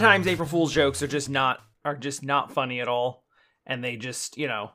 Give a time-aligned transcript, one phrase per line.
[0.00, 3.24] of times April Fool's jokes are just not are just not funny at all,
[3.66, 4.70] and they just you know,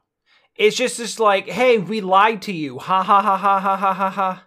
[0.56, 3.94] it's just just like, hey, we lied to you, ha ha ha ha ha ha
[3.94, 4.44] ha ha,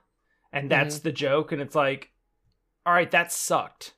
[0.53, 2.11] and that's the joke, and it's like,
[2.87, 3.95] all right, that sucked.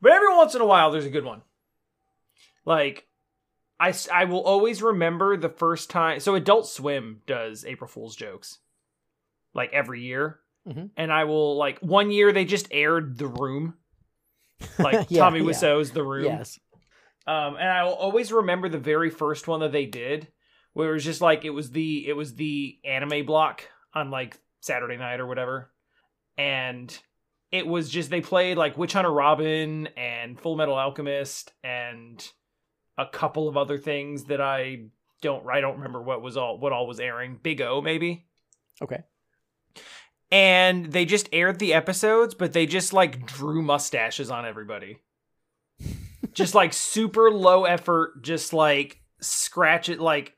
[0.00, 1.42] But every once in a while, there's a good one.
[2.64, 3.06] Like,
[3.80, 6.20] I I will always remember the first time.
[6.20, 8.58] So Adult Swim does April Fool's jokes,
[9.54, 10.90] like every year, Mhm.
[10.96, 13.74] and I will like one year they just aired The Room,
[14.78, 15.46] like Yeah, Tommy yeah.
[15.46, 16.24] Wiseau's The Room.
[16.24, 16.58] Yes.
[17.26, 20.28] Um, and I will always remember the very first one that they did,
[20.74, 23.62] where it was just like it was the it was the anime block
[23.94, 25.72] on like Saturday night or whatever,
[26.38, 26.96] and
[27.50, 32.24] it was just they played like Witch Hunter Robin and Full Metal Alchemist and
[32.96, 34.86] a couple of other things that I
[35.20, 37.38] don't I don't remember what was all what all was airing.
[37.42, 38.26] Big O maybe
[38.80, 39.02] Okay.
[40.30, 44.98] And they just aired the episodes, but they just like drew mustaches on everybody.
[46.32, 50.34] just like super low effort, just like scratch it, like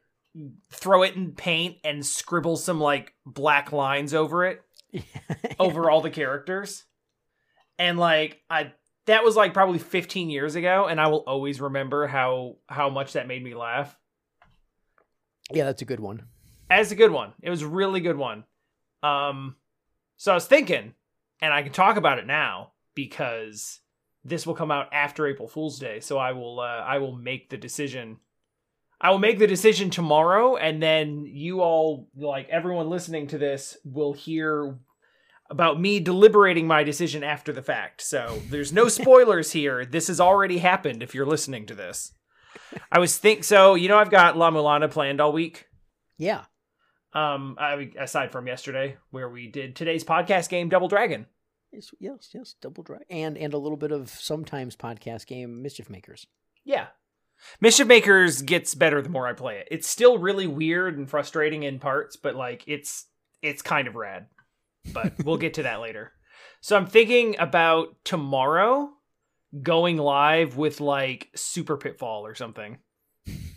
[0.70, 4.62] throw it in paint and scribble some like black lines over it,
[5.58, 6.84] over all the characters.
[7.78, 8.72] And like, I,
[9.06, 13.14] that was like probably 15 years ago, and I will always remember how how much
[13.14, 13.96] that made me laugh.
[15.50, 16.24] Yeah, that's a good one.
[16.68, 17.32] that's a good one.
[17.40, 18.44] It was a really good one.
[19.02, 19.56] Um
[20.18, 20.94] so I was thinking,
[21.40, 23.80] and I can talk about it now because
[24.24, 27.48] this will come out after April Fool's Day, so I will uh, I will make
[27.48, 28.18] the decision.
[29.00, 33.76] I will make the decision tomorrow and then you all like everyone listening to this
[33.84, 34.76] will hear
[35.48, 38.02] about me deliberating my decision after the fact.
[38.02, 39.86] So there's no spoilers here.
[39.86, 42.12] This has already happened if you're listening to this.
[42.90, 45.66] I was think so, you know I've got La Mulana planned all week.
[46.16, 46.46] Yeah.
[47.14, 51.26] Um, I, aside from yesterday, where we did today's podcast game, Double Dragon.
[51.72, 52.54] Yes, yes, yes.
[52.60, 56.26] Double drag and and a little bit of sometimes podcast game Mischief Makers.
[56.64, 56.86] Yeah,
[57.60, 59.68] Mischief Makers gets better the more I play it.
[59.70, 63.06] It's still really weird and frustrating in parts, but like it's
[63.42, 64.26] it's kind of rad.
[64.92, 66.12] But we'll get to that later.
[66.60, 68.90] So I'm thinking about tomorrow
[69.62, 72.78] going live with like Super Pitfall or something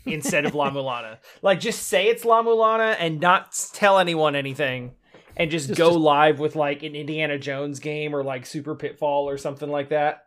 [0.05, 1.17] instead of La Mulana.
[1.41, 4.95] Like just say it's La Mulana and not tell anyone anything
[5.37, 8.75] and just, Just- go just- live with like an Indiana Jones game or like Super
[8.75, 10.25] Pitfall or something like that.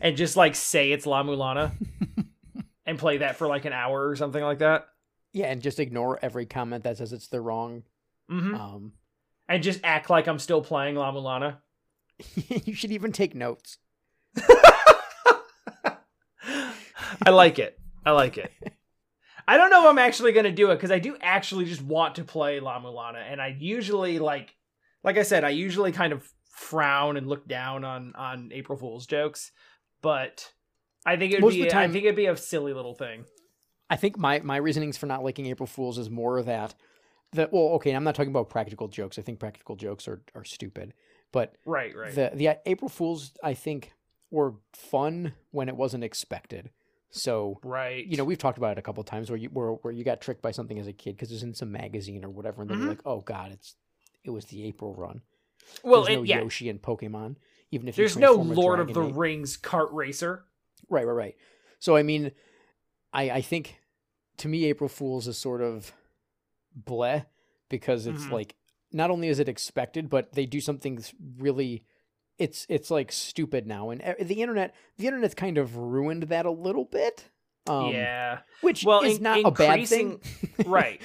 [0.00, 1.72] And just like say it's La Mulana
[2.86, 4.86] and play that for like an hour or something like that.
[5.32, 7.84] Yeah, and just ignore every comment that says it's the wrong.
[8.28, 8.92] hmm Um,
[9.48, 11.56] And just act like I'm still playing La Mulana.
[12.66, 13.78] you should even take notes.
[17.24, 17.78] I like it.
[18.04, 18.50] I like it.
[19.46, 21.82] I don't know if I'm actually going to do it because I do actually just
[21.82, 24.54] want to play La Mulana, and I usually like,
[25.02, 29.06] like I said, I usually kind of frown and look down on on April Fool's
[29.06, 29.50] jokes,
[30.00, 30.52] but
[31.04, 32.72] I think it would Most of be the time- I think it'd be a silly
[32.72, 33.24] little thing.
[33.90, 36.74] I think my my reasonings for not liking April Fools is more of that
[37.32, 39.18] that well, okay, I'm not talking about practical jokes.
[39.18, 40.94] I think practical jokes are are stupid,
[41.32, 42.14] but Right, right.
[42.14, 43.92] the the April Fools I think
[44.30, 46.70] were fun when it wasn't expected.
[47.14, 48.04] So right.
[48.06, 50.20] you know we've talked about it a couple times where you where, where you got
[50.22, 52.78] tricked by something as a kid because it's in some magazine or whatever, and then
[52.78, 52.80] Mhm.
[52.80, 53.76] you're like, oh god, it's
[54.24, 55.20] it was the April run.
[55.84, 56.40] well, There's it, no yeah.
[56.40, 57.36] Yoshi and Pokemon,
[57.70, 59.02] even if There's no Lord of the.
[59.02, 60.44] Rings kart racer.
[60.88, 61.36] Right, right, right.
[61.78, 62.32] So I mean,
[63.12, 63.78] I I think
[64.38, 65.92] to me April Fools is sort of
[66.82, 67.26] bleh
[67.68, 68.30] because it's Mhm.
[68.32, 68.54] like
[68.90, 71.02] not only is it expected, but they do something
[71.38, 71.84] really.
[72.38, 76.46] It's it's like stupid now, and e- the internet the internet's kind of ruined that
[76.46, 77.28] a little bit.
[77.68, 78.40] Um, yeah.
[78.60, 80.20] which Well, is in- not a bad thing.
[80.66, 81.00] right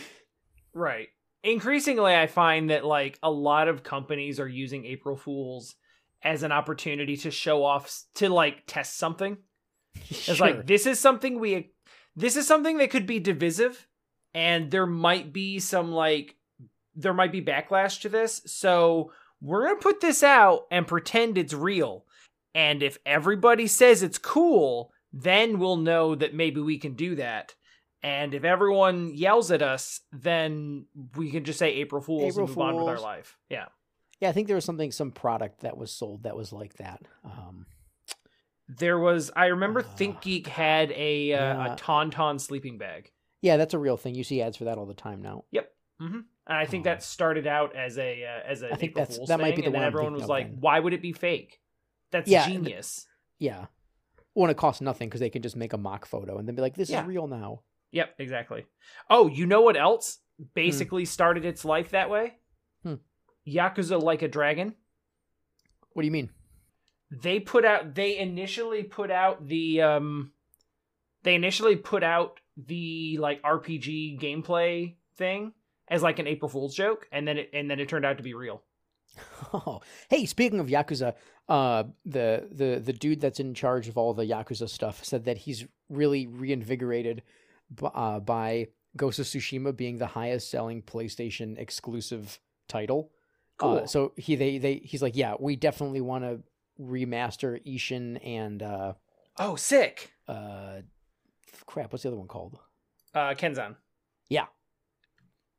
[0.74, 1.08] right
[1.44, 5.76] increasingly i find that like a lot of companies are using april fools
[6.24, 9.38] as an opportunity to show off to like test something
[10.10, 10.36] it's Sure.
[10.48, 11.72] like this is something we
[12.16, 13.88] this is something that could be divisive
[14.34, 16.36] and there might be some like
[16.96, 19.12] there might be backlash to this so
[19.42, 22.06] we're gonna put this out and pretend it's real
[22.56, 27.56] and if everybody says it's cool then we'll know that maybe we can do that
[28.04, 30.86] and if everyone yells at us then
[31.16, 33.66] we can just say april fools April and move on with our life yeah
[34.20, 37.04] yeah, I think there was something some product that was sold that was like that.
[37.24, 37.68] Um,
[38.68, 41.74] there was i remember thinkgeek had a uh, Yeah.
[41.74, 43.12] a tauntaun sleeping bag
[43.42, 44.16] yeah, that's a real thing.
[44.16, 45.44] You see ads for that all the time now.
[45.52, 45.72] Yep.
[46.02, 46.90] Mm hmm And I think Oh.
[46.90, 49.56] that started out as a uh, as a I think April that's- Fool's that might
[49.56, 50.58] be the and one I'm everyone thinking was of like, then.
[50.62, 51.60] "Why would it be fake?
[52.12, 53.06] That's Yeah, genius."
[53.40, 53.66] Yeah.
[54.34, 56.56] Well, and it costs nothing because they can just make a mock photo and then
[56.56, 57.02] be like, "This Yeah.
[57.02, 58.66] is real now." Yep, exactly.
[59.10, 60.20] Oh, you know what else
[60.54, 62.36] basically started its life that way?
[62.84, 62.96] Hmm.
[63.48, 64.76] Yakuza Like a Dragon.
[65.94, 66.30] What do you mean?
[67.10, 70.34] they put out they initially put out the um
[71.24, 75.54] they initially put out the like RPG gameplay thing
[75.90, 78.24] as like an April Fool's joke and then it and then it turned out to
[78.24, 78.62] be real.
[79.54, 81.14] Oh, hey, speaking of Yakuza,
[81.50, 85.38] uh, the the the dude that's in charge of all the Yakuza stuff said that
[85.40, 87.24] he's really reinvigorated
[87.74, 93.12] b- uh, by Ghost of Tsushima being the highest selling PlayStation exclusive title.
[93.60, 93.88] Uh, Cool.
[93.88, 96.42] so he they they he's like, yeah, we definitely want to
[96.80, 98.94] remaster Ishin and uh
[99.40, 100.12] Oh, sick.
[100.28, 100.82] uh
[101.66, 102.60] crap, what's the other one called?
[103.16, 103.76] Uh Kenzan.
[104.30, 104.46] Yeah.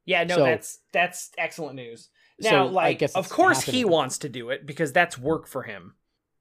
[0.09, 2.09] Yeah, no, So- that's that's excellent news.
[2.41, 5.95] Now, I like, of course he wants to do it because that's work for him.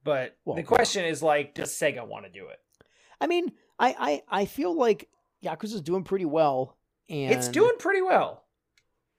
[0.04, 2.58] But Well, the question is like, does Sega want to do it?
[3.20, 5.08] I mean, I I I feel like
[5.44, 6.78] Yakuza's doing pretty well
[7.10, 8.44] and It's doing pretty well.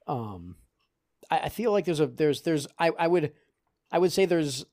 [0.07, 0.55] um
[1.29, 3.33] I, I feel like there's a there's there's I, I would
[3.91, 4.65] I would say there's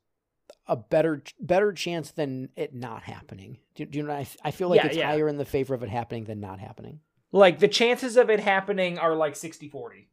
[0.69, 3.59] a better better chance than it not happening.
[3.75, 4.13] Do, do you know?
[4.13, 5.07] I, I feel like Yeah, it's yeah.
[5.09, 7.01] higher in the favor of it happening than not happening.
[7.37, 10.07] Like the chances of it happening are like 60-40.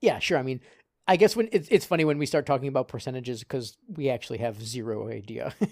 [0.00, 0.38] Yeah, sure.
[0.38, 0.60] I mean,
[1.06, 4.38] I guess when it's it's funny when we start talking about percentages because we actually
[4.38, 5.54] have zero idea.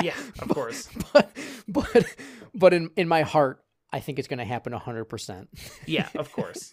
[0.00, 0.88] Yeah, of course.
[1.12, 1.28] but
[1.66, 2.04] but
[2.54, 5.48] but in in my heart, I think it's going to happen hundred percent.
[5.86, 6.72] Yeah, of course.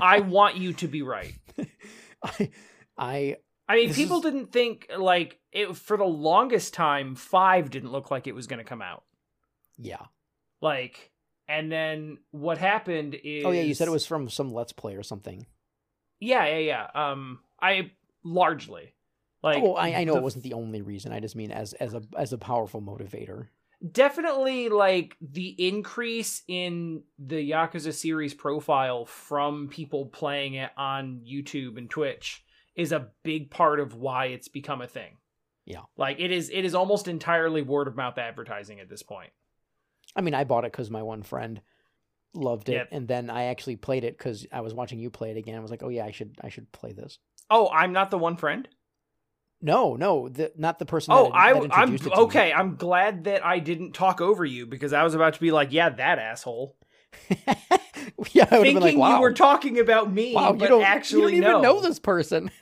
[0.00, 1.34] I want you to be right.
[2.22, 2.50] I
[2.96, 3.36] I
[3.68, 8.12] I mean, people is- didn't think like it for the longest time 5 didn't look
[8.12, 9.02] like it was going to come out.
[9.76, 10.02] yeah.
[10.60, 11.10] Like
[11.48, 14.94] and then what happened is Oh yeah, you said it was from some Let's Play
[14.96, 15.46] or something.
[16.20, 17.12] Yeah, yeah, yeah.
[17.12, 17.92] Um I
[18.24, 18.94] largely
[19.42, 21.12] like oh, I, I know the it wasn't the only reason.
[21.12, 23.48] I just mean as as a as a powerful motivator.
[23.92, 31.76] definitely like the increase in the Yakuza series profile from people playing it on YouTube
[31.76, 32.42] and Twitch
[32.74, 35.16] is a big part of why it's become a thing.
[35.66, 35.82] Yeah.
[35.96, 39.30] Like it is it is almost entirely word of mouth advertising at this point.
[40.16, 41.60] I mean, I bought it because my one friend
[42.34, 42.88] loved it, Yep.
[42.92, 45.56] and then I actually played it because I was watching you play it again.
[45.56, 47.18] I was like, oh yeah, I should I should play this.
[47.50, 48.68] Oh, I'm not the one friend?
[49.60, 51.14] No, no, the, not the person.
[51.14, 52.14] Oh, that, I that I'm to me.
[52.14, 52.52] okay.
[52.52, 55.72] I'm glad that I didn't talk over you because I was about to be like,
[55.72, 56.76] yeah, that asshole.
[57.30, 60.82] yeah, I Thinking been like, wow, you were talking about me, wow, but you don't
[60.82, 61.74] actually you don't even no.
[61.74, 62.50] know this person.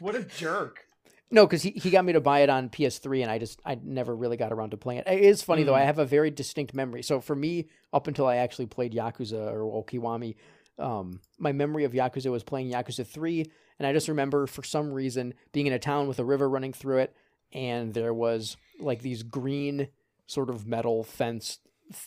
[0.00, 0.84] What a jerk.
[1.30, 3.78] No, because he, he got me to buy it on PS3, and I just I
[3.82, 5.08] never really got around to playing it.
[5.08, 5.72] It is funny though.
[5.72, 5.80] Mm.
[5.80, 7.02] I have a very distinct memory.
[7.02, 10.36] So for me, up until I actually played Yakuza or Okiwami,
[10.78, 13.44] um, my memory of Yakuza was playing Yakuza three,
[13.78, 16.72] and I just remember for some reason being in a town with a river running
[16.72, 17.14] through it,
[17.52, 19.88] and there was like these green
[20.26, 21.58] sort of metal fence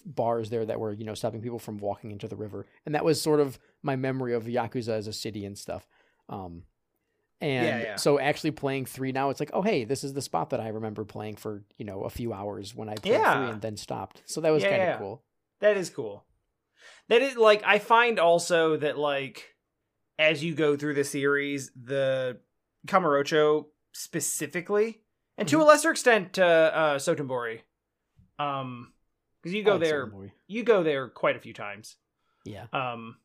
[0.06, 3.06] bars there that were you know stopping people from walking into the river, and that
[3.06, 5.88] was sort of my memory of Yakuza as a city and stuff.
[6.28, 6.64] Um,
[7.42, 7.96] and Yeah, yeah.
[7.96, 10.70] so actually playing three now, it's like, oh hey, this is the spot that I
[10.70, 13.34] remember playing for you know a few hours when I played Yeah.
[13.38, 14.24] three and then stopped.
[14.26, 14.98] So that was kind of yeah.
[14.98, 15.24] cool.
[15.60, 16.26] That is cool.
[17.10, 19.56] That is like I find also that like
[20.18, 22.40] as you go through the series, the
[22.88, 25.02] Kamurocho specifically,
[25.38, 27.62] and to a lesser extent, uh, uh, Sotenbori,
[28.40, 28.94] um,
[29.42, 30.32] because you go like there, Boy.
[30.48, 31.96] you go there quite a few times.
[32.46, 32.66] Yeah.
[32.74, 33.18] Um,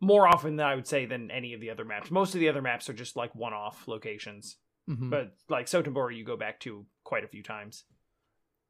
[0.00, 2.10] more often than I would say than any of the other maps.
[2.10, 4.56] Most of the other maps are just like one-off locations.
[4.88, 5.10] Mhm.
[5.10, 7.84] but like Sotenbori you go back to quite a few times.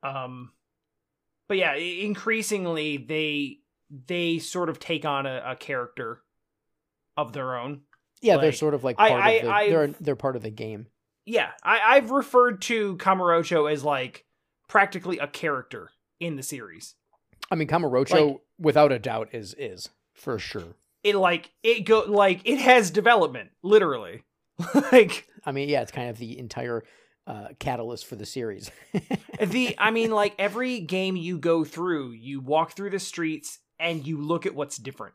[0.02, 0.52] Um
[1.48, 3.58] but yeah, increasingly they
[4.06, 6.20] they sort of take on a, a character
[7.16, 7.82] of their own.
[8.22, 10.42] Yeah, they're sort of like I- part I- of the, I've- they're they're part of
[10.42, 10.88] the game.
[11.26, 14.26] Yeah, I, I've referred to Kamurocho as like
[14.68, 16.96] practically a character in the series.
[17.50, 20.74] I mean, Kamurocho, Like- without a doubt, is is for sure.
[21.02, 24.24] It like it go like it has development, literally.
[24.92, 26.84] like I mean, yeah, it's kind of the entire
[27.26, 28.70] uh, catalyst for the series.
[29.40, 34.06] the I mean like every game you go through, you walk through the streets and
[34.06, 35.14] you look at what's different.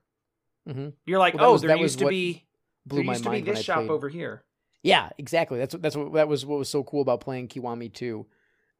[0.67, 0.89] mm-hmm.
[1.05, 2.47] You're like, Well, oh, was- there used to be
[2.87, 3.89] Blew there my used to be this shop played.
[3.89, 4.43] over here.
[4.83, 5.57] Yeah, exactly.
[5.57, 8.25] That's that's what that was what was so cool about playing Kiwami 2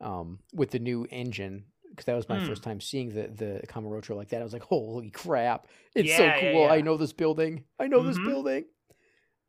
[0.01, 2.45] um, with the new engine because that was my Hmm.
[2.45, 4.41] first time seeing the the Kamurocho like that.
[4.41, 5.67] I was like, holy crap!
[5.95, 6.61] It's so Yeah, yeah, cool.
[6.63, 6.71] yeah.
[6.73, 7.63] I know this building.
[7.79, 8.25] I know this Mhm.
[8.25, 8.65] building.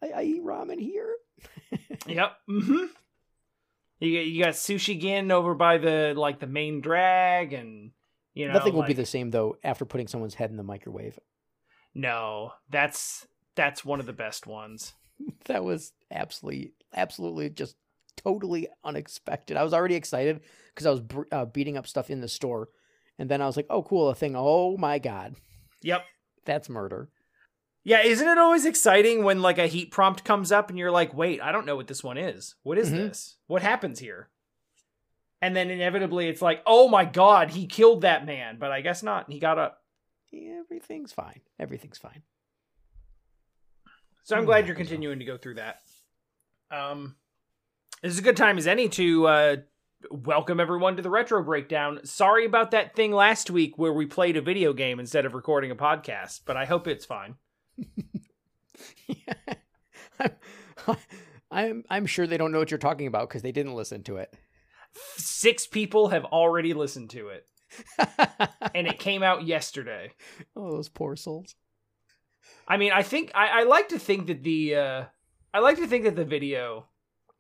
[0.03, 1.15] I, I eat ramen here.
[2.07, 2.33] Yep.
[2.49, 2.85] Mm-hmm.
[3.99, 7.91] You got, you got sushi gin over by the like the main drag, and
[8.35, 11.19] you know Nothing will be the same though after putting someone's head in the microwave.
[11.95, 14.95] No, that's that's one of the best ones.
[15.47, 17.77] That was absolutely, absolutely just
[18.17, 19.57] totally unexpected.
[19.57, 20.41] I was already excited
[20.75, 22.69] because I was br- uh, beating up stuff in the store,
[23.19, 24.09] and then I was like, "Oh, cool!
[24.09, 24.35] A thing!
[24.37, 25.37] Oh my god,
[25.83, 26.05] Yep.
[26.45, 27.09] that's murder!"
[27.85, 31.15] Yeah, isn't it always exciting when like a heat prompt comes up and you're like,
[31.15, 32.57] wait, I don't know what this one is.
[32.65, 32.97] What is Mhm.
[32.97, 33.37] this?
[33.47, 34.29] What happens here?
[35.41, 38.59] And then inevitably it's like, oh my god, he killed that man.
[38.59, 39.31] But I guess not.
[39.31, 39.85] He got up.
[40.35, 41.43] Everything's fine.
[41.61, 42.25] Everything's fine.
[44.25, 45.81] So I'm glad you're continuing to go through that.
[46.73, 47.15] Um,
[48.07, 49.57] this is a good time as any to uh,
[50.13, 51.99] welcome everyone to the retro breakdown.
[52.05, 55.73] Sorry about that thing last week where we played a video game instead of recording
[55.73, 57.35] a podcast, but I hope it's fine.
[60.21, 60.97] I'm,
[61.51, 64.19] I'm I'm sure they don't know what you're talking about because they didn't listen to
[64.19, 64.33] it.
[65.17, 67.49] Six people have already listened to it,
[68.73, 70.13] and it came out yesterday.
[70.55, 71.57] oh, those poor souls.
[72.69, 75.05] I mean, I think I, I like to think that the uh,
[75.53, 76.87] I like to think that the video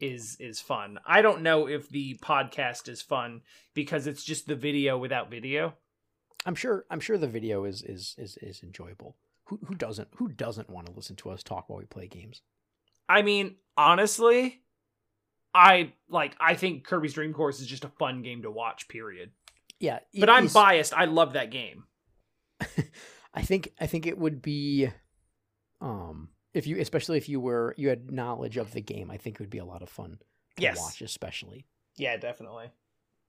[0.00, 0.98] is is fun.
[1.06, 3.42] I don't know if the podcast is fun
[3.74, 5.74] because it's just the video without video.
[6.44, 9.16] I'm sure I'm sure the video is is is, is enjoyable.
[9.46, 12.42] Who who doesn't who doesn't want to listen to us talk while we play games?
[13.08, 14.62] I mean, honestly,
[15.54, 19.30] I like I think Kirby's Dream Course is just a fun game to watch, period.
[19.78, 20.94] Yeah, But I'm biased.
[20.94, 21.84] I love that game.
[23.34, 24.88] I think I think it would be
[25.80, 29.36] um if you especially if you were you had knowledge of the game, I think
[29.36, 30.18] it would be a lot of fun
[30.56, 30.78] to Yes.
[30.78, 31.66] watch especially.
[31.96, 32.70] Yeah, definitely.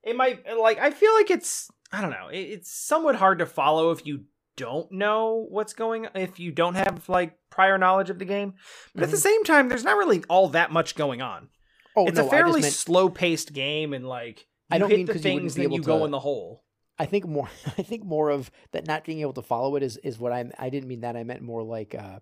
[0.03, 2.29] It might like I feel like it's I don't know.
[2.29, 6.75] It, it's somewhat hard to follow if you don't know what's going if you don't
[6.75, 8.53] have like prior knowledge of the game.
[8.95, 9.21] But at the Mhm.
[9.21, 11.49] same time, there's not really all that much going on.
[11.95, 15.05] Oh it's no, a fairly meant slow-paced game and like you I don't hit mean
[15.07, 16.63] the 'cause you wouldn't things then able you go to- in the hole.
[16.99, 19.97] I think more I think more of that not being able to follow it is
[19.97, 22.19] is what I I didn't mean that I meant more like uh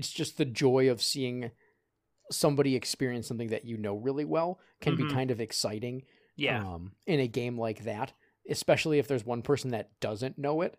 [0.00, 1.50] it's just the joy of seeing
[2.30, 5.08] somebody experience something that you know really well can Mhm.
[5.08, 6.02] be kind of exciting
[6.36, 6.60] Yeah.
[6.74, 8.12] um in a game like that
[8.48, 10.76] especially if there's one person that doesn't know it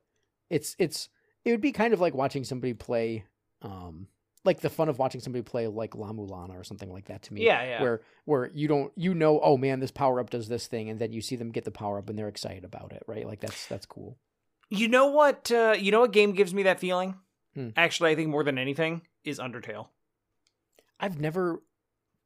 [0.50, 1.10] it's it's
[1.46, 3.26] it would be kind of like watching somebody play
[3.62, 4.08] um
[4.44, 7.34] like the fun of watching somebody play like La Mulana or something like that to
[7.34, 7.82] me yeah, yeah.
[7.82, 11.00] where where you don't you know oh man this power up does this thing and
[11.00, 13.40] then you see them get the power up and they're excited about it right like
[13.42, 14.18] that's that's cool
[14.74, 15.52] You know what?
[15.52, 17.16] Uh, you know what game gives me that feeling?
[17.56, 17.70] Hmm.
[17.76, 19.88] Actually, I think more than anything is Undertale.
[21.00, 21.62] i've never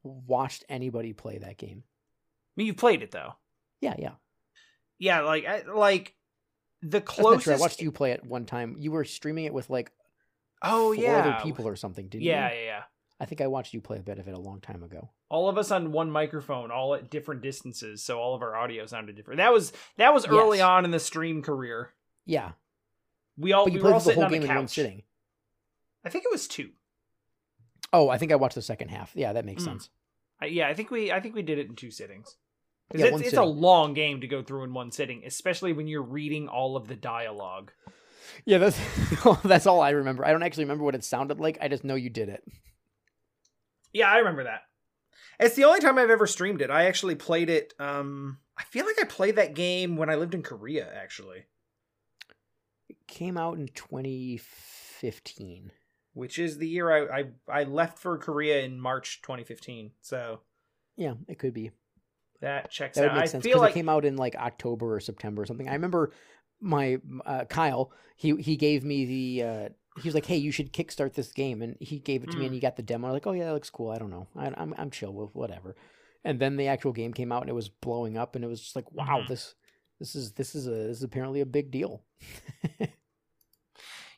[0.04, 3.34] watched anybody play that game I mean, you've played it though.
[3.82, 4.12] yeah yeah
[5.00, 6.16] Yeah, like I, like
[6.82, 7.48] the closest.
[7.48, 9.92] i watched you play it one time you were streaming it with like
[10.62, 12.82] Oh four yeah, other people or something didn't Yeah, you yeah, yeah.
[13.20, 15.50] i think i watched you play a bit of it a long time ago All
[15.50, 19.16] of us on one microphone, all at different distances, so all of our audio sounded
[19.16, 19.40] different.
[19.40, 20.66] That was that was early Yes.
[20.68, 21.92] on in the stream career.
[22.26, 22.52] yeah
[23.38, 24.56] We all but you we were all played the sitting whole on the game in
[24.56, 24.76] one couch.
[24.76, 25.04] sitting
[26.06, 26.70] I think it was two.
[27.94, 29.66] oh i think i watched the second half yeah that makes Mm.
[29.66, 29.90] sense
[30.42, 32.36] I, yeah, I think we I think we did it in two sittings.
[32.94, 36.02] Yeah, it's, it's a long game to go through in one sitting, especially when you're
[36.04, 37.72] reading all of the dialogue.
[38.46, 38.78] yeah that's
[39.44, 41.96] that's all i remember i don't actually remember what it sounded like i just know
[41.96, 42.44] you did it
[43.94, 44.64] Yeah, I remember that.
[45.40, 46.70] It's the only time I've ever streamed it.
[46.70, 47.74] I actually played it.
[47.80, 50.86] Um, I feel like I played that game when I lived in Korea.
[50.94, 51.46] Actually,
[52.90, 55.72] it came out in 2015
[56.16, 59.92] which is the year I I, I left for Korea in March 2015.
[60.02, 60.40] So
[60.98, 61.70] yeah it could be
[62.42, 63.16] that checks That would out.
[63.18, 65.46] make I sense feel because like it came out in like October or September or
[65.46, 65.70] something.
[65.70, 66.12] I remember
[66.60, 67.92] my uh, Kyle.
[68.16, 69.44] He he gave me the.
[69.48, 69.70] Uh,
[70.02, 72.44] he was like, "Hey, you should kickstart this game," and he gave it to me,
[72.44, 72.46] Mm.
[72.48, 73.08] and he got the demo.
[73.08, 74.28] I was like, "Oh yeah, that looks cool." I don't know.
[74.36, 75.76] I, I'm I'm chill with whatever.
[76.26, 78.60] And then the actual game came out, and it was blowing up, and it was
[78.62, 79.28] just like, "Wow, Mhm.
[79.28, 79.56] this
[80.00, 82.04] this is this is a this is apparently a big deal."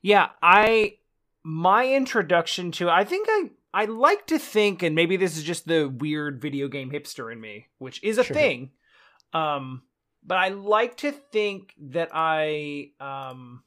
[0.01, 0.97] Yeah, I
[1.49, 5.65] my introduction to I think I I like to think and maybe this is just
[5.65, 8.35] the weird video game hipster in me, which is a Sure.
[8.35, 8.71] thing.
[9.31, 9.83] Um
[10.25, 13.63] but I like to think that I um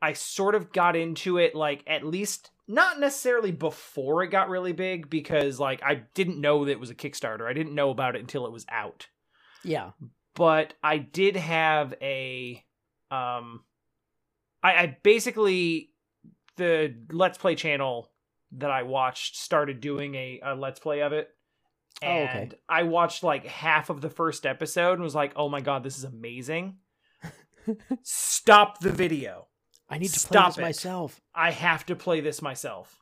[0.00, 4.72] I sort of got into it like at least not necessarily before it got really
[4.72, 7.46] big because like I didn't know that it was a Kickstarter.
[7.46, 9.08] I didn't know about it until it was out
[9.62, 9.90] yeah,
[10.34, 12.64] but I did have a
[13.10, 13.62] um
[14.62, 15.89] I, I basically
[16.56, 18.10] the Let's Play channel
[18.52, 21.28] that I watched started doing a, a Let's Play of it.
[22.02, 22.60] Oh, And okay.
[22.68, 25.98] I watched like half of the first episode and was like, oh my god, this
[25.98, 26.76] is amazing.
[28.02, 29.46] Stop the video.
[29.88, 30.62] I need to Stop play this it.
[30.62, 31.20] myself.
[31.34, 32.96] I have to play this myself.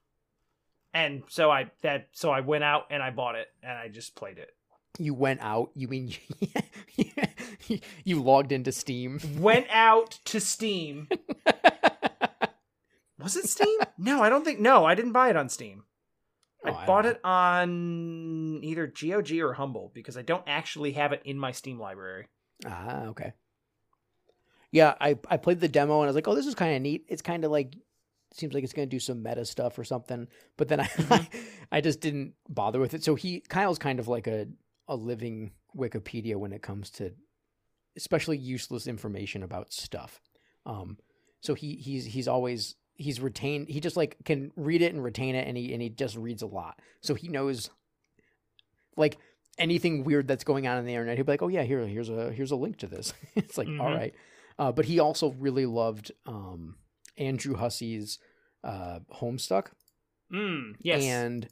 [0.94, 4.16] And so I that so I went out and I bought it and I just
[4.16, 4.50] played it.
[4.98, 5.70] You went out.
[5.74, 6.14] You mean
[8.04, 9.20] you logged into Steam?
[9.38, 11.08] Went out to Steam
[13.18, 13.78] Was it Steam?
[13.98, 14.60] no, I don't think.
[14.60, 15.84] No, I didn't buy it on Steam.
[16.64, 17.10] Oh, I don't bought know.
[17.10, 21.78] it on either GOG or Humble because I don't actually have it in my Steam
[21.78, 22.26] library.
[22.66, 23.32] Ah, okay.
[24.70, 26.82] Yeah, I I played the demo and I was like, oh, this is kind of
[26.82, 27.04] neat.
[27.08, 27.76] It's kind of like
[28.34, 30.28] seems like it's going to do some meta stuff or something.
[30.56, 31.44] But then I Mhm.
[31.72, 33.02] I just didn't bother with it.
[33.02, 34.46] So he Kyle's kind of like a
[34.86, 37.12] a living Wikipedia when it comes to
[37.96, 40.20] especially useless information about stuff.
[40.66, 40.98] Um,
[41.40, 45.34] so he he's he's always he's retained he just like can read it and retain
[45.34, 46.78] it and he and he just reads a lot.
[47.00, 47.70] So he knows
[48.96, 49.16] like
[49.58, 51.16] anything weird that's going on in the internet.
[51.16, 53.68] He'll be like, "Oh yeah, here here's a here's a link to this." it's like,
[53.68, 53.80] Mhm.
[53.80, 54.14] "All right."
[54.58, 56.76] Uh, but he also really loved um,
[57.16, 58.18] Andrew Hussie's
[58.64, 59.68] uh, Homestuck
[60.32, 61.02] Mm, yes.
[61.04, 61.48] and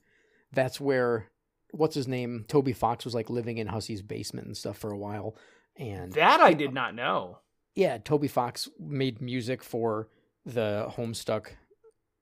[0.53, 1.31] that's where
[1.71, 4.99] what's his name toby fox was like living in hussie's basement and stuff for a
[4.99, 5.35] while
[5.77, 7.39] and that I did not know.
[7.75, 10.09] yeah toby fox made music for
[10.47, 11.49] the homestuck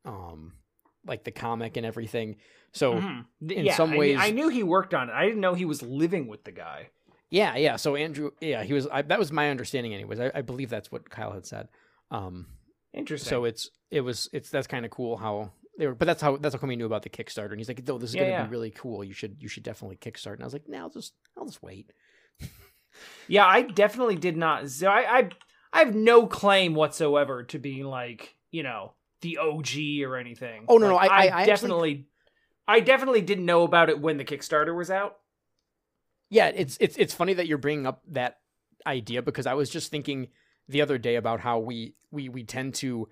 [0.04, 0.52] um
[1.07, 2.37] like the comic and everything
[2.73, 3.25] so Mhm.
[3.50, 5.12] In yeah, some I ways- I, knew he worked on it.
[5.12, 6.88] I didn't know he was living with the guy.
[7.31, 10.43] yeah yeah so andrew yeah he was I, that was my understanding anyways I, I
[10.43, 11.69] believe that's what kyle had said
[12.11, 12.47] um
[12.93, 13.28] Interesting.
[13.31, 16.37] so it's it was it's that's kind of cool how they were but that's how
[16.37, 18.23] that's how come he knew about the kickstarter and he's like no this is Yeah,
[18.23, 18.45] gonna yeah.
[18.45, 20.90] be really cool you should you should definitely kickstart and i was like no i'll
[20.90, 21.93] just i'll just wait
[23.26, 24.69] Yeah, I definitely did not.
[24.71, 25.28] So I, I,
[25.75, 30.64] I have no claim whatsoever to being like you know the OG or anything.
[30.69, 32.07] Oh, no, no, Like, I- I- I actually- definitely,
[32.69, 35.19] I definitely didn't know about it when the Kickstarter was out.
[36.31, 38.40] Yeah, it's it's it's funny that you're bringing up that
[38.87, 40.28] idea because I was just thinking
[40.69, 43.09] the other day about how we we we tend to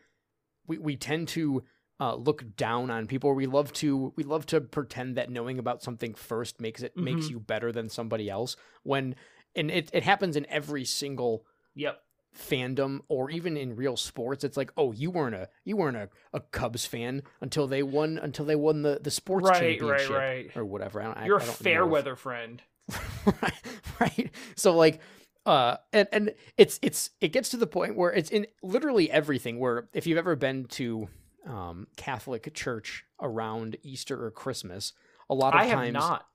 [0.67, 1.63] we we tend to
[2.01, 3.33] uh, look down on people.
[3.35, 7.27] We love to we love to pretend that knowing about something first makes it makes
[7.27, 7.31] Mhm.
[7.31, 8.57] you better than somebody else.
[8.83, 9.15] When
[9.55, 12.03] and it it happens in every single Yep.
[12.37, 16.09] Fandom or even in real sports it's like oh you weren't a you weren't a,
[16.33, 20.17] a cubs fan until they won until they won the the sports Right, right, championship
[20.17, 20.51] right.
[20.57, 22.63] or whatever I don't, I- You're I a don't fair know if- weather friend.
[23.43, 23.53] right,
[24.01, 25.01] right so like
[25.47, 29.59] uh and and it's it's it gets to the point where it's in literally everything
[29.59, 31.09] where if you've ever been to
[31.47, 34.93] um catholic church around easter or christmas
[35.31, 36.27] a lot of I have times not,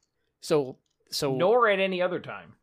[0.42, 0.78] so
[1.12, 2.54] so nor at any other time.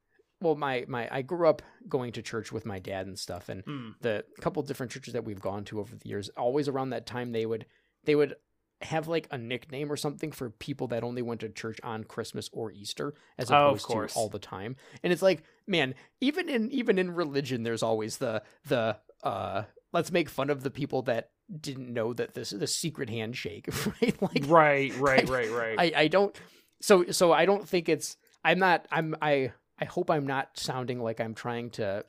[0.45, 3.65] Well my my i grew up going to church with my dad and stuff and
[3.65, 3.95] Mm.
[4.01, 7.33] the couple different churches that we've gone to over the years always around that time
[7.33, 7.67] they would
[8.05, 8.35] they would
[8.83, 12.51] have like a nickname or something for people that only went to church on christmas
[12.53, 14.13] or easter as Oh, opposed course.
[14.13, 18.19] to all the time and it's like man even in even in religion there's always
[18.19, 21.31] the the uh let's make fun of the people that
[21.61, 23.69] didn't know that this is the secret handshake
[24.03, 25.79] right like Right, right, I- right, right.
[25.95, 26.37] I, I don't
[26.83, 31.01] so so I don't think it's I'm not I'm I I hope I'm not sounding
[31.01, 32.05] like I'm trying to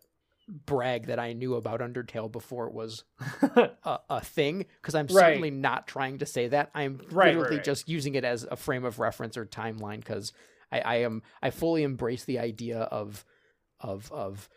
[0.47, 3.03] brag that I knew about Undertale before it was
[3.41, 5.13] a, a thing because I'm Right.
[5.31, 6.69] certainly not trying to say that.
[6.75, 7.65] I'm Right, literally right.
[7.65, 10.33] just using it as a frame of reference or timeline because
[10.71, 13.25] I, I am I fully embrace the idea of
[13.79, 14.47] of of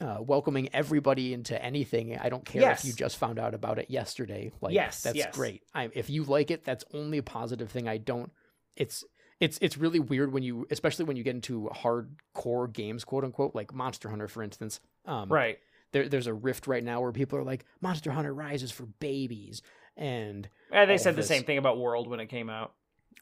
[0.00, 2.16] uh, welcoming everybody into anything.
[2.18, 2.80] I don't care Yes.
[2.84, 4.52] if you just found out about it yesterday.
[4.60, 5.34] Like Yes, that's yes.
[5.34, 5.62] great.
[5.74, 7.88] I, if you like it, that's only a positive thing.
[7.88, 8.30] I don't.
[8.76, 9.02] It's
[9.40, 13.54] it's it's really weird when you, especially when you get into hardcore games, quote unquote,
[13.54, 14.80] like Monster Hunter, for instance.
[15.04, 15.58] Um, right.
[15.92, 18.86] There, there's a rift right now where people are like, Monster Hunter Rise is for
[18.86, 19.62] babies,
[19.96, 22.72] and Yeah, they said the same thing about World when it came out.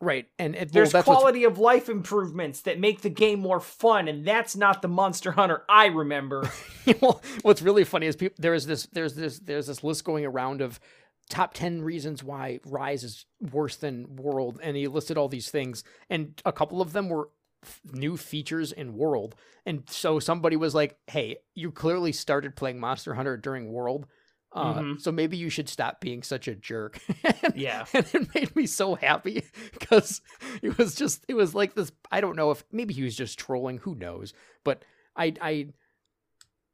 [0.01, 3.61] right, and it, well, There's what's- quality of life improvements that make the game more
[3.61, 6.51] fun, and that's not the Monster Hunter I remember.
[7.01, 10.25] well, what's really funny is people there is this there's this there's this list going
[10.25, 10.81] around of
[11.31, 15.83] top 10 reasons why rise is worse than world and he listed all these things
[16.11, 17.31] and a couple of them were
[17.63, 19.35] f- new features in world
[19.65, 24.07] and so somebody was like hey you clearly started playing monster hunter during world
[24.53, 25.01] uh, Mhm.
[25.01, 27.01] so maybe you should stop being such a jerk
[27.43, 27.87] and, Yeah.
[27.95, 30.21] and it made me so happy because
[30.63, 33.39] it was just it was like this i don't know if maybe he was just
[33.39, 34.85] trolling who knows but
[35.17, 35.67] i i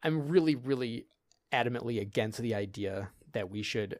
[0.02, 1.06] i'm really really
[1.52, 3.98] adamantly against the idea that we should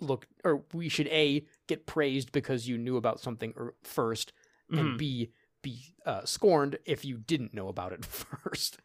[0.00, 4.32] look or we should a get praised because you knew about something er, 1st
[4.72, 4.78] Mhm.
[4.80, 5.32] and b
[5.62, 8.78] be uh, scorned if you didn't know about it first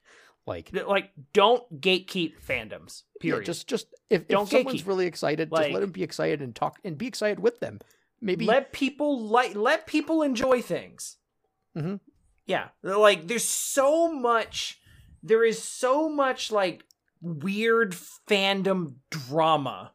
[0.47, 3.03] like Like, don't gatekeep fandoms.
[3.15, 3.45] yeah, Period.
[3.45, 4.87] just just if, Don't if someone's gatekeep.
[4.87, 7.79] really excited just let them be excited and talk and be excited with them
[8.21, 11.17] maybe let people like let people enjoy things.
[11.75, 11.99] Mhm.
[12.45, 14.79] Yeah, like there's so much.
[15.23, 16.83] There is so much like
[17.21, 17.95] weird
[18.29, 19.93] fandom drama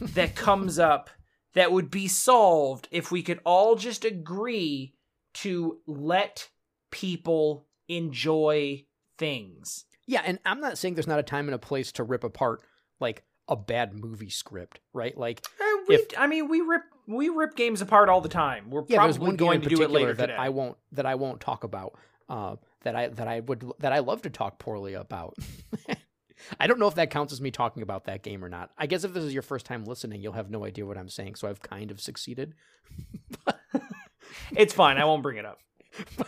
[0.00, 1.10] that comes up
[1.54, 4.94] that would be solved if we could all just agree
[5.34, 6.48] to let
[6.90, 8.84] people enjoy
[9.18, 9.84] things.
[10.06, 12.62] Yeah, and I'm not saying there's not a time and a place to rip apart
[13.00, 15.16] like a bad movie script, right?
[15.16, 18.70] Like, Eh, we, If- I mean, we rip we rip games apart all the time.
[18.70, 20.36] We're yeah, probably one going to do it later that today.
[20.38, 21.98] I won't that I won't talk about.
[22.28, 25.36] Uh, that I that I would that I love to talk poorly about.
[26.60, 28.70] I don't know if that counts as me talking about that game or not.
[28.78, 31.08] I guess if this is your first time listening, you'll have no idea what I'm
[31.08, 31.34] saying.
[31.36, 32.54] So I've kind of succeeded.
[34.52, 34.98] It's fine.
[34.98, 35.58] I won't bring it up.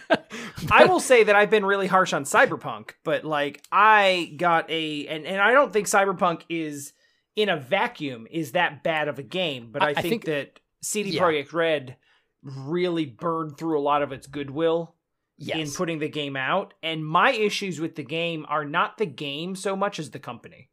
[0.70, 5.06] I will say that I've been really harsh on Cyberpunk, but like I got a
[5.06, 6.92] and, and I don't think Cyberpunk is
[7.36, 10.24] in a vacuum is that bad of a game, but I, I- I think, think-
[10.26, 11.22] that CD yeah.
[11.22, 11.96] Projekt Red
[12.42, 14.96] really burned through a lot of its goodwill
[15.40, 15.58] yes.
[15.58, 16.74] in putting the game out.
[16.82, 20.68] And my issues with the game are not the game so much as the company.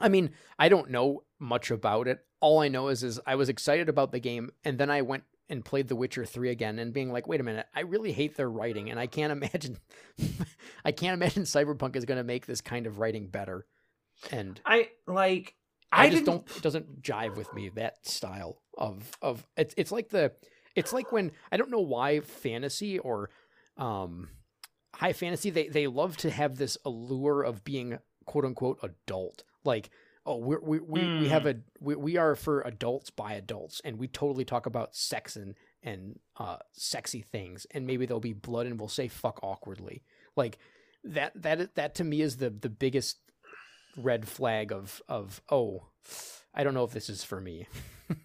[0.00, 2.20] I mean, I don't know much about it.
[2.40, 5.24] All I know is is I was excited about the game and then I went
[5.50, 8.36] and played The Witcher 3 again and being like, "Wait a minute, I really hate
[8.36, 9.78] their writing and I can't imagine
[10.84, 13.66] I can't imagine Cyberpunk is going to make this kind of writing better."
[14.30, 15.56] And I like
[15.90, 19.74] I, I, just didn't- don't it doesn't jive with me that style of of it's
[19.76, 20.32] it's like the
[20.76, 23.30] it's like when I don't know why fantasy or
[23.78, 24.28] um
[24.94, 29.90] high fantasy they they love to have this allure of being quote unquote adult like
[30.26, 33.98] oh we're, we we we have a we, we are for adults by adults and
[33.98, 38.66] we totally talk about sex and and uh sexy things and maybe there'll be blood
[38.66, 40.02] and we'll say fuck awkwardly
[40.36, 40.58] like
[41.04, 43.18] that that that to me is the the biggest
[43.96, 45.84] red flag of of oh
[46.54, 47.66] I don't know if this is for me.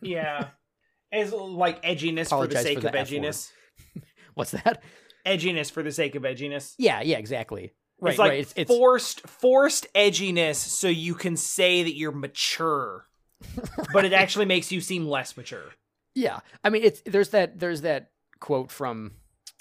[0.02, 0.48] yeah.
[1.12, 3.52] As like edginess for the sake for of edginess.
[4.34, 4.82] What's that?
[5.26, 6.76] Edginess for the sake of edginess.
[6.78, 7.74] Yeah, yeah, exactly.
[8.00, 8.40] Right, it's like right.
[8.40, 13.08] It's, it's forced forced edginess so you can say that you're mature.
[13.94, 15.72] But it actually makes you seem less mature.
[16.16, 16.40] yeah.
[16.64, 19.12] I mean, it's there's that there's that quote from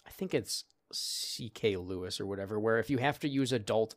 [0.07, 1.77] I think it's C.K.
[1.77, 3.95] Lewis or whatever, where if you have to use adult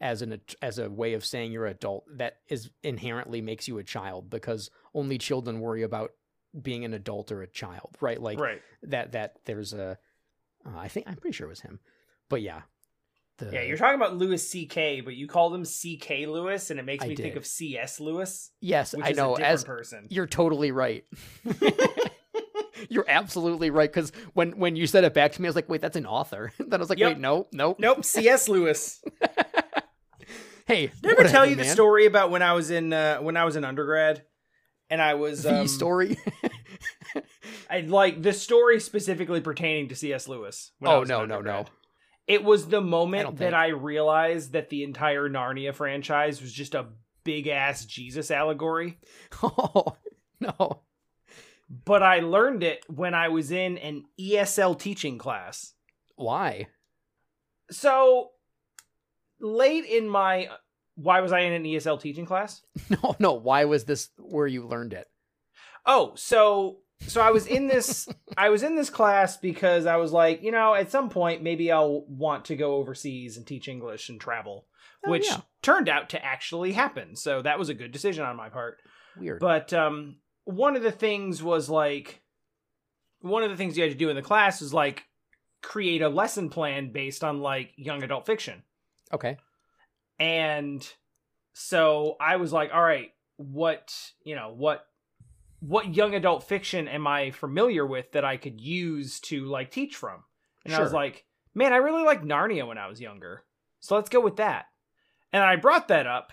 [0.00, 3.84] as an as a way of saying you're adult, that is inherently makes you a
[3.84, 6.12] child because only children worry about
[6.60, 8.20] being an adult or a child, right?
[8.20, 8.62] Like right.
[8.84, 9.98] that that there's a
[10.66, 11.80] uh, I think I'm pretty sure it was him,
[12.28, 12.62] but yeah.
[13.38, 16.24] The, Yeah, you're talking about Lewis C.K., but you called him C.K.
[16.26, 18.00] Lewis, and it makes I me think of C.S.
[18.00, 19.34] Lewis, yes, I know.
[19.34, 20.06] a different As person.
[20.08, 21.04] You're totally right.
[22.88, 25.68] You're absolutely right because when when you said it back to me, I was like,
[25.68, 27.08] "Wait, that's an author." then I was like, Yep.
[27.14, 28.48] "Wait, no, no, Nope, C.S.
[28.48, 29.02] Lewis.
[30.66, 33.36] Hey, Did I ever tell you the story about when I was in uh, when
[33.36, 34.24] I was in undergrad,
[34.90, 36.18] and I was The um, story.
[37.70, 40.28] I like the story specifically pertaining to C.S.
[40.28, 40.72] Lewis.
[40.84, 41.66] oh no, no, no.
[42.26, 43.54] It was the moment don't that think.
[43.54, 46.86] I realized that the entire Narnia franchise was just a
[47.24, 48.98] big ass Jesus allegory.
[49.42, 49.96] Oh
[50.40, 50.82] no.
[51.84, 55.72] But I learned it when I was in an ESL teaching class.
[56.14, 56.68] Why?
[57.70, 58.30] So
[59.40, 60.48] late in my
[60.94, 62.62] why was I in an ESL teaching class?
[62.90, 63.32] No, no.
[63.32, 65.06] Why was this where you learned it?
[65.86, 70.12] Oh, so so I was in this I was in this class because I was
[70.12, 74.08] like, you know, at some point maybe I'll want to go overseas and teach English
[74.08, 74.66] and travel,
[75.06, 75.40] Oh, which yeah.
[75.62, 77.16] turned out to actually happen.
[77.16, 78.78] So that was a good decision on my part.
[79.18, 79.40] Weird.
[79.40, 82.22] But um one of the things was like
[83.20, 85.04] one of the things you had to do in the class was like
[85.62, 88.62] create a lesson plan based on like young adult fiction.
[89.12, 89.36] okay.
[90.18, 90.86] And
[91.52, 94.86] so I was like, all right, what, you know, what
[95.60, 99.96] what young adult fiction am I familiar with that I could use to like teach
[99.96, 100.22] from?
[100.64, 103.44] And I was like, man, I really liked Narnia when I was younger.
[103.80, 104.66] So let's go with that.
[105.32, 106.32] And I brought that up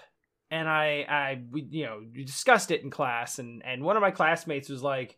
[0.49, 4.11] and I I we you know, discussed it in class and and one of my
[4.11, 5.17] classmates was like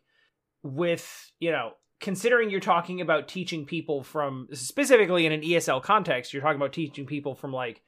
[0.62, 6.32] with, you know, considering you're talking about teaching people from specifically in an ESL context,
[6.32, 7.82] you're talking about teaching people from like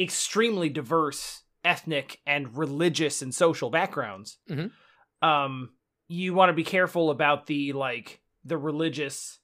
[0.00, 4.38] extremely diverse ethnic and religious and social backgrounds.
[4.50, 4.72] Mhm.
[5.22, 5.70] Um,
[6.08, 9.38] you want to be careful about the like the religious,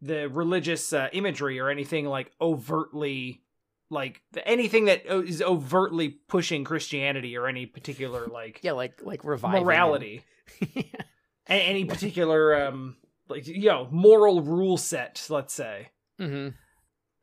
[0.00, 3.42] the religious uh, imagery or anything like overtly,
[3.90, 9.62] like anything that is overtly pushing Christianity or any particular like Yeah, like like reviving
[9.64, 10.24] morality,
[10.76, 12.96] A- any particular um
[13.28, 15.88] like you know moral rule set, let's say.
[16.18, 16.54] Mhm.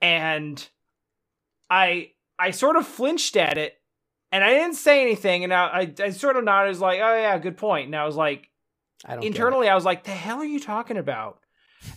[0.02, 0.70] and
[1.70, 3.77] I I sort of flinched at it,
[4.32, 7.16] and I didn't say anything, and I I, I sort of nodded, as like, oh
[7.16, 7.88] yeah, good point.
[7.88, 8.50] And I was like,
[9.06, 11.40] I don't internally, I was like, the hell are you talking about?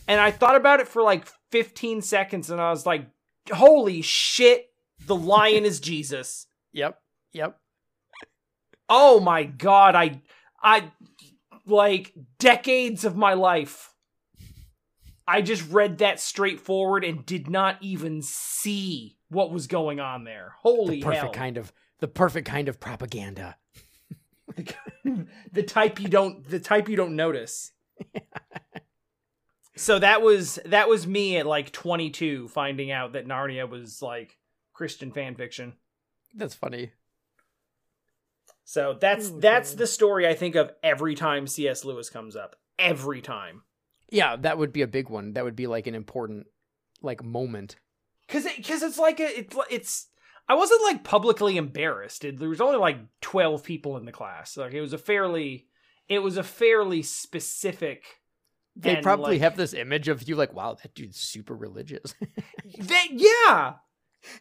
[0.06, 3.06] And I thought about it for like 15 seconds, and I was like,
[3.52, 4.66] holy shit,
[5.06, 6.46] the lion is Jesus.
[6.72, 7.00] Yep.
[7.32, 7.58] Yep.
[8.88, 10.20] Oh my god, I
[10.62, 10.92] I
[11.66, 13.92] like decades of my life.
[15.26, 20.54] I just read that straightforward and did not even see what was going on there.
[20.60, 21.32] Holy The perfect hell.
[21.32, 23.56] kind of the perfect kind of propaganda.
[25.52, 27.72] the type you don't the type you don't notice.
[29.76, 34.38] so that was that was me at like 22 finding out that Narnia was like
[34.72, 35.74] Christian fan fiction.
[36.34, 36.92] That's funny.
[38.64, 39.78] So that's Oh, that's God.
[39.78, 41.84] the story I think of every time C.S.
[41.84, 42.56] Lewis comes up.
[42.78, 43.62] Every time.
[44.10, 45.32] Yeah, that would be a big one.
[45.34, 46.46] That would be like an important
[47.02, 47.76] like moment.
[48.28, 50.06] Cause it, cause it's like a, it's, it's,
[50.50, 52.24] I wasn't like publicly embarrassed.
[52.24, 54.56] It, there was only like 12 people in the class.
[54.56, 55.68] Like it was a fairly,
[56.08, 58.02] it was a fairly specific.
[58.74, 62.14] They probably like- have this image of you like, wow, that dude's super religious.
[62.78, 63.74] They, yeah,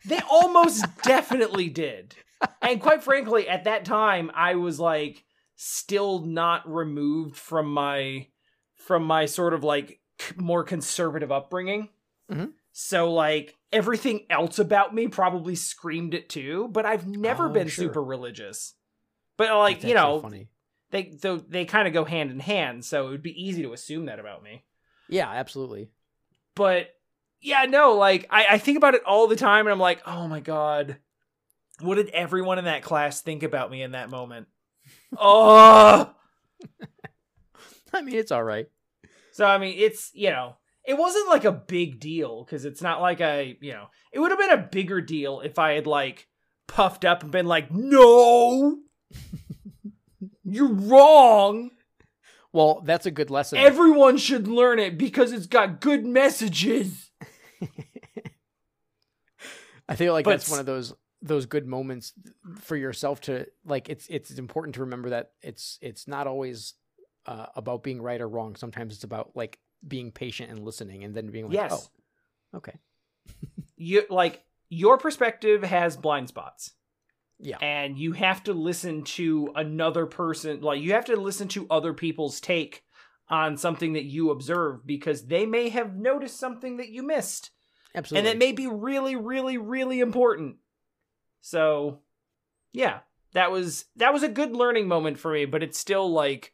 [0.06, 2.16] they almost definitely did.
[2.62, 8.28] And quite frankly, at that time, I was like still not removed from my
[8.78, 10.00] from my sort of like
[10.38, 11.90] more conservative upbringing.
[12.32, 12.54] Mhm.
[12.72, 16.70] So like everything else about me probably screamed it too.
[16.72, 17.86] But I've never Oh, been sure.
[17.86, 18.74] super religious.
[19.38, 20.50] But like you know, funny.
[20.92, 22.84] they they, they kind of go hand in hand.
[22.86, 24.66] So it would be easy to assume that about me.
[25.08, 25.90] Yeah, absolutely.
[26.56, 26.90] but
[27.42, 30.28] yeah no like I, I think about it all the time and i'm like oh
[30.28, 30.98] my god
[31.80, 34.48] what did everyone in that class think about me in that moment
[35.18, 36.14] oh
[37.94, 38.68] I mean, it's all right.
[39.32, 43.02] so i mean it's you know it wasn't like a big deal because it's not
[43.02, 46.28] like i you know it would have been a bigger deal if i had like
[46.68, 48.78] puffed up and been like no
[50.44, 51.72] you're wrong
[52.52, 53.60] Well, that's a good lesson.
[53.60, 57.12] everyone should learn it because it's got good messages
[59.88, 62.14] I feel like But that's one of those those good moments
[62.60, 63.90] for yourself to like.
[63.90, 66.76] It's it's important to remember that it's it's not always
[67.26, 68.56] uh, about being right or wrong.
[68.56, 71.90] Sometimes it's about like being patient and listening, and then being like, yes.
[72.54, 72.74] Oh, okay,
[73.78, 76.74] you like your perspective has blind spots.
[77.40, 81.68] Yeah, and you have to listen to another person like you have to listen to
[81.70, 82.84] other people's take
[83.30, 87.52] on something that you observe because they may have noticed something that you missed.
[87.96, 88.30] Absolutely.
[88.30, 90.58] and it may be really really really important.
[91.42, 92.02] So
[92.74, 93.00] yeah
[93.34, 96.54] that was that was a good learning moment for me but it's still like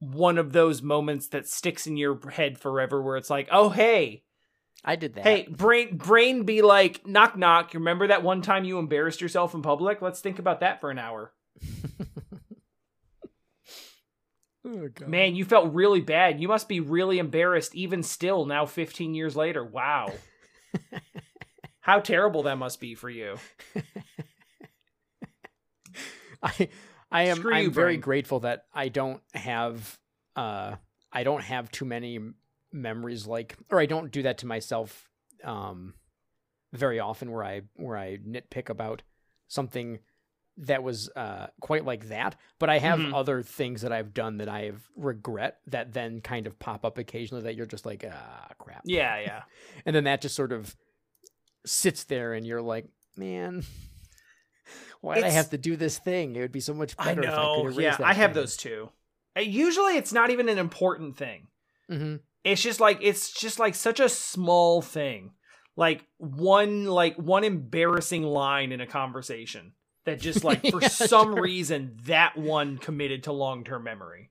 [0.00, 4.22] one of those moments that sticks in your head forever where it's like oh hey
[4.84, 5.24] I did that.
[5.24, 7.72] Hey, brain brain be like, knock knock.
[7.72, 10.02] You remember that one time you embarrassed yourself in public?
[10.02, 11.32] Let's think about that for an hour.
[14.66, 15.08] oh, God.
[15.08, 16.38] Man, you felt really bad.
[16.38, 19.64] You must be really embarrassed even still now 15 years later.
[19.64, 20.12] Wow.
[21.80, 23.36] How terrible that must be for you.
[26.42, 26.68] I
[27.14, 29.98] I am I'm very grateful that I don't have
[30.36, 30.74] uh
[31.12, 32.18] I don't have too many
[32.72, 35.08] memories like or I don't do that to myself
[35.44, 35.94] um
[36.72, 39.02] very often where I where I nitpick about
[39.46, 40.00] something
[40.56, 43.14] that was uh quite like that but I have Mhm.
[43.14, 46.98] other things that I've done that I have regret that then kind of pop up
[46.98, 49.42] occasionally that you're just like ah crap Yeah, yeah.
[49.86, 50.74] and then that just sort of
[51.66, 53.64] sits there and you're like man
[55.04, 57.22] why did i have to do this thing it would be so much I better
[57.24, 57.54] if i know.
[57.56, 58.42] could erase Yeah, that I have thing.
[58.42, 58.90] those too.
[59.36, 61.48] Uh, Usually it's not even an important thing.
[61.90, 62.20] Mhm.
[62.44, 65.32] it's just like it's just like such a small thing
[65.76, 69.72] like one like one embarrassing line in a conversation
[70.04, 71.42] that just like for Yeah, some sure.
[71.42, 74.30] reason that one committed to long-term memory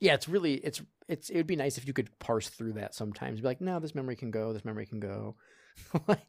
[0.00, 2.94] yeah it's really it's it's it would be nice if you could parse through that
[2.94, 5.36] sometimes be like no this memory can go this memory can go
[6.08, 6.26] Like,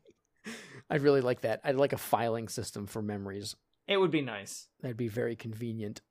[0.89, 1.61] i'd really like that.
[1.63, 3.55] I'd like a filing system for memories.
[3.87, 4.67] It would be nice.
[4.81, 6.01] That'd be very convenient.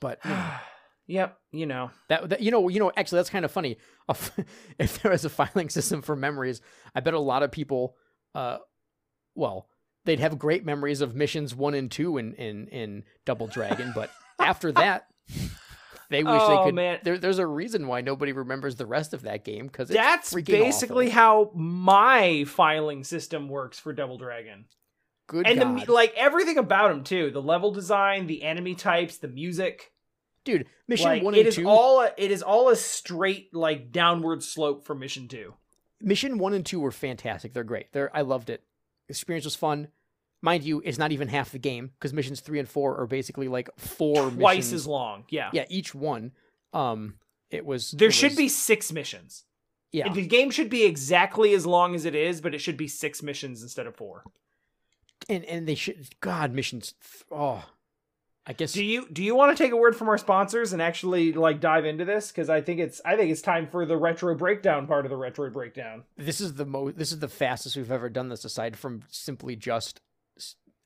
[0.00, 0.54] But you know,
[1.06, 1.90] yep you know.
[2.08, 3.78] That, that you know you know actually that's kind of funny.
[4.78, 6.60] If there was a filing system for memories,
[6.94, 7.96] I bet a lot of people,
[8.34, 8.58] uh,
[9.34, 9.68] well,
[10.04, 14.10] they'd have great memories of missions one and two in in in Double Dragon, but
[14.38, 15.06] after that,
[16.10, 16.74] they wish Oh, they could.
[16.74, 16.98] man.
[17.02, 21.06] There, there's a reason why nobody remembers the rest of that game because that's basically
[21.08, 21.14] awful.
[21.14, 24.66] how my filing system works for double dragon
[25.28, 25.46] good.
[25.46, 25.86] and God.
[25.86, 29.92] the like everything about him too the level design the enemy types the music
[30.44, 31.68] dude, mission like one it and is two.
[31.68, 35.54] all a, it is all a straight like downward slope for mission two
[36.02, 37.52] Mission one and two were fantastic.
[37.52, 37.92] They're great.
[37.92, 38.62] They're I loved it.
[39.10, 39.88] Experience was fun.
[40.42, 43.48] Mind you, it's not even half the game because missions three and four are basically
[43.48, 44.72] like four twice missions.
[44.72, 46.32] as long yeah Yeah, each one.
[46.72, 47.14] Um,
[47.50, 49.44] it was There it should was- be six missions.
[49.92, 50.10] yeah.
[50.12, 53.22] The game should be exactly as long as it is, but it should be six
[53.22, 54.24] missions instead of four.
[55.28, 56.94] and and they should God missions.
[57.30, 57.64] Oh,
[58.46, 60.80] I guess Do you do you want to take a word from our sponsors and
[60.80, 62.28] actually like dive into this?
[62.32, 65.16] Because I think it's I think it's time for the retro breakdown part of the
[65.18, 66.04] retro breakdown.
[66.16, 66.96] this is the most.
[66.96, 68.44] This is the fastest we've ever done this.
[68.46, 70.00] Aside from simply just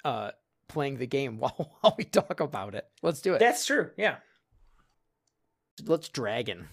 [0.05, 0.31] uh
[0.69, 2.87] playing the game while while we talk about it.
[3.03, 3.38] Let's do it.
[3.38, 3.90] That's true.
[3.97, 4.17] Yeah.
[5.85, 6.69] Let's dragon.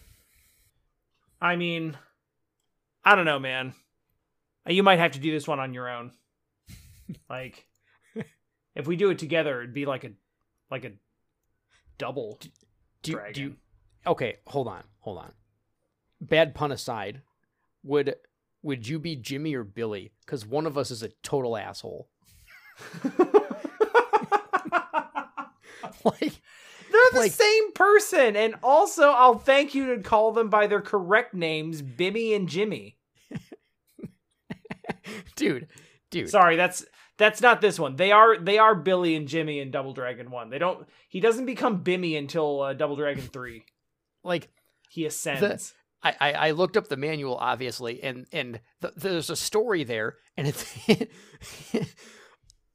[1.42, 1.98] I mean,
[3.04, 3.74] I don't know, man.
[4.68, 6.12] You might have to do this one on your own.
[7.30, 7.66] like,
[8.76, 10.12] if we do it together, it'd be like a
[10.70, 10.92] like a
[11.98, 12.40] double
[13.02, 13.34] Do, dragon.
[13.34, 13.56] do you,
[14.06, 15.32] okay, hold on, hold on.
[16.22, 17.22] Bad pun aside,
[17.84, 18.16] would
[18.62, 20.12] would you be Jimmy or Billy?
[20.24, 22.08] Because one of us is a total asshole.
[26.04, 26.42] like,
[26.92, 30.82] They're the Like- same person, and also I'll thank you to call them by their
[30.82, 32.98] correct names, Bimmy and Jimmy.
[35.36, 35.68] dude,
[36.10, 36.30] dude.
[36.30, 36.86] Sorry, that's
[37.18, 37.96] that's not this one.
[37.96, 40.50] They are they are Billy and Jimmy in Double Dragon One.
[40.50, 40.88] They don't.
[41.08, 43.64] He doesn't become Bimmy until uh, Double Dragon Three.
[44.24, 44.50] Like,
[44.90, 45.74] He ascends.
[46.04, 50.16] I, I, I looked up the manual, obviously, and and th- there's a story there,
[50.36, 50.66] and it's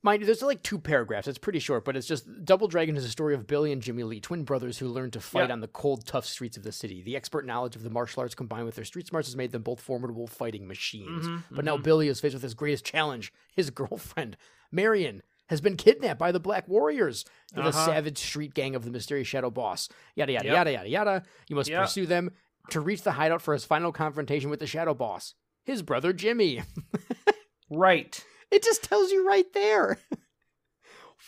[0.06, 1.28] mind you, there's like two paragraphs.
[1.28, 4.02] It's pretty short, but it's just Double Dragon is a story of Billy and Jimmy
[4.04, 5.52] Lee, twin brothers who learned to fight Yeah.
[5.52, 7.02] on the cold, tough streets of the city.
[7.02, 9.62] The expert knowledge of the martial arts combined with their street smarts has made them
[9.62, 11.26] both formidable fighting machines.
[11.26, 11.82] Mhm, But now mhm.
[11.82, 13.32] Billy is faced with his greatest challenge.
[13.54, 14.36] His girlfriend,
[14.72, 17.86] Marion, has been kidnapped by the Black Warriors, the Uh-huh.
[17.86, 19.88] savage street gang of the mysterious Shadow Boss.
[20.14, 20.54] Yada yada Yep.
[20.54, 21.22] yada yada yada.
[21.48, 21.82] You must Yep.
[21.82, 22.30] pursue them
[22.70, 26.62] to reach the hideout for his final confrontation with the Shadow Boss, his brother Jimmy.
[27.70, 28.24] right.
[28.50, 29.98] It just tells you right there.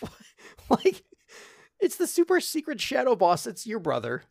[0.70, 1.04] like,
[1.80, 3.46] it's the super secret Shadow Boss.
[3.46, 4.22] It's your brother.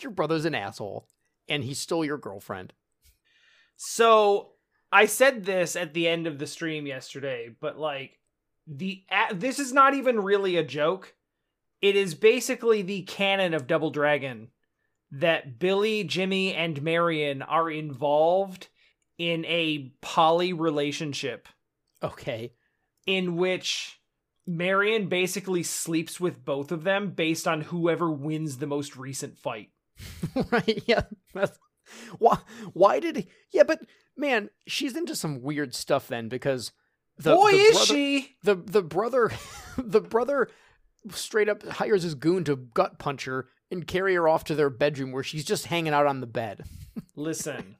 [0.00, 1.08] Your brother's an asshole,
[1.48, 2.72] and he stole your girlfriend.
[3.76, 4.50] So
[4.92, 8.18] I said this at the end of the stream yesterday, but like
[8.66, 11.14] the this is not even really a joke.
[11.80, 14.48] It is basically the canon of Double Dragon
[15.10, 18.68] that Billy, Jimmy, and Marion are involved
[19.16, 21.48] in a poly relationship
[22.02, 22.52] Okay.
[23.06, 24.00] in which
[24.46, 29.70] Marion basically sleeps with both of them based on whoever wins the most recent fight.
[30.50, 30.82] right?
[30.86, 31.02] Yeah.
[31.34, 31.58] That's,
[32.18, 32.38] why?
[32.72, 33.16] Why did?
[33.16, 33.80] He, yeah, but
[34.16, 36.72] man, she's into some weird stuff then because
[37.18, 38.36] the Boy, the is brother, she!
[38.42, 39.30] the the brother
[39.78, 40.48] the brother
[41.10, 44.70] straight up hires his goon to gut punch her and carry her off to their
[44.70, 46.64] bedroom where she's just hanging out on the bed.
[47.16, 47.76] Listen.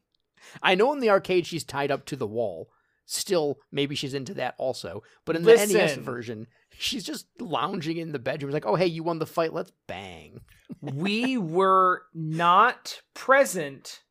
[0.62, 2.70] I know in the arcade she's tied up to the wall.
[3.10, 5.02] Still, maybe she's into that also.
[5.24, 8.50] But in the NES version, she's just lounging in the bedroom.
[8.50, 9.54] It's like, oh hey, you won the fight.
[9.54, 10.42] Let's bang.
[10.82, 14.02] we were not present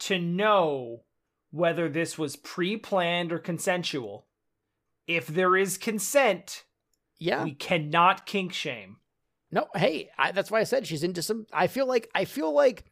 [0.00, 1.02] to know
[1.50, 4.28] whether this was pre-planned or consensual.
[5.08, 6.62] If there is consent,
[7.18, 7.42] Yeah.
[7.42, 8.98] we cannot kink shame.
[9.50, 11.46] No, hey, I, that's why I said she's into some.
[11.52, 12.84] I feel like I feel like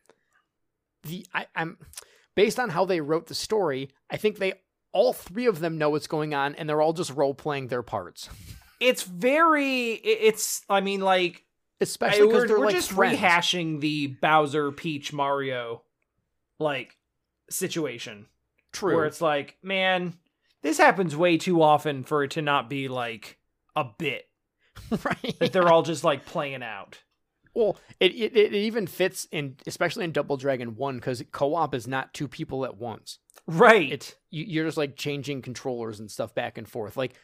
[1.04, 1.78] the I, I'm
[2.34, 3.90] based on how they wrote the story.
[4.10, 4.54] I think they
[4.92, 7.82] all three of them know what's going on, and they're all just role playing their
[7.82, 8.28] parts.
[8.80, 11.44] It's very it's I mean like
[11.80, 13.18] Especially because we're, they're we're like just friends.
[13.18, 15.82] rehashing the Bowser Peach Mario
[16.58, 16.96] like
[17.50, 18.26] situation
[18.72, 18.96] True.
[18.96, 20.14] where it's like, man,
[20.62, 23.38] this happens way too often for it to not be like
[23.76, 24.28] a bit
[25.04, 25.38] right.
[25.38, 26.98] that they're all just like playing out.
[27.54, 31.88] Well, it, it it even fits in, especially in Double Dragon One, because co-op is
[31.88, 33.18] not two people at once.
[33.46, 33.92] Right.
[33.92, 36.96] It's you, you're just like changing controllers and stuff back and forth.
[36.96, 37.14] Like,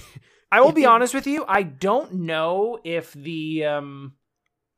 [0.52, 1.44] I will be honest with you.
[1.48, 4.14] I don't know if the um,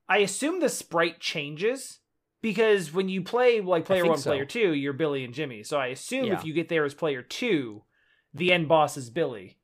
[0.09, 2.01] I assume the sprite changes
[2.43, 4.31] because when you play like player one, so.
[4.31, 5.63] player two, you're Billy and Jimmy.
[5.63, 6.35] So I assume Yeah.
[6.35, 7.83] if you get there as player two,
[8.33, 9.59] the end boss is Billy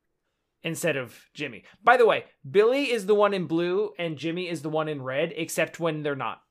[0.63, 1.63] instead of Jimmy.
[1.83, 5.01] By the way, Billy is the one in blue and Jimmy is the one in
[5.01, 6.41] red, except when they're not.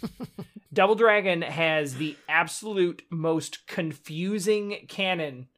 [0.72, 5.48] Double Dragon has the absolute most confusing canon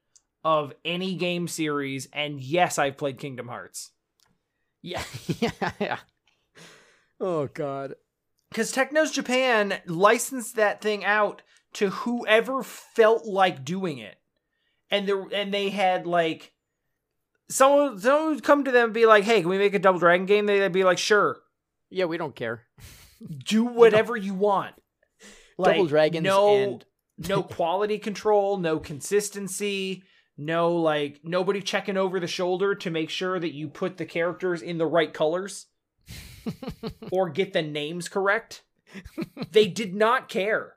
[0.43, 3.93] of any game series, and yes, I've played Kingdom Hearts.
[4.83, 5.03] yeah,
[5.39, 5.51] yeah,
[5.81, 5.99] yeah.
[7.21, 7.95] Oh God.
[8.51, 11.43] Because Technos Japan licensed that thing out
[11.75, 14.17] to whoever felt like doing it.
[14.91, 16.53] And there and they had like
[17.49, 19.99] someone someone would come to them and be like, hey, can we make a Double
[19.99, 20.47] Dragon game?
[20.47, 21.39] They'd be like, sure.
[21.91, 22.63] Yeah, we don't care.
[23.45, 24.75] Do whatever you want.
[25.63, 26.85] Double Dragons no and
[27.29, 30.03] no quality control, no consistency,
[30.37, 34.63] no like nobody checking over the shoulder to make sure that you put the characters
[34.63, 35.67] in the right colors
[37.13, 38.63] or get the names correct.
[39.53, 40.75] they did not care.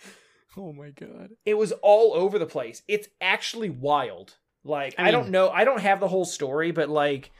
[0.56, 1.30] oh my God.
[1.44, 2.82] It was all over the place.
[2.88, 4.36] It's actually wild.
[4.64, 7.30] Like I I, don't know, I don't have the whole story, but like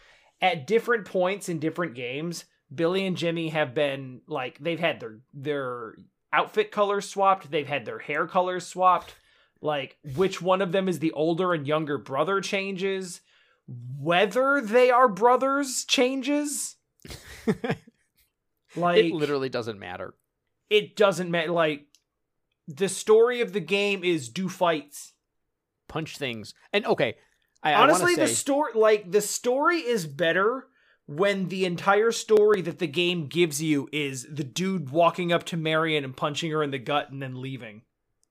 [0.41, 5.19] at different points in different games, Billy and Jimmy have been like they've had their
[5.35, 5.95] their
[6.33, 9.15] outfit colors swapped, they've had their hair colors swapped.
[9.61, 13.21] Like which one of them is the older and younger brother changes.
[13.99, 16.77] Whether they are brothers changes.
[18.77, 20.15] Like it literally doesn't matter.
[20.71, 21.51] it doesn't matter.
[21.53, 21.87] Like
[22.67, 25.15] the story of the game is do fights.
[25.89, 26.55] Punch things.
[26.73, 27.17] And okay,
[27.63, 30.67] I, Honestly, I the story like the story is better
[31.09, 35.57] when the entire story that the game gives you is the dude walking up to
[35.57, 37.83] Marion and punching her in the gut and then leaving.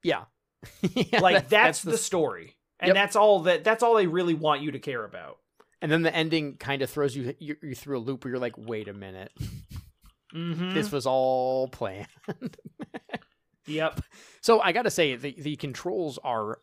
[0.04, 0.26] yeah,
[0.94, 2.56] Yeah, like that's, the, story.
[2.80, 2.96] And Yep.
[2.96, 5.40] that's all that that's all they really want you to care about.
[5.82, 8.40] and then the ending kind of throws you, you you through a loop where you're
[8.40, 9.32] like, wait a minute,
[10.36, 10.74] Mm-hmm.
[10.76, 12.08] this was all planned.
[13.66, 14.00] yep.
[14.42, 16.60] So I gotta say, the the controls are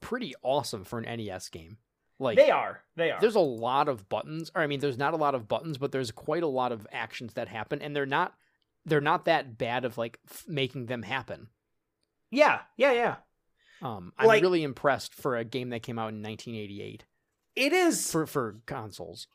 [0.00, 1.78] pretty awesome for an NES game.
[2.18, 2.80] Like They are.
[2.96, 3.20] They are.
[3.20, 5.90] there's a lot of buttons, or I mean, there's not a lot of buttons, but
[5.92, 8.34] there's quite a lot of actions that happen, and they're not
[8.86, 11.48] they're not that bad of like f- making them happen.
[12.30, 12.60] Yeah.
[12.76, 13.16] Yeah, yeah.
[13.82, 17.04] Um, I'm Like- really impressed for a game that came out in 1988
[17.56, 19.26] It is for for consoles.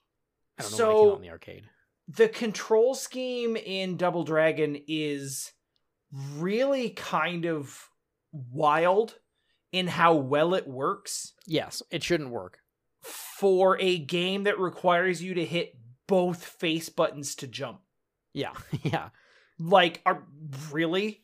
[0.57, 1.69] I don't know when it So- came out in the arcade.
[2.07, 5.51] the control scheme in Double Dragon is
[6.11, 7.89] really kind of
[8.31, 9.19] wild
[9.71, 12.59] in how well it works Yes, it shouldn't work.
[13.39, 15.73] For a game that requires you to hit
[16.07, 17.79] both face buttons to jump.
[18.33, 18.51] Yeah,
[18.83, 19.09] yeah.
[19.57, 20.23] Like, are
[20.71, 21.23] really?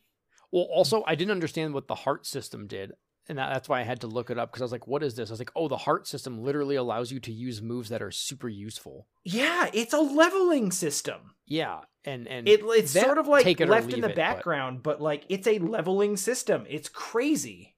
[0.50, 2.94] Well, also, I didn't understand what the heart system did,
[3.28, 5.04] and that, that's why I had to look it up because I was like, "What
[5.04, 7.90] is this?" I was like, "Oh, the heart system literally allows you to use moves
[7.90, 11.36] that are super useful." Yeah, it's a leveling system.
[11.46, 14.84] Yeah, and and It, it's sort of like it left in the it, but background,
[14.84, 16.66] but like it's a leveling system.
[16.70, 17.76] It's crazy.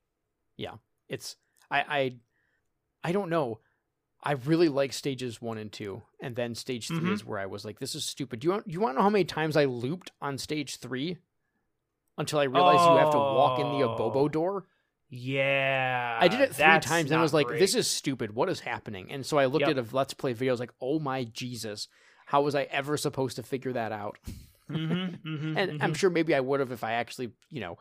[0.58, 0.76] Yeah.
[1.10, 1.38] It's
[1.72, 2.16] I I
[3.04, 3.62] I don't know.
[4.28, 7.14] I really like stages one and two, and then stage 3 Mhm.
[7.14, 9.04] is where I was like, "This is stupid." Do you want you want to know
[9.04, 11.18] how many times I looped on stage three
[12.18, 13.96] until I realized you have to walk in the Oh.
[13.98, 14.68] abobo door?
[15.10, 16.18] Yeah.
[16.22, 17.60] I did it three times and I was like, great.
[17.60, 18.36] "This is stupid.
[18.36, 19.78] What is happening?" And so I looked Yep.
[19.78, 20.52] at a Let's Play video.
[20.52, 21.88] I was like, "Oh my Jesus,
[22.26, 24.18] how was I ever supposed to figure that out?"
[24.70, 25.96] Mhm, mhm, And I'm mhm.
[25.98, 27.78] sure maybe I would have if I actually, you know,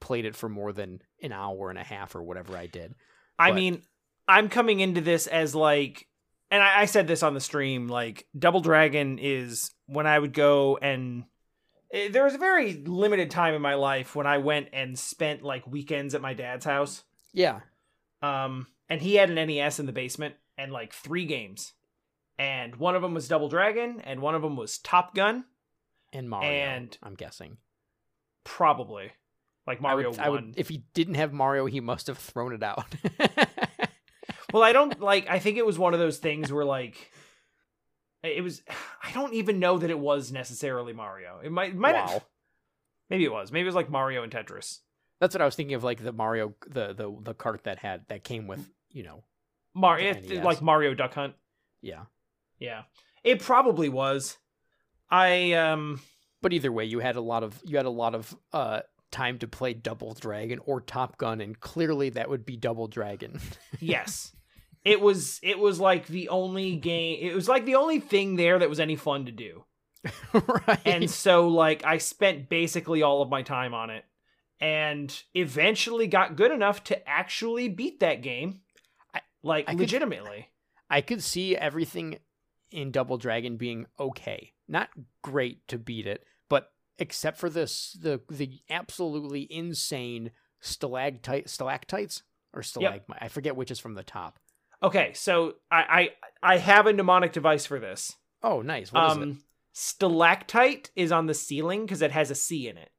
[0.00, 2.94] played it for more than an hour and a half or whatever I did.
[3.38, 3.82] I but- mean,
[4.28, 6.06] I'm coming into this as like,
[6.50, 7.88] and I, I said this on the stream.
[7.88, 11.24] Like, Double Dragon is when I would go and
[11.92, 15.42] eh, there was a very limited time in my life when I went and spent
[15.42, 17.04] like weekends at my dad's house.
[17.32, 17.60] Yeah,
[18.22, 21.72] Um, and he had an NES in the basement and like three games,
[22.38, 25.44] and one of them was Double Dragon, and one of them was Top Gun,
[26.14, 26.48] and Mario.
[26.50, 27.58] And- I'm guessing
[28.42, 29.10] probably
[29.66, 30.46] like Mario I would, I One.
[30.46, 32.86] would, if he didn't have Mario, he must have thrown it out.
[34.52, 35.28] Well, I don't like.
[35.28, 37.10] I think it was one of those things where like
[38.22, 38.62] it was.
[39.02, 41.40] I don't even know that it was necessarily Mario.
[41.42, 41.70] It might.
[41.70, 41.94] It might.
[41.94, 42.22] wow,
[43.10, 43.52] Maybe it was.
[43.52, 44.78] Maybe it was like Mario and Tetris.
[45.20, 48.02] that's what I was thinking of, like the Mario, the the the cart that had
[48.08, 49.24] that came with, you know,
[49.74, 51.34] Mario, like Mario Duck Hunt.
[51.82, 52.02] yeah.
[52.58, 52.82] Yeah,
[53.22, 54.38] it probably was.
[55.10, 56.00] I um.
[56.40, 58.80] But either way, you had a lot of you had a lot of uh
[59.10, 63.40] time to play Double Dragon or Top Gun, and clearly that would be Double Dragon.
[63.78, 64.32] Yes.
[64.86, 68.58] It was it was like the only game it was like the only thing there
[68.58, 69.64] that was any fun to do.
[70.32, 70.80] right.
[70.84, 74.04] And so like I spent basically all of my time on it
[74.60, 78.60] and eventually got good enough to actually beat that game.
[79.12, 80.48] I- like I could- legitimately.
[80.88, 82.20] I could see everything
[82.70, 84.88] in Double Dragon being okay, not
[85.22, 90.30] great to beat it, but except for this the the absolutely insane
[90.60, 92.22] stalactite stalactites
[92.52, 93.18] or stalagmite.
[93.20, 94.38] I forget which is from the top.
[94.82, 96.10] Okay, so I
[96.42, 98.14] I, I have a mnemonic device for this.
[98.42, 98.92] Oh, nice.
[98.92, 99.22] What is it?
[99.22, 99.38] um
[99.72, 102.90] stalactite is on the ceiling because it has a C in it.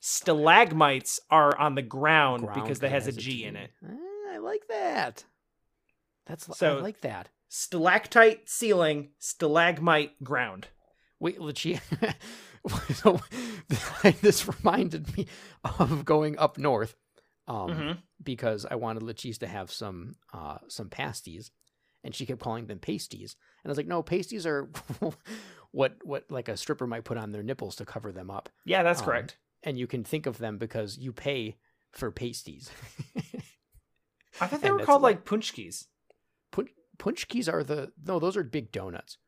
[0.00, 3.70] Stalagmites are on the ground, Ground because that has a G in it.
[3.84, 5.24] Ah, I like that.
[6.26, 7.28] That's so, I like that.
[7.48, 10.68] Stalactite ceiling, stalagmite ground.
[11.20, 11.80] Wait, Lucia.
[12.94, 13.20] so
[14.20, 15.26] this reminded me
[15.78, 16.96] of going up north,
[17.48, 17.98] um, Mhm.
[18.22, 21.50] because I wanted Lachice to have some uh, some pasties,
[22.04, 24.68] and she kept calling them pasties, and I was like, no, pasties are
[25.72, 28.82] what what like a stripper might put on their nipples to cover them up, Yeah,
[28.82, 29.36] that's Um, correct.
[29.62, 31.56] and you can think of them because you pay
[31.92, 32.70] for pasties.
[34.40, 35.86] I thought they and were called like- like punchkis.
[36.50, 39.18] Punch punchkis are the no, those are big donuts.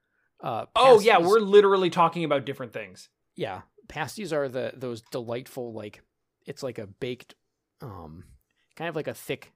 [0.41, 3.09] Uh, Oh yeah, we're literally talking about different things.
[3.37, 6.03] yeah pasties are the those delightful like
[6.47, 7.35] it's like a baked
[7.83, 8.25] um
[8.77, 9.53] kind of like a thick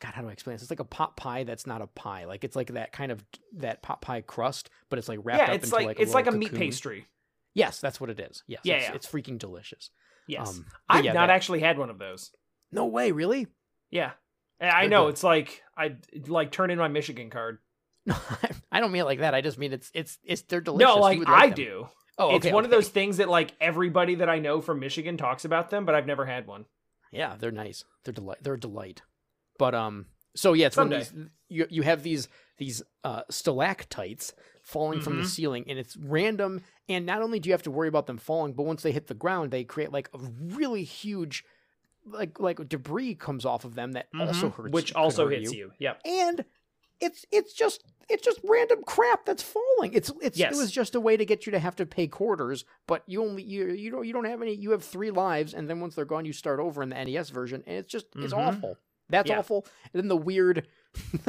[0.00, 2.24] god how do i explain this it's like a pot pie that's not a pie
[2.24, 3.22] like it's like that kind of
[3.56, 6.14] that pot pie crust but it's like wrapped yeah, up it's into like, like, it's
[6.14, 7.06] like a little meat pastry.
[7.54, 8.94] yes that's what it is yes Yeah, it's, yeah.
[8.94, 9.90] it's freaking delicious
[10.28, 12.32] Yes, Um, I've yeah, not that- actually had one of those.
[12.72, 13.46] no way really
[13.90, 14.10] Yeah,
[14.58, 15.10] And I know good.
[15.10, 17.58] it's like I like turn in my Michigan card.
[18.06, 18.16] no
[18.72, 20.96] i don't mean it like that i just mean it's it's it's they're delicious No,
[21.10, 21.54] You like I them.
[21.54, 21.88] do.
[22.18, 25.16] oh it's okay, one of those things that like everybody that I know from Michigan
[25.16, 26.64] talks about them, but I've never had one.
[27.12, 27.84] Yeah, they're nice.
[28.04, 28.38] They're delight.
[28.42, 29.02] They're a delight.
[29.58, 31.12] But um, so yeah, it's one of these.
[31.48, 32.28] You you have these
[32.58, 35.26] these uh stalactites falling from the Mhm.
[35.26, 36.60] ceiling, and it's random.
[36.88, 39.06] And not only do you have to worry about them falling, but once they hit
[39.06, 41.44] the ground, they create like a really huge
[42.04, 44.54] like like debris comes off of them that also Mhm.
[44.54, 45.58] hurts, which also hurt hits you.
[45.58, 45.72] you.
[45.78, 46.00] Yep.
[46.04, 46.44] and
[47.00, 49.92] it's it's just it's just random crap that's falling.
[49.92, 50.54] It's it's Yes.
[50.54, 53.22] it was just a way to get you to have to pay quarters, but you
[53.22, 54.54] only you you don't you don't have any.
[54.54, 57.30] You have three lives, and then once they're gone, you start over in the NES
[57.30, 58.38] version, and it's just it's Mhm.
[58.48, 58.78] awful.
[59.08, 59.38] That's Yeah.
[59.38, 59.66] awful.
[59.92, 60.66] And then the weird,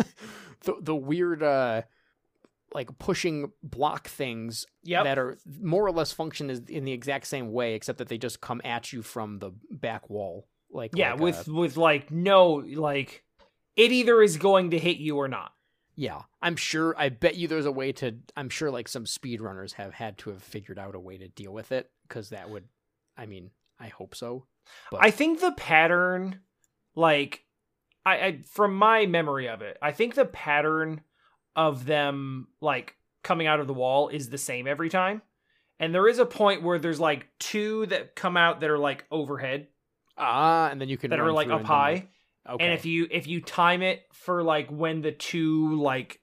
[0.62, 1.84] the the weird uh
[2.74, 5.04] like pushing block things Yep.
[5.06, 8.18] that are more or less function is in the exact same way, except that they
[8.18, 10.48] just come at you from the back wall.
[10.70, 13.24] Like yeah, like, with uh, with like no like
[13.78, 15.54] it either is going to hit you or not.
[16.00, 16.96] Yeah, I'm sure.
[16.96, 18.16] I bet you there's a way to.
[18.38, 21.52] I'm sure like some speedrunners have had to have figured out a way to deal
[21.52, 22.66] with it because that would.
[23.18, 24.46] I mean, I hope so.
[24.92, 26.40] But I think the pattern,
[26.96, 27.44] like,
[28.06, 31.02] I, I from my memory of it, I think the pattern
[31.56, 35.24] of them like coming out of the wall is the same every time.
[35.80, 39.06] And there is a point where there's like two that come out that are like
[39.10, 39.68] overhead,
[40.16, 41.94] ah, and then you can that are like up high.
[41.94, 42.10] like-
[42.50, 42.64] okay.
[42.64, 46.22] And if you if you time it for like when the two like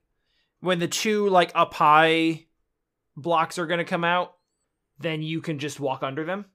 [0.60, 2.46] when the two like up high
[3.16, 4.34] blocks are gonna come out,
[4.98, 6.46] then you can just walk under them.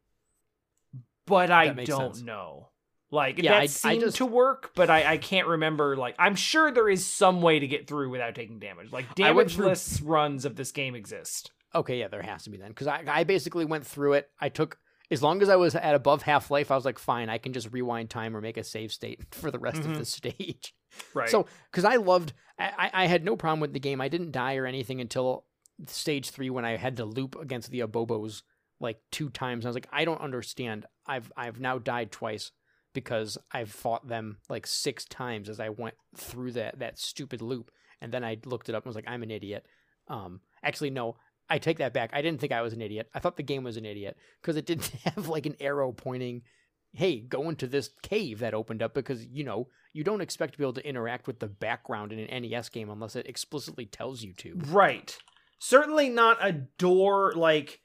[1.25, 2.25] But I That don't sense.
[2.25, 2.69] know.
[3.11, 5.95] Like Yeah, I- I that seemed just- to work, but I, I can't remember.
[5.95, 8.91] Like I'm sure there is some way to get through without taking damage.
[8.91, 11.51] Like I went through- damageless runs of this game exist.
[11.73, 14.29] okay, yeah, there has to be then because I I basically went through it.
[14.39, 14.79] I took
[15.11, 17.53] as long as I was at above half life, I was like, fine, I can
[17.53, 19.91] just rewind time or make a save state for the rest Mhm.
[19.91, 20.73] of the stage.
[21.13, 21.29] Right.
[21.29, 24.01] So, because I loved, I, I I had no problem with the game.
[24.01, 25.45] I didn't die or anything until
[25.85, 28.41] stage three when I had to loop against the Abobos
[28.79, 29.65] like two times.
[29.65, 30.87] I was like, I don't understand.
[31.05, 32.51] I've I've now died twice
[32.93, 37.69] because I've fought them like six times as I went through that that stupid loop.
[38.01, 39.67] And then I looked it up and was like, I'm an idiot.
[40.07, 41.17] Um, actually, no.
[41.49, 42.11] I take that back.
[42.13, 43.09] I didn't think I was an idiot.
[43.13, 46.43] I thought the game was an idiot because it didn't have like an arrow pointing
[46.91, 50.57] hey, go into this cave that opened up because, you know, you don't expect to
[50.57, 54.23] be able to interact with the background in an NES game unless it explicitly tells
[54.23, 54.55] you to.
[54.69, 55.15] right.
[55.59, 57.79] Certainly not a door like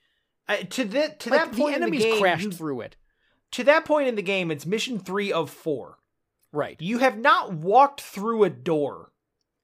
[0.48, 2.20] uh, to that to Like, that point the enemies the game.
[2.20, 2.96] crashed you- through it.
[3.52, 5.98] to that point in the game, it's mission three of four.
[6.50, 6.80] Right.
[6.80, 9.12] You have not walked through a door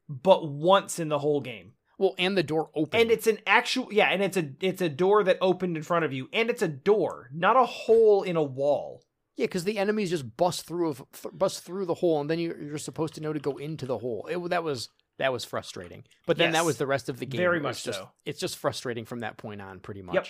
[0.06, 1.72] but once in the whole game.
[2.00, 2.98] Well, and the door opened.
[3.02, 6.06] And it's an actual yeah, and it's a it's a door that opened in front
[6.06, 9.02] of you, and it's a door, not a hole in a wall.
[9.36, 12.38] yeah, because the enemies just bust through of- th- bust through the hole, and then
[12.38, 14.26] you, you're supposed to know to go into the hole.
[14.30, 14.88] It, that was
[15.18, 16.04] that was frustrating.
[16.24, 17.38] But then that was the rest of the game.
[17.38, 18.08] Very much just, so.
[18.24, 20.14] It's just frustrating from that point on, pretty much.
[20.14, 20.26] Yep.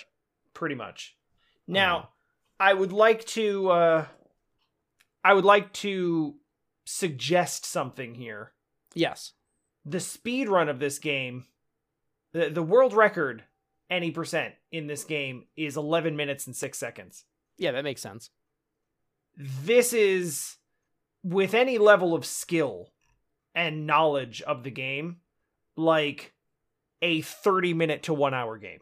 [0.53, 1.15] Pretty much.
[1.67, 2.07] Now, Um,
[2.59, 4.05] I would like to uh
[5.23, 6.35] I would like to
[6.83, 8.51] suggest something here.
[8.93, 9.31] Yes.
[9.85, 11.45] The speed run of this game,
[12.33, 13.43] the the world record
[13.89, 17.25] any percent in this game is 11 minutes and 6 seconds.
[17.57, 18.29] Yeah, that makes sense.
[19.37, 20.57] this is
[21.23, 22.91] with any level of skill
[23.53, 25.17] and knowledge of the game
[25.75, 26.33] like
[27.01, 28.79] a 30 minute to 1 hour game.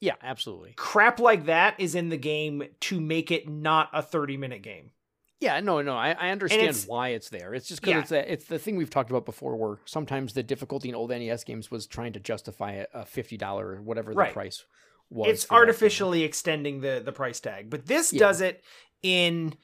[0.00, 0.74] Yeah, absolutely.
[0.76, 4.92] Crap like that is in the game to make it not a 30 minute game.
[5.40, 7.54] Yeah, no, no, I, I understand it's- why it's there.
[7.54, 8.18] It's just because Yeah.
[8.18, 11.44] it's it's the thing we've talked about before, where sometimes the difficulty in old NES
[11.44, 14.30] games was trying to justify a, a fifty dollar or whatever Right.
[14.30, 14.64] the price
[15.10, 15.28] was.
[15.28, 15.58] It's for that game.
[15.60, 18.18] artificially extending the the price tag, but this Yeah.
[18.18, 18.64] does it
[19.02, 19.54] in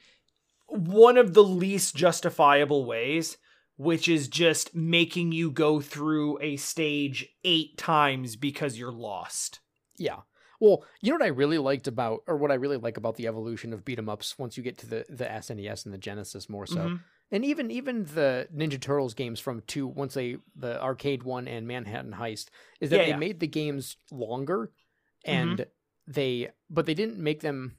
[0.67, 3.37] one of the least justifiable ways,
[3.75, 9.59] which is just making you go through a stage 8 times because you're lost.
[9.97, 10.21] Yeah.
[10.59, 13.27] Well, you know what I really liked about, or what I really like about the
[13.27, 16.49] evolution of beat 'em ups once you get to the the SNES and the Genesis
[16.49, 17.05] more so, Mhm.
[17.31, 21.67] and even even the Ninja Turtles games from two once they the arcade one and
[21.67, 22.49] Manhattan Heist
[22.79, 23.19] is that Yeah, they yeah.
[23.25, 24.71] made the games longer,
[25.31, 25.55] Mm-hmm.
[25.55, 25.65] and
[26.07, 27.77] they but they didn't make them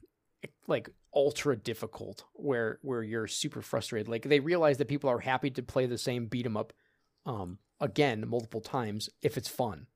[0.67, 4.07] like ultra difficult where where you're super frustrated.
[4.07, 6.73] Like they realize that people are happy to play the same beat 'em up,
[7.25, 9.87] um again multiple times if it's fun.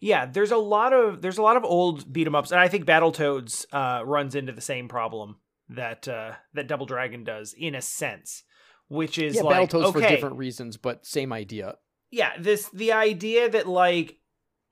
[0.00, 2.68] Yeah, there's a lot of there's a lot of old beat 'em ups, and I
[2.68, 5.36] think Battletoads uh, runs into the same problem
[5.68, 8.44] that uh, that Double Dragon does in a sense,
[8.88, 11.76] which is yeah, like Battletoads for different reasons, but same idea.
[12.10, 14.18] yeah, this the idea that like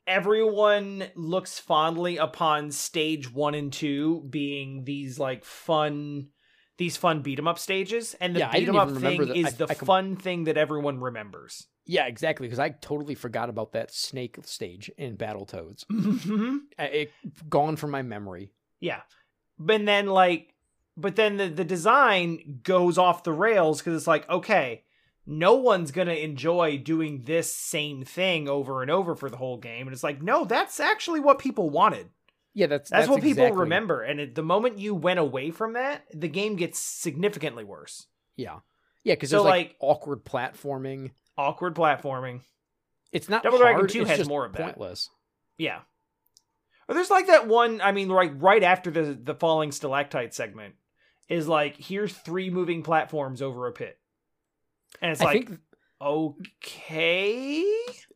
[0.06, 6.28] everyone looks fondly upon stage one and two being these like fun
[6.78, 9.46] these fun beat 'em up stages, and the Yeah, beat 'em up thing the- is
[9.46, 11.66] I- the I com- fun thing that everyone remembers.
[11.86, 12.46] Yeah, exactly.
[12.46, 15.86] Because I totally forgot about that snake stage in Battletoads.
[15.86, 16.56] Mm-hmm.
[16.78, 17.12] I- It
[17.48, 18.52] gone from my memory.
[18.80, 19.02] Yeah.
[19.68, 20.52] And then like
[20.98, 24.82] but then the, the design goes off the rails because it's like, okay,
[25.26, 29.86] no one's gonna enjoy doing this same thing over and over for the whole game.
[29.86, 32.08] And it's like, no, that's actually what people wanted.
[32.54, 34.00] Yeah, that's That's, that's, what people remember.
[34.02, 38.06] And it, the moment you went away from that, the game gets significantly worse.
[38.34, 38.60] Yeah,
[39.04, 41.10] yeah, because So, there's like, like- awkward platforming.
[41.36, 42.40] Awkward platforming.
[43.12, 44.62] It's not Double Dragon 2 has more of that.
[44.62, 45.10] Pointless.
[45.58, 45.80] Yeah.
[46.88, 50.74] Or there's like that one, I mean, like right after the the falling stalactite segment
[51.28, 53.98] is like here's three moving platforms over a pit.
[55.02, 55.60] And it's I like think
[56.00, 57.64] okay.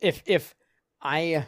[0.01, 0.55] if if
[1.03, 1.47] I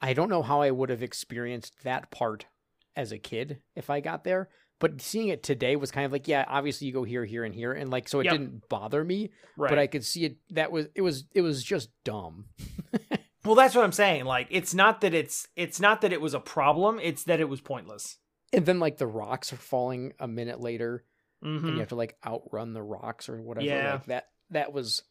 [0.00, 2.46] I don't know how I would have experienced that part
[2.94, 4.50] as a kid if I got there,
[4.80, 7.54] but seeing it today was kind of like, yeah, obviously you go here, here, and
[7.54, 8.32] here, and like so it Yep.
[8.32, 9.68] didn't bother me, Right.
[9.70, 10.36] but I could see it.
[10.50, 12.46] That was it was it was just dumb.
[13.44, 14.24] well, that's what I'm saying.
[14.24, 17.48] Like it's not that it's it's not that it was a problem, it's that it
[17.48, 18.18] was pointless.
[18.52, 21.04] And then like the rocks are falling a minute later,
[21.42, 21.58] Mhm.
[21.64, 23.66] and you have to like outrun the rocks or whatever.
[23.66, 23.92] Yeah.
[23.94, 25.02] Like that that was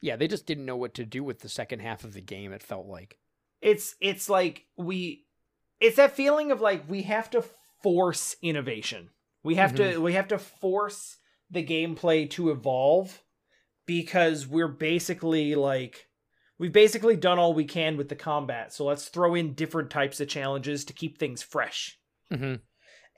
[0.00, 2.52] yeah, they just didn't know what to do with the second half of the game,
[2.52, 3.18] it felt like.
[3.60, 5.24] It's it's like we
[5.80, 7.44] it's that feeling of like we have to
[7.82, 9.10] force innovation.
[9.44, 11.16] We have to we have to force
[11.50, 13.22] the gameplay to evolve
[13.86, 16.06] because we're basically like
[16.58, 18.72] we've basically done all we can with the combat.
[18.72, 21.98] So let's throw in different types of challenges to keep things fresh.
[22.32, 22.54] Mm-hmm.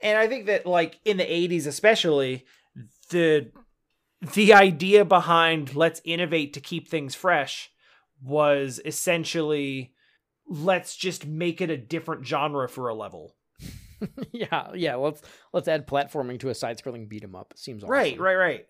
[0.01, 2.45] And I think that like in the 80s especially
[3.09, 3.51] the
[4.33, 7.69] the idea behind let's innovate to keep things fresh
[8.21, 9.93] was essentially
[10.47, 13.35] let's just make it a different genre for a level.
[14.31, 14.95] yeah, yeah.
[14.95, 15.21] Let's
[15.53, 17.53] let's add platforming to a side-scrolling beat 'em up.
[17.55, 17.91] Seems awesome.
[17.91, 18.65] Right, right, right.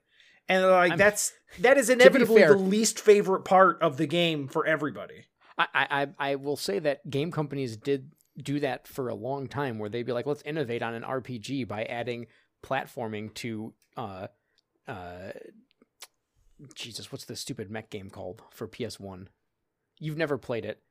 [0.48, 4.48] And like I'm- that's that is inevitably fair- the least favorite part of the game
[4.48, 5.26] for everybody.
[5.58, 9.48] I, I I I will say that game companies did do that for a long
[9.48, 12.28] time, where they'd be like, let's innovate on an RPG by adding
[12.64, 14.28] platforming to uh
[14.88, 15.32] uh
[16.74, 19.30] Jesus, what's the stupid mech game called for PS One?
[20.00, 20.82] You've never played it.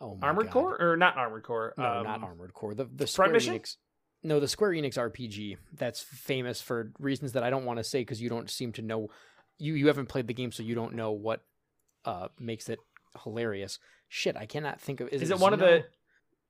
[0.00, 0.52] Oh Armored God.
[0.52, 1.74] Core or not Armored Core?
[1.78, 2.74] No, um, not Armored Core.
[2.74, 3.30] The the Square?
[3.34, 3.76] Enix.
[4.22, 8.00] No, the Square Enix RPG that's famous for reasons that I don't want to say
[8.00, 9.08] because you don't seem to know.
[9.58, 11.42] You you haven't played the game, so you don't know what
[12.04, 12.78] uh makes it
[13.22, 13.78] hilarious.
[14.08, 15.08] Shit, I cannot think of.
[15.08, 15.84] Is, Is it it one of the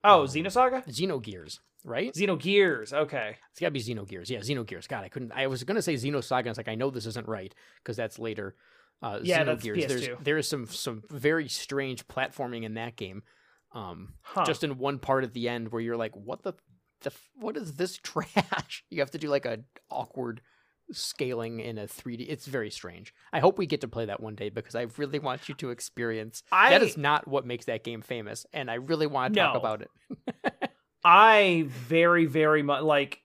[0.07, 0.87] Oh, Um, Xenosaga?
[0.87, 1.61] Xenogears?
[1.83, 2.13] Right?
[2.15, 2.93] Xenogears.
[2.93, 3.37] Okay.
[3.51, 4.29] It's got to be Xenogears.
[4.29, 4.87] Yeah, Xenogears.
[4.89, 5.33] God, I couldn't.
[5.33, 6.41] I was gonna say Xenosaga.
[6.41, 8.55] And it's like I know this isn't right because that's later.
[9.03, 9.87] Uh, Yeah, that's Xenogears.
[9.89, 10.25] There's PS2.
[10.25, 13.23] there is some some very strange platforming in that game.
[13.73, 14.45] Um, Huh.
[14.45, 16.53] just in one part at the end where you're like, what the,
[17.03, 18.85] the what is this trash?
[18.91, 20.41] You have to do like a awkward
[20.93, 22.27] scaling in a 3D.
[22.29, 23.13] It's very strange.
[23.33, 25.71] I hope we get to play that one day because I really want you to
[25.71, 26.43] experience.
[26.53, 29.57] I that is not what makes that game famous, and I really want to talk
[29.57, 29.91] about it.
[31.05, 33.23] I very, very much like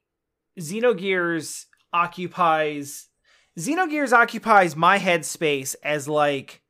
[0.59, 3.09] Xenogears occupies
[3.58, 6.62] Xenogears occupies my headspace as like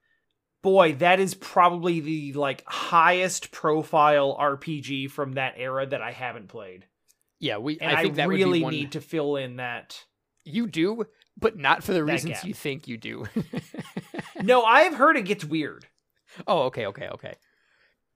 [0.62, 6.48] boy, that is probably the like highest profile RPG from that era that I haven't
[6.48, 6.86] played.
[7.40, 7.80] Yeah, we.
[7.80, 10.04] And I I, think that would be really one- need to fill in that.
[10.46, 11.06] You do,
[11.38, 12.46] but not for the reasons gap.
[12.46, 13.26] you think you do.
[14.42, 15.86] No, I've heard it gets weird.
[16.48, 17.36] oh, okay, okay, okay.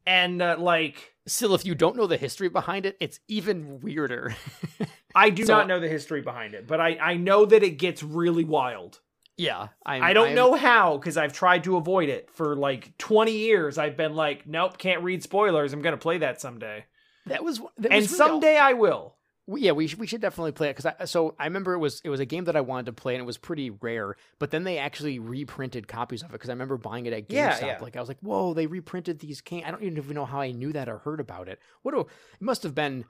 [0.05, 4.35] And uh, like Still, if you don't know the history behind it, it's even weirder.
[5.15, 7.77] I do So- not know the history behind it, but I I know that it
[7.77, 8.99] gets really wild.
[9.37, 12.97] yeah, I'm, I don't I'm- know how because I've tried to avoid it for like
[12.97, 13.77] 20 years.
[13.77, 15.73] I've been like, nope, can't read spoilers.
[15.73, 16.85] I'm gonna play that someday,
[17.25, 19.15] That was, that and was really all- someday I will.
[19.45, 21.79] We- yeah, we should, we should definitely play it because I so I remember it
[21.79, 24.15] was it was a game that I wanted to play and it was pretty rare.
[24.39, 27.33] But then they actually reprinted copies of it because I remember buying it at GameStop.
[27.61, 27.77] Yeah, yeah.
[27.81, 29.63] Like I was like, whoa, they reprinted these game.
[29.65, 31.59] I don't even know how I knew that or heard about it.
[31.81, 32.07] What do, it
[32.39, 33.03] must have been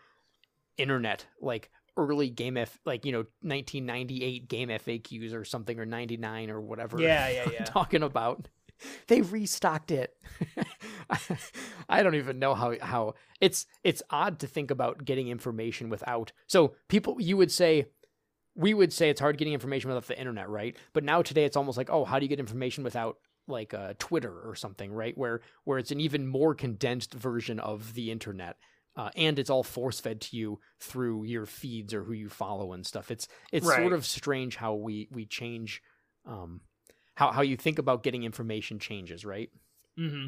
[0.78, 6.62] internet like early game F like you know 1998 GameFAQs or something or 99 or
[6.62, 7.00] whatever.
[7.00, 7.64] Yeah, yeah, I'm yeah.
[7.66, 8.48] talking about.
[9.08, 10.16] They restocked it.
[11.90, 16.32] I don't even know how how it's it's odd to think about getting information without.
[16.48, 17.86] So people you would say
[18.56, 20.76] we would say it's hard getting information without the internet, right?
[20.94, 23.18] But now today it's almost like, oh, how do you get information without
[23.48, 25.18] like uh, Twitter or something, right?
[25.18, 28.58] Where where it's an even more condensed version of the internet.
[28.96, 32.74] Uh, and it's all force fed to you through your feeds or who you follow
[32.74, 33.10] and stuff.
[33.10, 33.80] It's it's Right.
[33.80, 35.82] sort of strange how we we change
[36.28, 36.62] um,
[37.16, 39.50] how how you think about getting information changes, right?
[40.00, 40.28] Mm-hmm.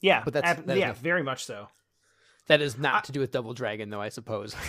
[0.00, 1.68] Yeah, But that's- ab- that yeah, very much so.
[2.48, 4.00] That is not to do with Double Dragon, though.
[4.00, 4.56] I suppose.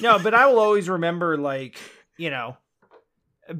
[0.00, 1.76] No, but I will always remember, like
[2.16, 2.56] you know,
[3.46, 3.54] uh,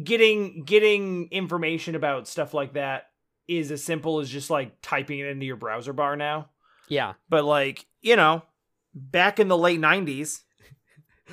[0.00, 3.08] getting getting information about stuff like that
[3.48, 6.48] is as simple as just like typing it into your browser bar now.
[6.92, 8.42] Yeah, But like, you know,
[8.94, 10.40] back in the late 90s,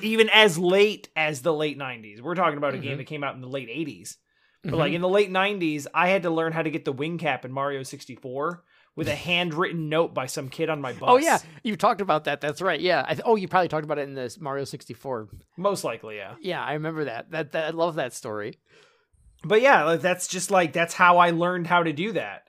[0.02, 2.98] even as late as the late 90s, we're talking about a game Mhm.
[2.98, 4.16] that came out in the late 80s.
[4.62, 4.76] But Mhm.
[4.78, 7.44] like in the late 90s, I had to learn how to get the wing cap
[7.44, 8.62] in Mario 64,
[8.96, 11.02] with a handwritten note by some kid on my bus.
[11.08, 12.40] Oh yeah, you talked about that.
[12.40, 12.80] That's right.
[12.80, 13.04] Yeah.
[13.06, 15.28] I th- oh, you probably talked about it in this Mario 64.
[15.56, 16.34] most likely, yeah.
[16.40, 17.30] Yeah, I remember that.
[17.30, 18.54] That, that I love that story.
[19.44, 22.44] But yeah, like, that's just like that's how I learned how to do that.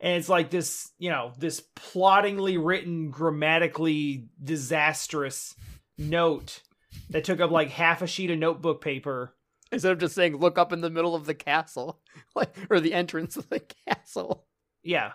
[0.00, 5.54] And it's like this, you know, this plottingly written, grammatically disastrous
[5.96, 6.62] note
[7.10, 9.34] that took up like half a sheet of notebook paper.
[9.72, 12.00] Instead of just saying look up in the middle of the castle,
[12.34, 14.46] like or the entrance of the castle.
[14.82, 15.12] Yeah.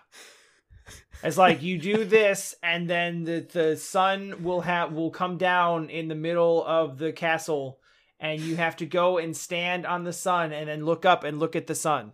[1.23, 5.89] It's like you do this and then the the sun will have will come down
[5.89, 7.79] in the middle of the castle
[8.19, 11.39] and you have to go and stand on the sun and then look up and
[11.39, 12.11] look at the sun.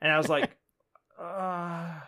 [0.00, 0.50] And I was like
[1.22, 2.00] uh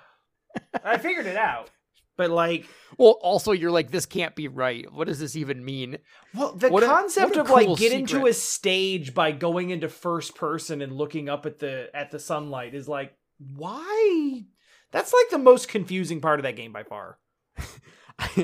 [0.85, 1.71] I figured it out.
[2.17, 4.87] But like Well, also you're like this can't be right.
[4.93, 5.99] What does this even mean?
[6.33, 9.71] Well, the What concept what a of like cool get into a stage by going
[9.71, 14.45] into first person and looking up at the at the sunlight is like why?
[14.93, 17.19] That's like the most confusing part of that game by far.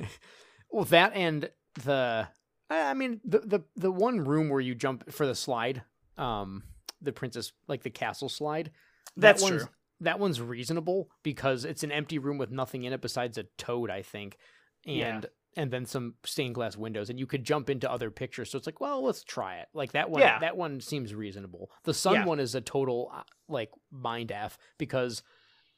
[0.72, 1.48] well, that and
[1.84, 2.26] the
[2.68, 5.82] I I mean the the the one room where you jump for the slide,
[6.18, 6.64] um,
[7.00, 8.72] the princess like the castle slide.
[9.16, 9.70] That's one's, true.
[10.00, 13.90] That one's reasonable because it's an empty room with nothing in it besides a toad,
[13.90, 14.38] I think,
[14.86, 15.20] and Yeah.
[15.56, 18.50] and then some stained glass windows, and you could jump into other pictures.
[18.50, 19.68] So it's like, well, let's try it.
[19.74, 20.22] Like that one.
[20.22, 20.38] Yeah.
[20.38, 21.70] That one seems reasonable.
[21.84, 22.24] The sun Yeah.
[22.24, 25.22] one is a total uh, like mind f because.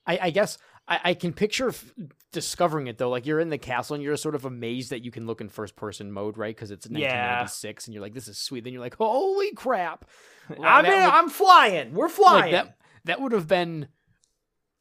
[0.05, 0.59] I, I guess
[0.89, 1.95] I, I can picture f-
[2.33, 3.09] discovering it though.
[3.09, 5.49] Like you're in the castle and you're sort of amazed that you can look in
[5.49, 6.53] first person mode, right?
[6.57, 7.07] Because it's Yeah.
[7.07, 8.65] 1996 and you're like, this is sweet.
[8.65, 10.07] Then you're like, holy crap!
[10.51, 11.95] Like, I'm in, would- I'm flying.
[11.95, 12.53] We're flying.
[12.53, 13.87] like that that would have been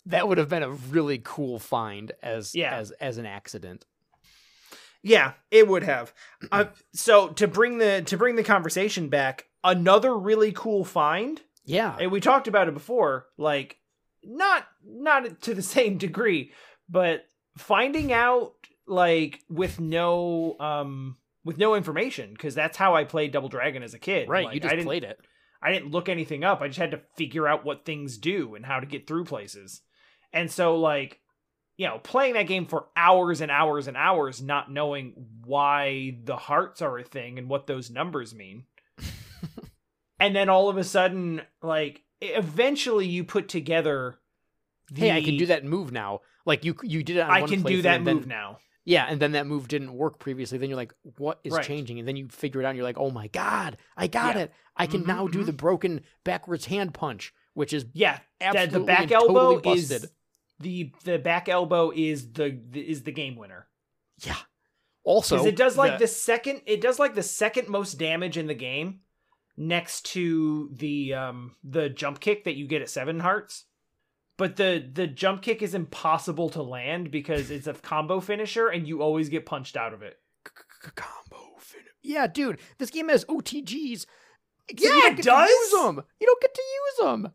[0.05, 2.75] that would have been a really cool find as Yeah.
[2.75, 3.85] as as an accident.
[5.03, 6.13] Yeah, it would have.
[6.51, 11.97] Uh, so to bring the to bring the conversation back, another really cool find, Yeah.
[11.99, 13.77] and we talked about it before, like
[14.23, 16.51] not not to the same degree,
[16.87, 17.25] but
[17.57, 18.53] finding out
[18.87, 23.95] like with no um with no information because that's how I played Double Dragon as
[23.95, 24.29] a kid.
[24.29, 24.45] right.
[24.45, 25.19] Like, you just I didn't, played it.
[25.63, 26.61] I didn't look anything up.
[26.61, 29.81] I just had to figure out what things do and how to get through places.
[30.33, 31.19] And so like,
[31.77, 35.13] you know, playing that game for hours and hours and hours not knowing
[35.45, 38.65] why the hearts are a thing and what those numbers mean.
[40.19, 44.17] and then all of a sudden like eventually you put together
[44.93, 46.19] Hey, I can do that move now.
[46.45, 48.57] Like you you did it on I can do that then- move now.
[48.83, 50.57] Yeah, and then that move didn't work previously.
[50.57, 51.63] Then you're like, what is Right.
[51.63, 51.99] changing?
[51.99, 54.41] And then you figure it out and you're like, oh my god, I got Yeah.
[54.43, 54.51] it.
[54.75, 55.45] I can Mhm, now do mhm.
[55.45, 60.03] the broken backwards hand punch, which is Yeah, absolutely the back elbow totally busted.
[60.05, 60.11] is
[60.61, 63.67] the the back elbow is the, the is the game winner.
[64.23, 64.37] yeah.
[65.03, 68.45] Also, it does like the- the second it does like the second most damage in
[68.47, 68.99] the game
[69.57, 73.65] next to the um the jump kick that you get at seven hearts
[74.37, 78.87] but the the jump kick is impossible to land because it's a combo finisher and
[78.87, 80.19] you always get punched out of it
[80.95, 84.05] combo fin- Yeah, dude, this game has OTGs.
[84.77, 85.49] Yeah, it does.
[85.49, 86.01] Use them.
[86.19, 87.31] You don't get to use them.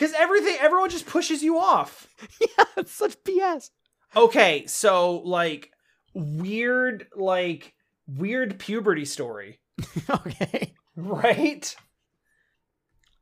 [0.00, 2.08] Because everything everyone just pushes you off
[2.40, 3.70] Yeah, it's such BS.
[4.16, 5.70] okay so like
[6.14, 7.74] weird like
[8.06, 9.60] weird puberty story
[10.10, 10.74] okay.
[10.96, 11.74] right?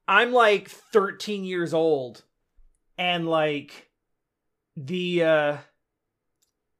[0.08, 2.24] I'm like 13 years old
[2.96, 3.90] and like
[4.76, 5.56] the uh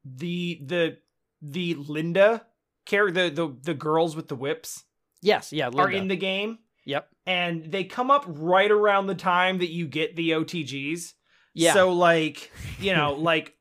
[0.05, 0.97] the the
[1.43, 2.47] the Linda
[2.87, 4.85] character the, the the girls with the whips
[5.21, 5.83] Yes, yeah, Linda.
[5.83, 6.59] are in the game
[6.89, 7.07] Yep.
[7.27, 11.13] and they come up right around the time that you get the OTGs.
[11.53, 11.75] Yeah.
[11.75, 13.55] So like, you know, like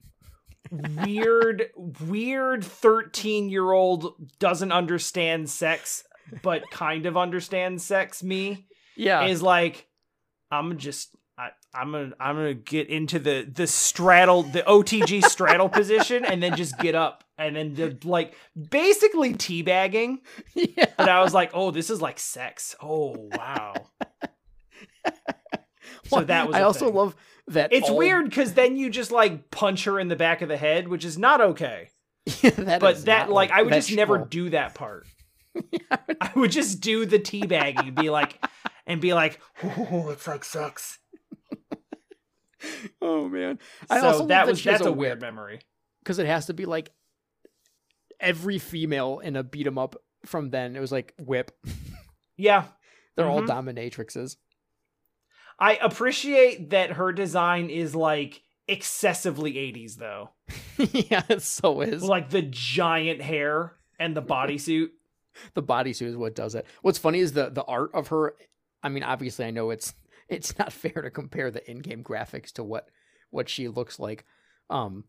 [0.72, 6.04] weird weird 13-year-old doesn't understand sex
[6.42, 8.66] but kind of understands sex me
[8.96, 9.26] yeah.
[9.26, 9.88] is like
[10.50, 15.70] I'm just I, I'm gonna I'm gonna get into the the straddle the OTG straddle
[15.70, 18.36] position and then just get up and then the, like
[18.70, 20.18] basically teabagging.
[20.56, 20.86] yeah.
[20.98, 22.76] But I was like, oh, this is like sex.
[22.82, 23.74] Oh wow.
[26.10, 26.56] So that was.
[26.56, 26.96] I also thing.
[26.96, 27.16] love
[27.48, 27.74] that.
[27.74, 30.88] It's weird because then you just like punch her in the back of the head,
[30.88, 31.90] which is not okay.
[32.42, 35.08] Yeah, that But that not like I would just never do that part.
[36.22, 38.44] I would just do the teabagging and be like,
[38.86, 41.00] and be like, oh, it's like sex.
[43.02, 43.60] Oh man.
[43.90, 45.62] I so that was that's a a weird memory.
[46.04, 46.92] because it has to be like
[48.20, 49.96] every female in a beat 'em up
[50.26, 50.76] from then.
[50.76, 51.52] It was like whip.
[52.40, 52.66] Yeah,
[53.16, 53.48] They're all Mhm.
[53.48, 54.38] dominatrixes.
[55.60, 60.30] I appreciate that her design is like excessively 80s though.
[60.78, 62.04] yeah, it so is.
[62.04, 64.90] Like the giant hair and the bodysuit.
[65.56, 66.66] the bodysuit is what does it.
[66.84, 68.36] What's funny is the the art of her.
[68.84, 69.96] I mean, obviously, I know it's
[70.30, 72.90] it's not fair to compare the in-game graphics to what
[73.32, 74.26] what she looks like
[74.70, 75.06] um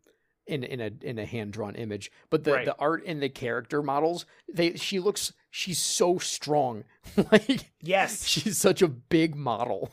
[0.48, 2.64] in in a in a hand drawn image but the Right.
[2.64, 6.84] the art and the character models they she looks she's so strong
[7.32, 8.24] like Yes.
[8.26, 9.92] she's such a big model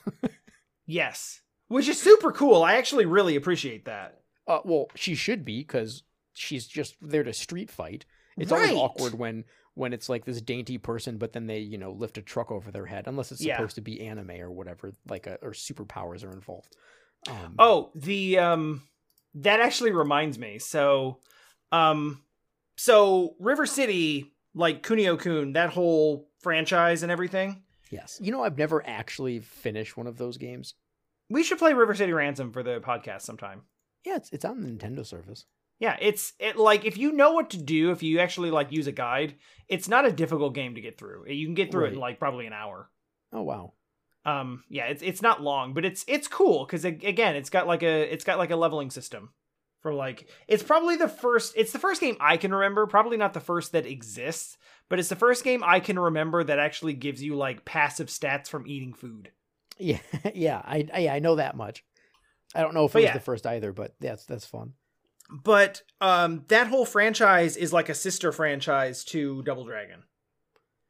[0.85, 1.41] Yes.
[1.67, 2.63] Which is super cool.
[2.63, 4.21] I actually really appreciate that.
[4.47, 6.03] uh well she should be cuz
[6.33, 8.05] she's just there to street fight
[8.37, 8.69] it's Right.
[8.69, 12.17] always awkward when when it's like this dainty person but then they you know lift
[12.17, 13.57] a truck over their head unless it's Yeah.
[13.57, 16.75] supposed to be anime or whatever like a, or superpowers are involved
[17.27, 18.83] um, Oh, the um
[19.35, 20.59] that actually reminds me.
[20.59, 21.19] So
[21.71, 22.21] um
[22.77, 27.63] so River City, like Kunio Kun, that whole franchise and everything.
[27.91, 30.73] yes you know i've never actually finished one of those games
[31.29, 33.63] We should play River City Ransom for the podcast sometime.
[34.05, 35.45] Yeah, it's it's on the Nintendo service.
[35.79, 38.85] Yeah, it's it like if you know what to do, if you actually like use
[38.87, 39.35] a guide,
[39.67, 41.25] it's not a difficult game to get through.
[41.27, 42.89] You can get through it in like probably an hour.
[43.33, 43.73] Oh wow.
[44.25, 47.83] Um, yeah, it's it's not long, but it's it's cool because again, it's got like
[47.83, 49.29] a it's got like a leveling system
[49.81, 53.33] for like it's probably the first it's the first game I can remember, probably not
[53.33, 54.57] the first that exists,
[54.89, 58.47] but it's the first game I can remember that actually gives you like passive stats
[58.47, 59.31] from eating food.
[59.77, 59.99] Yeah,
[60.33, 61.83] yeah, I I, I know that much.
[62.55, 63.13] I don't know if it But was yeah.
[63.13, 64.71] the first either, but that's that's fun.
[65.29, 70.03] But um, that whole franchise is like a sister franchise to Double Dragon.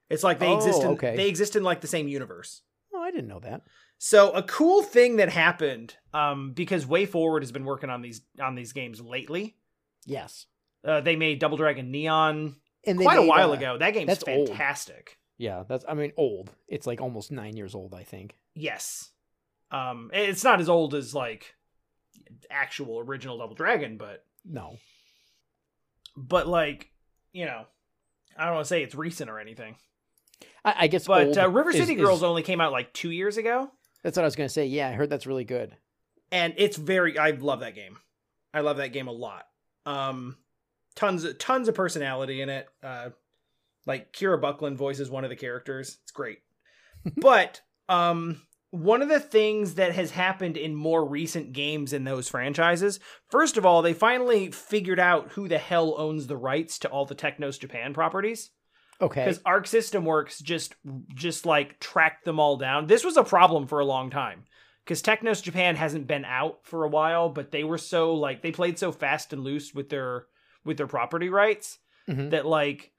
[0.10, 1.16] It's like they Oh, exist in okay.
[1.16, 2.62] they exist in like the same universe.
[3.06, 3.62] I didn't know that.
[3.98, 8.56] So a cool thing that happened, um, because WayForward has been working on these on
[8.56, 9.56] these games lately.
[10.06, 10.48] Yes,
[10.84, 13.78] Uh, they made Double Dragon Neon and quite a while uh, ago.
[13.78, 14.50] That game's that's old.
[14.50, 15.18] fantastic.
[15.38, 16.52] Yeah, that's I mean old.
[16.68, 18.38] It's like almost nine years old, I think.
[18.54, 19.12] Yes.
[19.72, 21.56] Um, it's not as old as like
[22.50, 24.78] actual original Double Dragon, but No,
[26.16, 26.92] but like
[27.34, 27.66] you know,
[28.38, 29.76] I don't want to say it's recent or anything.
[30.64, 31.08] I, I guess.
[31.08, 33.70] But uh, River City is- Girls only came out like two years ago,
[34.04, 34.66] That's what I was gonna say.
[34.66, 35.76] Yeah, I heard that's really good.
[36.32, 37.18] and it's very.
[37.18, 37.98] I love that game.
[38.54, 39.46] I love that game a lot.
[39.86, 40.38] Um,
[40.96, 42.68] tons of tons of personality in it.
[42.84, 43.10] Uh,
[43.86, 45.98] like Kira Buckland voices one of the characters.
[46.04, 46.40] It's great.
[47.18, 52.28] but um, one of the things that has happened in more recent games in those
[52.28, 56.90] franchises, first of all, they finally figured out who the hell owns the rights to
[56.90, 58.50] all the Technos Japan properties
[59.02, 59.26] Okay.
[59.26, 60.76] because Arc System Works just
[61.14, 62.88] just like tracked them all down.
[62.88, 64.46] This was a problem for a long time
[64.84, 68.52] because Technos Japan hasn't been out for a while, but they were so like they
[68.52, 70.26] played so fast and loose with their
[70.64, 71.80] with their property rights
[72.10, 72.30] Mhm.
[72.32, 72.92] that like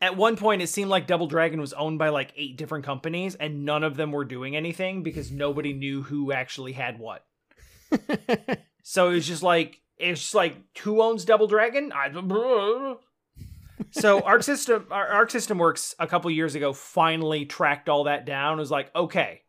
[0.00, 3.34] at one point it seemed like Double Dragon was owned by like eight different companies
[3.36, 7.24] and none of them were doing anything because nobody knew who actually had what.
[8.86, 11.90] So it was just like it's just like who owns Double Dragon?
[11.94, 12.08] I
[13.94, 18.26] so Arc System Ar- Arc System Works a couple years ago finally tracked all that
[18.26, 18.58] down.
[18.58, 19.42] It was like, okay,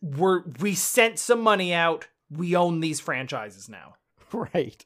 [0.00, 2.08] we're we sent some money out.
[2.30, 3.94] We own these franchises now.
[4.32, 4.84] right.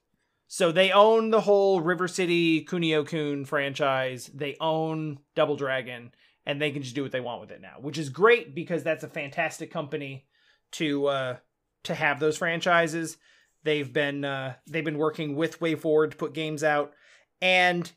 [0.48, 4.30] So they own the whole River City Kunio Kun franchise.
[4.32, 6.12] They own Double Dragon,
[6.44, 8.84] and they can just do what they want with it now, which is great because
[8.84, 10.26] that's a fantastic company
[10.72, 11.36] to uh,
[11.84, 13.16] to have those franchises.
[13.64, 16.92] They've been uh, they've been working with WayForward to put games out,
[17.40, 17.90] and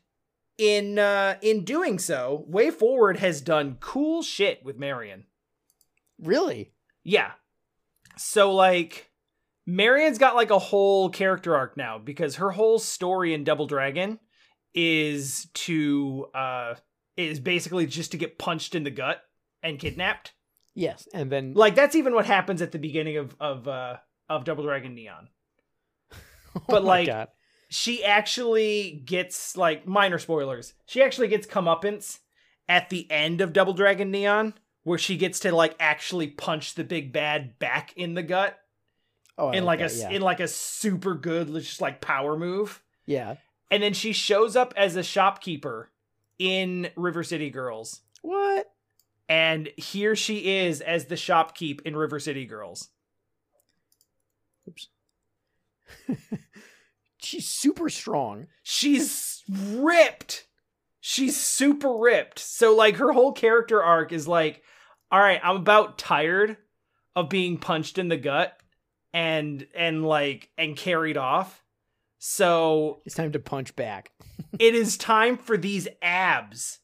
[0.60, 5.24] in uh, in doing so, WayForward has done cool shit with Marion.
[6.22, 6.72] Really?
[7.02, 7.32] Yeah.
[8.18, 9.10] So like
[9.66, 14.18] Marion's got like a whole character arc now because her whole story in Double Dragon
[14.74, 16.74] is to uh
[17.16, 19.22] is basically just to get punched in the gut
[19.62, 20.32] and kidnapped.
[20.74, 21.08] Yes.
[21.14, 23.96] And then Like that's even what happens at the beginning of of uh
[24.28, 25.28] of Double Dragon Neon.
[26.52, 27.28] Oh but, my like, God.
[27.70, 30.74] She actually gets like minor spoilers.
[30.86, 32.18] She actually gets comeuppance
[32.68, 34.54] at the end of Double Dragon Neon
[34.84, 38.58] where she gets to like actually punch the big bad back in the gut
[39.38, 40.10] oh, I in like that, a yeah.
[40.10, 43.36] in like a super good just like power move yeah.
[43.70, 45.90] and then she shows up as a shopkeeper
[46.38, 48.72] in river city girls What?
[49.28, 52.88] and here she is as the shopkeep in river city girls
[54.68, 54.88] Oops.
[57.22, 58.46] She's super strong.
[58.62, 60.46] she's ripped
[61.00, 64.62] she's super ripped so like her whole character arc is like
[65.10, 66.56] all right i'm about tired
[67.16, 68.56] of being punched in the gut
[69.14, 71.64] and and like and carried off
[72.18, 74.12] so It's time to punch back.
[74.58, 76.78] it is time for these abs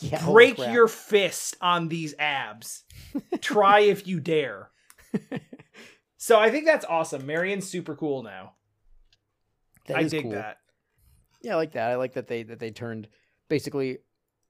[0.00, 0.22] Yeah.
[0.26, 2.84] break your fist on these abs.
[3.40, 4.70] Try if you dare.
[6.16, 7.26] So I think that's awesome.
[7.26, 8.54] Marion's super cool now.
[9.86, 10.32] That I is dig cool.
[10.32, 10.58] that.
[11.42, 11.90] Yeah, I like that.
[11.90, 13.08] I like that they that they turned
[13.48, 13.98] basically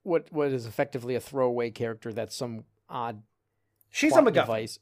[0.02, 3.22] what what is effectively a throwaway character that's some odd
[3.90, 4.32] She's a MacGuffin.
[4.34, 4.78] device.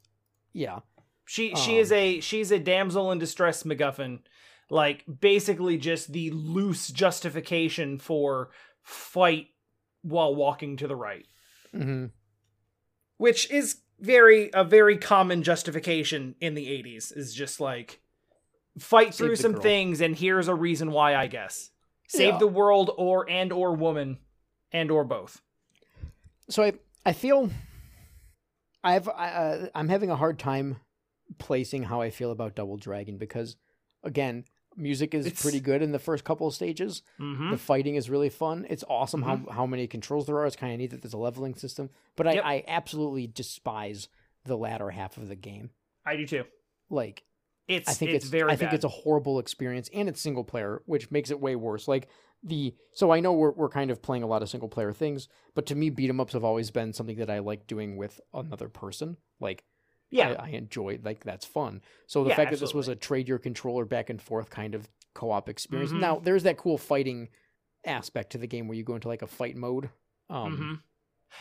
[0.53, 0.80] Yeah.
[1.24, 4.20] She she Um, is a she's a damsel in distress MacGuffin,
[4.68, 8.50] like basically just the loose justification for
[8.82, 9.46] fight
[10.03, 11.26] while walking to the right,
[11.72, 12.07] hmm
[13.18, 18.01] which is very a very common justification in the 80s is just like
[18.78, 19.62] fight Save through some girl.
[19.62, 21.70] things and here's a reason why I guess.
[22.08, 22.38] Save Yeah.
[22.38, 24.18] the world or and or woman
[24.72, 25.40] and or both.
[26.48, 26.72] So I
[27.04, 27.50] I feel
[28.84, 30.76] I've I, uh, I'm having a hard time
[31.38, 33.56] placing how I feel about Double Dragon because
[34.02, 34.44] again,
[34.76, 37.02] music is It's- pretty good in the first couple of stages.
[37.20, 37.50] Mhm.
[37.52, 38.66] The fighting is really fun.
[38.68, 40.46] It's awesome how how many controls there are.
[40.46, 42.44] It's kind of neat that there's a leveling system, but I, Yep.
[42.44, 44.08] I absolutely despise
[44.44, 45.70] the latter half of the game.
[46.04, 46.44] I do too.
[46.90, 47.22] Like
[47.68, 50.44] It's I think it's, it's, very I think it's a horrible experience and it's single
[50.44, 51.88] player, which makes it way worse.
[51.88, 52.08] Like
[52.42, 55.28] the so I know we're we're kind of playing a lot of single player things,
[55.54, 58.20] but to me beat 'em ups have always been something that I like doing with
[58.34, 59.16] another person.
[59.40, 59.64] Like
[60.10, 60.28] yeah.
[60.28, 61.82] I, I enjoy like that's fun.
[62.06, 64.74] So the Yeah, fact that this was a trade your controller back and forth kind
[64.74, 65.92] of co-op experience.
[65.92, 66.00] Mhm.
[66.00, 67.28] Now there's that cool fighting
[67.84, 69.90] aspect to the game where you go into like a fight mode.
[70.30, 70.82] Um Mhm.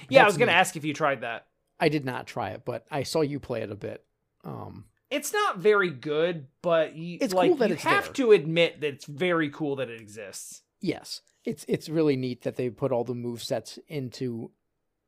[0.09, 0.55] Yeah, I was going to neat.
[0.55, 1.47] ask if you tried that.
[1.79, 4.05] I did not try it, but I saw you play it a bit.
[4.43, 8.13] Um It's not very good, but you, It's like cool that you it's have there.
[8.13, 10.61] to admit that it's very cool that it exists.
[10.79, 14.51] Yes, it's it's really neat that they put all the move sets into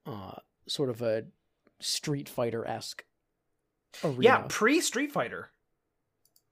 [0.06, 0.34] uh
[0.68, 1.24] sort of a
[1.80, 3.04] Street Fighter esque
[4.04, 4.20] arena.
[4.22, 5.50] Yeah, pre Street Fighter,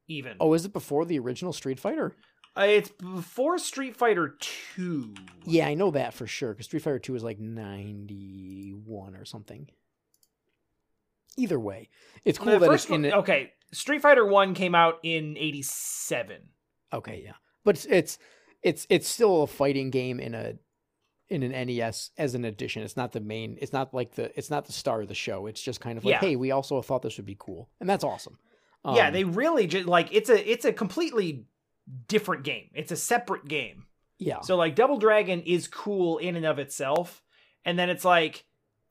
[0.07, 0.37] even.
[0.39, 2.15] Oh, is it before the original Street Fighter?
[2.57, 5.13] Uh, it's before Street Fighter Two.
[5.45, 9.25] Yeah, I know that for sure because Street Fighter Two is like ninety one or
[9.25, 9.69] something.
[11.37, 11.89] Either way,
[12.25, 13.13] it's cool that it's in one, it.
[13.13, 16.37] okay, Street Fighter One came out in '87.
[16.93, 18.17] Okay, yeah, but it's, it's
[18.61, 20.55] it's it's still a fighting game in a
[21.29, 22.83] in an NES as an addition.
[22.83, 23.57] It's not the main.
[23.61, 24.37] It's not like the.
[24.37, 25.47] It's not the star of the show.
[25.47, 26.19] It's just kind of like, Yeah.
[26.19, 28.37] hey, we also thought this would be cool, and that's awesome.
[28.85, 31.45] yeah, Um, they really just like it's a it's a completely
[32.07, 32.69] different game.
[32.73, 33.85] It's a separate game.
[34.19, 37.23] yeah So like Double Dragon is cool in and of itself,
[37.63, 38.43] and then it's like,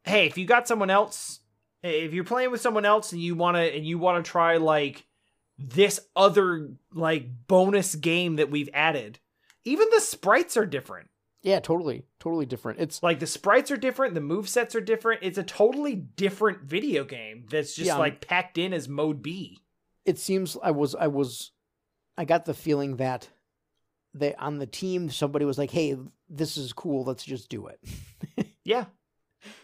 [0.04, 1.40] hey, if you got someone else,
[1.82, 5.04] if you're playing with someone else and you wanna and you wanna try like
[5.58, 9.18] this other like bonus game that we've added,
[9.64, 11.08] even the sprites are different.
[11.42, 12.80] yeah, totally, totally different.
[12.80, 15.22] It's Like the sprites are different, the move sets are different.
[15.22, 19.22] It's a totally different video game that's just Yeah, I'm- like packed in as mode
[19.22, 19.58] B.
[20.04, 21.52] it seems I was I was
[22.18, 23.28] I got the feeling that
[24.12, 25.96] they on the team somebody was like, hey,
[26.28, 27.04] this is cool.
[27.04, 27.80] Let's just do it.
[28.64, 28.84] Yeah.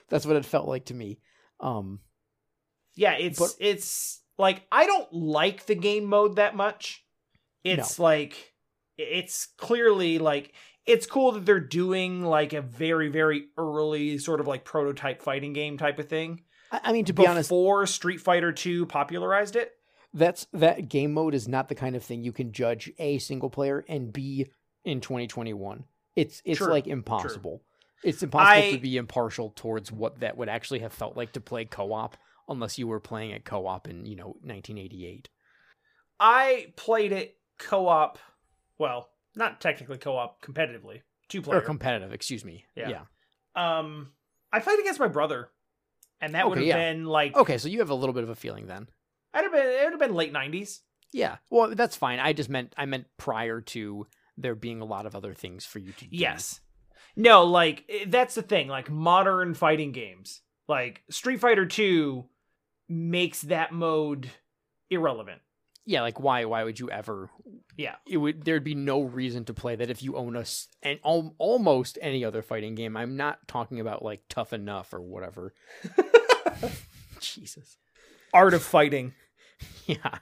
[0.08, 1.18] That's what it felt like to me.
[1.60, 2.00] Um,
[2.96, 7.04] Yeah, it's But- it's like I don't like the game mode that much.
[7.64, 8.54] It's like
[8.96, 10.52] it's clearly like
[10.86, 15.52] it's cool that they're doing like a very very early sort of like prototype fighting
[15.52, 16.42] game type of thing.
[16.72, 19.72] I, I mean, to be honest, Before Street Fighter 2 popularized it.
[20.14, 23.50] that's that game mode is not the kind of thing you can judge a single
[23.50, 24.46] player and b
[24.84, 25.84] in 2021.
[26.14, 27.62] It's it's True, like impossible.
[28.04, 31.40] It's impossible I- to be impartial towards what that would actually have felt like to
[31.40, 32.16] play co-op
[32.48, 35.28] unless you were playing it co-op in, you know, 1988.
[36.18, 38.18] I played it co-op,
[38.78, 41.60] well, not technically co-op competitively, two Or player.
[41.60, 42.64] competitive, excuse me.
[42.74, 42.88] Yeah.
[43.56, 43.80] yeah.
[43.80, 44.12] um
[44.52, 45.50] I played against my brother
[46.20, 46.76] and that would have yeah.
[46.76, 48.88] been like Okay, so you have a little bit of a feeling then.
[49.34, 50.80] I'd have been it would have been late 90s.
[51.12, 51.36] Yeah.
[51.50, 52.18] Well, that's fine.
[52.18, 54.06] I just meant I meant prior to
[54.38, 56.16] there being a lot of other things for you to do.
[56.16, 56.60] Yes.
[57.16, 58.68] No, like eh, that's the thing.
[58.68, 62.24] Like modern fighting games, like Street Fighter 2
[62.88, 64.30] makes that mode
[64.90, 65.40] irrelevant.
[65.88, 67.30] Yeah, like why why would you ever
[67.76, 67.94] Yeah.
[68.08, 71.36] it would there'd be no reason to play that if you own us and al-
[71.38, 72.96] almost any other fighting game.
[72.96, 75.54] I'm not talking about like Tough Enough or whatever.
[77.20, 77.76] Jesus.
[78.32, 79.14] Art of Fighting.
[79.86, 80.18] Yeah.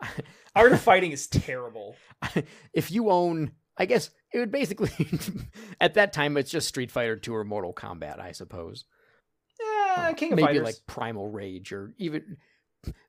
[0.56, 1.94] Art of Fighting is terrible.
[2.72, 4.90] if you own I guess it would basically
[5.80, 8.84] at that time it's just Street Fighter 2 or Mortal Kombat, I suppose.
[9.96, 10.64] Yeah, King of maybe Fighters.
[10.64, 12.36] like Primal Rage or even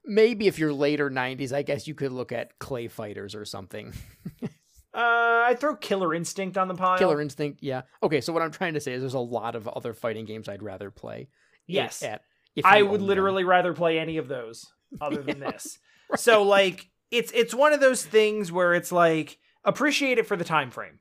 [0.06, 3.94] maybe if you're later 90s, I guess you could look at Clay Fighters or something.
[4.44, 4.48] uh,
[4.94, 6.98] I'd throw Killer Instinct on the pile.
[6.98, 7.84] Killer Instinct, yeah.
[8.02, 10.48] Okay, so what I'm trying to say is there's a lot of other fighting games
[10.48, 11.30] I'd rather play.
[11.68, 12.04] Yes.
[12.04, 12.22] At,
[12.64, 13.08] I would own them.
[13.08, 14.66] literally rather play any of those
[15.02, 15.80] other than this.
[16.16, 20.44] So like it's it's one of those things where it's like appreciate it for the
[20.44, 21.00] time frame.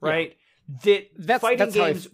[0.00, 0.36] Right?
[0.84, 2.08] That That's- fighting that's I games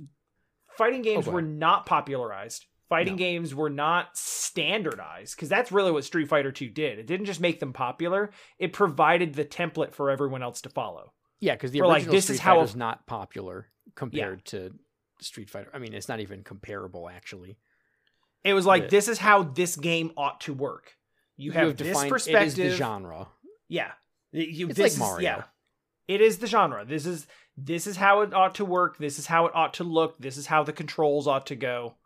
[0.79, 2.65] fighting games go were not popularized.
[2.89, 3.19] Fighting No.
[3.19, 6.99] games were not standardized because that's really what Street Fighter 2 did.
[6.99, 11.13] It didn't just make them popular, it provided the template for everyone else to follow.
[11.41, 14.73] Yeah, because the Or, like, original this Street is how Fighter's not popular compared to
[15.21, 15.71] Street Fighter.
[15.75, 17.59] I mean, it's not even comparable actually.
[18.45, 18.89] It was like Yeah.
[18.89, 20.97] this is how this game ought to work.
[21.37, 22.43] You have, this defined perspective.
[22.59, 23.29] it is the genre.
[23.69, 23.93] Yeah.
[24.33, 25.23] You, It's this like is- Mario.
[25.29, 25.43] yeah.
[26.09, 26.85] It is the genre.
[26.85, 27.27] This is
[27.57, 28.97] this is how it ought to work.
[28.99, 30.17] This is how it ought to look.
[30.19, 31.97] This is how the controls ought to go.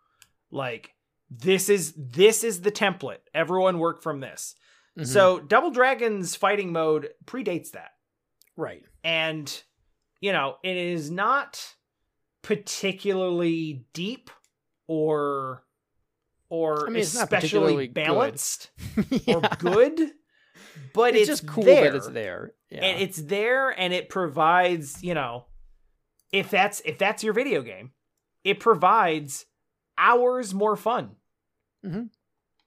[0.53, 0.93] Like
[1.31, 3.19] this is this is the template.
[3.35, 4.55] Everyone work from this.
[4.99, 5.07] Mhm.
[5.07, 7.91] So Double Dragon's fighting mode predates that.
[8.57, 8.85] right.
[9.03, 9.63] And
[10.21, 11.75] you know, it is not
[12.43, 14.31] particularly deep
[14.87, 15.65] or
[16.49, 17.95] or I mean, especially particularly good.
[17.95, 18.71] balanced
[19.11, 19.37] Yeah.
[19.37, 19.99] or good,
[20.93, 22.53] but it's, it's, just cool there that it's there.
[22.71, 22.85] Yeah.
[22.85, 25.47] and it's there and it provides you know
[26.33, 27.93] if that's if that's your video game
[28.45, 29.47] it provides
[29.99, 31.17] hours more fun
[31.85, 32.11] Mhm.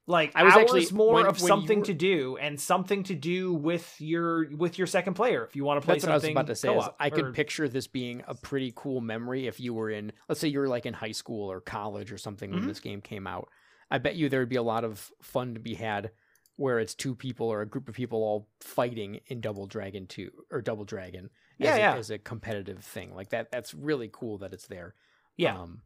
[0.07, 3.03] like I was hours actually- more when- of when something were- to do and something
[3.03, 6.11] to do with your with your second player if you want to play That's what
[6.11, 6.75] I was about to say.
[6.77, 10.39] Is I could picture this being a pretty cool memory if you were in, let's
[10.41, 12.67] say you were like in high school or college or something when Mhm.
[12.67, 13.49] this game came out.
[13.89, 16.11] I bet you there would be a lot of fun to be had
[16.57, 20.31] where it's two people or a group of people all fighting in Double Dragon 2
[20.51, 21.25] or Double Dragon
[21.59, 21.95] as, Yeah, a, yeah.
[21.95, 23.13] as a competitive thing.
[23.13, 24.95] Like that that's really cool that it's there.
[25.37, 25.81] yeah Um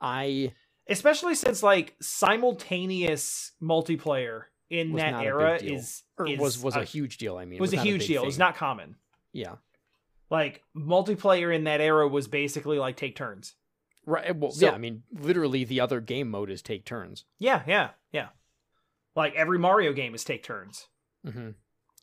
[0.00, 0.54] I
[0.88, 6.80] especially since like simultaneous multiplayer in Was that a era is, is was was a,
[6.80, 7.56] a, huge deal, I mean.
[7.58, 8.96] It was a huge big deal it was not common
[9.32, 9.56] Yeah.
[10.30, 13.54] like multiplayer in that era was basically like take turns
[14.06, 14.34] Right.
[14.34, 17.26] Well, So- yeah, I mean, literally the other game mode is take turns.
[17.38, 18.28] Yeah, yeah, yeah.
[19.14, 20.88] Like every Mario game is take turns.
[21.24, 21.50] hmm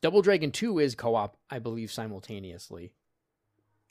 [0.02, 2.92] Double Dragon 2 is co op, I believe, simultaneously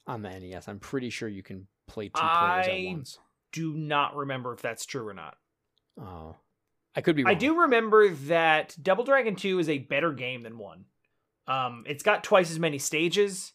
[0.08, 0.68] on the NES.
[0.70, 3.20] I'm pretty sure you can play two players I- at once.
[3.56, 5.38] Do not remember if that's true or not.
[6.00, 6.36] Oh.
[6.94, 7.32] I could be wrong.
[7.32, 10.86] I do remember that Double Dragon 2 is a better game than 1.
[11.48, 13.54] Um it's got twice as many stages.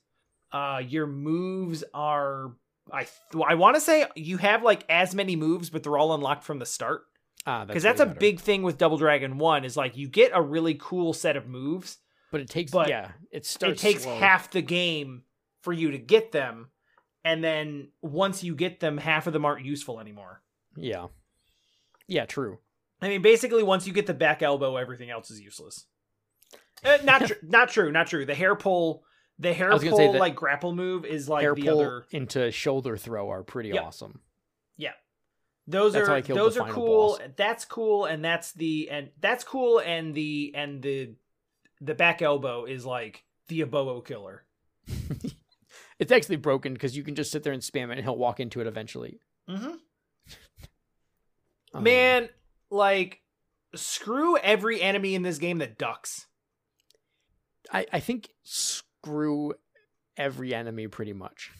[0.53, 2.53] Uh your moves are
[2.91, 6.15] I th- I want to say you have like as many moves but they're all
[6.15, 7.03] unlocked from the start.
[7.47, 10.41] Ah, Cuz that's, a big thing with Double Dragon 1 is like you get a
[10.43, 11.99] really cool set of moves.
[12.33, 13.83] But it takes, but yeah, it starts.
[13.83, 14.19] it takes slow.
[14.19, 15.25] half the game
[15.63, 16.71] for you to get them
[17.25, 20.43] and then once you get them half of them aren't useful anymore
[20.77, 21.09] Yeah.
[22.07, 22.59] Yeah, true.
[23.03, 25.87] i mean basically once you get the back elbow everything else is useless
[26.85, 29.05] uh, not true not true not true the hair pull
[29.39, 32.07] the hair was gonna say pull like grapple move is like Air the pull other
[32.11, 33.83] into shoulder throw are pretty Yep.
[33.85, 34.21] awesome.
[34.77, 34.93] Yeah,
[35.67, 37.29] those That's are those are cool boss.
[37.37, 41.15] that's cool and that's the and that's cool and the and the
[41.81, 44.45] the back elbow is like the abobo killer
[46.01, 48.41] It's actually broken because you can just sit there and spam it and he'll walk
[48.41, 49.21] into it eventually.
[49.49, 49.75] mm-hmm.
[51.73, 52.29] Um, Man,
[52.71, 53.21] like
[53.75, 56.27] screw every enemy in this game that ducks.
[57.73, 59.55] I, I think screw
[60.17, 61.53] every enemy pretty much.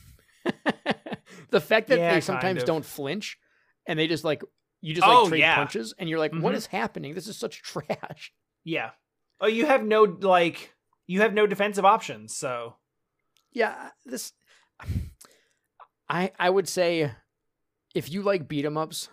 [1.51, 2.67] the fact that Yeah, they sometimes of.
[2.67, 3.39] don't flinch
[3.87, 4.43] and they just like
[4.81, 5.55] you just like Oh, trade yeah.
[5.55, 6.57] punches and you're like, what Mhm.
[6.57, 7.15] is happening?
[7.15, 8.33] This is such trash.
[8.65, 8.91] Yeah.
[9.41, 10.75] Oh, you have no like
[11.07, 12.77] you have no defensive options, so
[13.53, 14.33] Yeah, this
[16.09, 17.11] I I would say
[17.95, 19.09] if you like beat 'em ups,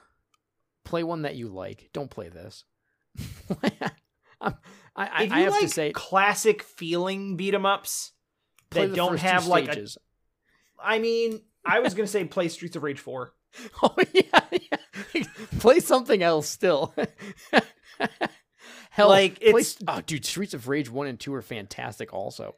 [0.84, 1.90] play one that you like.
[1.94, 2.64] Don't play this.
[4.42, 4.56] I'm-
[4.96, 8.14] I I, if you I have like to say classic feeling beat 'em ups
[8.72, 9.98] that don't have like a, stages.
[10.80, 13.32] I mean, I was gonna say play Streets of Rage 4.
[13.82, 15.24] Oh yeah, yeah.
[15.60, 16.94] play something else still.
[18.90, 22.14] Hell, Like, play, it's- oh, dude, Streets of Rage one and two are fantastic.
[22.14, 22.56] Also,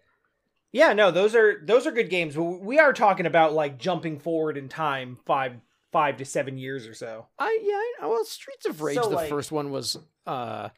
[0.72, 2.38] Yeah, no, those are those are good games.
[2.38, 5.54] We are talking about like jumping forward in time five
[5.92, 7.26] five to seven years or so.
[7.40, 9.98] I yeah, I, well, Streets of Rage, So, the like- first one was,
[10.28, 10.70] uh,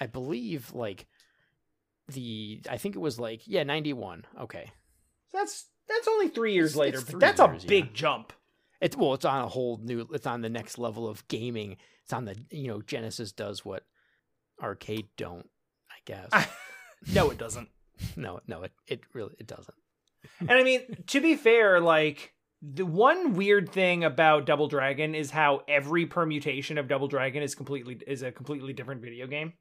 [0.00, 1.06] I believe like
[2.08, 4.24] the I think it was like yeah ninety one.
[4.40, 4.72] Okay,
[5.30, 7.68] So that's that's only three years It's- later, it's but three that's years, a yeah.
[7.68, 8.32] big jump.
[8.80, 10.08] it's well, it's on a whole new.
[10.12, 11.76] It's on the next level of gaming.
[12.04, 13.84] It's on the you know Genesis does what
[14.62, 15.48] arcade don't.
[15.90, 16.48] I guess
[17.14, 17.68] no, it doesn't.
[18.16, 19.76] no, no, it it really it doesn't.
[20.40, 25.30] and I mean, to be fair, like the one weird thing about Double Dragon is
[25.30, 29.52] how every permutation of Double Dragon is completely is a completely different video game.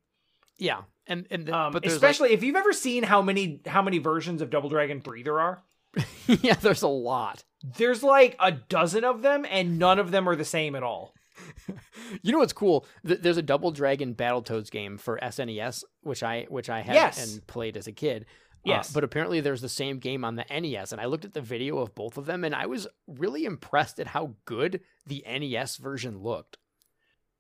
[0.58, 4.00] Yeah, and and the, Um, but especially if you've ever seen how many how many
[4.00, 5.64] versions of Double Dragon Three there are.
[6.28, 7.44] yeah, there's a lot.
[7.78, 11.14] There's like a dozen of them, and none of them are the same at all.
[12.22, 12.86] You know what's cool?
[13.06, 17.34] Th- There's a Double Dragon Battletoads game for SNES, which I which I had Yes.
[17.34, 18.24] and played as a kid.
[18.24, 18.28] Uh,
[18.66, 18.92] Yes.
[18.92, 21.78] but apparently there's the same game on the NES, and I looked at the video
[21.78, 26.22] of both of them, and I was really impressed at how good the NES version
[26.22, 26.58] looked.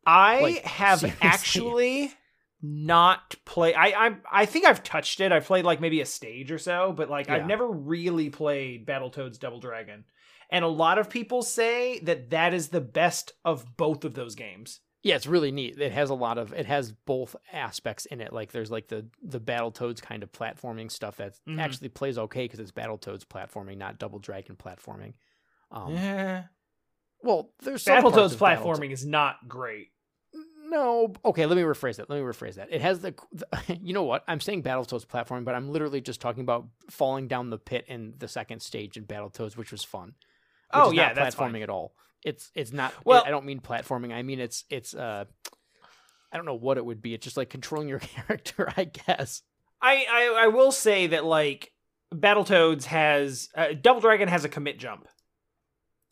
[0.06, 1.20] I Like, have seriously.
[1.28, 2.14] actually
[2.62, 5.32] not played I I I think I've touched it.
[5.32, 7.36] I've played like maybe a stage or so, but like Yeah.
[7.36, 10.06] I've never really played Battletoads Double Dragon.
[10.50, 14.36] And a lot of people say that that is the best of both of those
[14.36, 14.80] games.
[15.04, 15.80] Yeah, it's really neat.
[15.80, 18.34] It has a lot of it has both aspects in it.
[18.34, 21.60] Like there's like the the Battletoads kind of platforming stuff that Mhm.
[21.60, 25.14] actually plays okay because it's Battletoads platforming, not Double Dragon platforming.
[25.72, 26.44] Um, Eh.
[27.24, 29.90] Well, there's Battletoads of Battletoads- platforming is not great.
[30.70, 31.46] No, okay.
[31.46, 32.10] Let me rephrase that.
[32.10, 32.68] Let me rephrase that.
[32.72, 33.48] It has the, the
[33.82, 34.24] you know what?
[34.28, 38.16] I'm saying Battletoads platforming, but I'm literally just talking about falling down the pit in
[38.18, 40.16] the second stage in Battletoads, which was fun.
[40.74, 41.64] Oh, yeah, not that's platforming fine.
[41.64, 41.94] at all.
[42.24, 42.94] It's it's not.
[43.06, 44.14] Well- I don't mean platforming.
[44.14, 45.26] I mean it's it's uh,
[46.32, 47.14] I don't know what it would be.
[47.14, 49.42] It's just like controlling your character, I guess.
[49.82, 51.72] I, I I will say that like
[52.14, 55.08] Battletoads has uh, Double Dragon has a commit jump,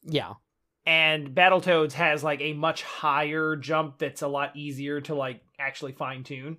[0.03, 0.33] Yeah,
[0.85, 5.93] and Battletoads has like a much higher jump that's a lot easier to like actually
[5.93, 6.57] fine tune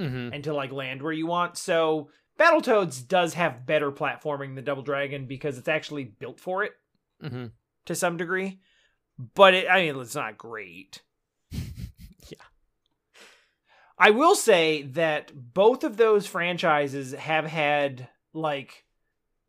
[0.00, 0.32] mm-hmm.
[0.32, 1.56] and to like land where you want.
[1.56, 6.72] So Battletoads does have better platforming than Double Dragon because it's actually built for it
[7.22, 7.46] Mm-hmm.
[7.86, 8.60] to some degree.
[9.34, 11.02] But it, I mean, it's not great.
[12.28, 12.38] Yeah.
[13.98, 18.84] I will say that both of those franchises have had like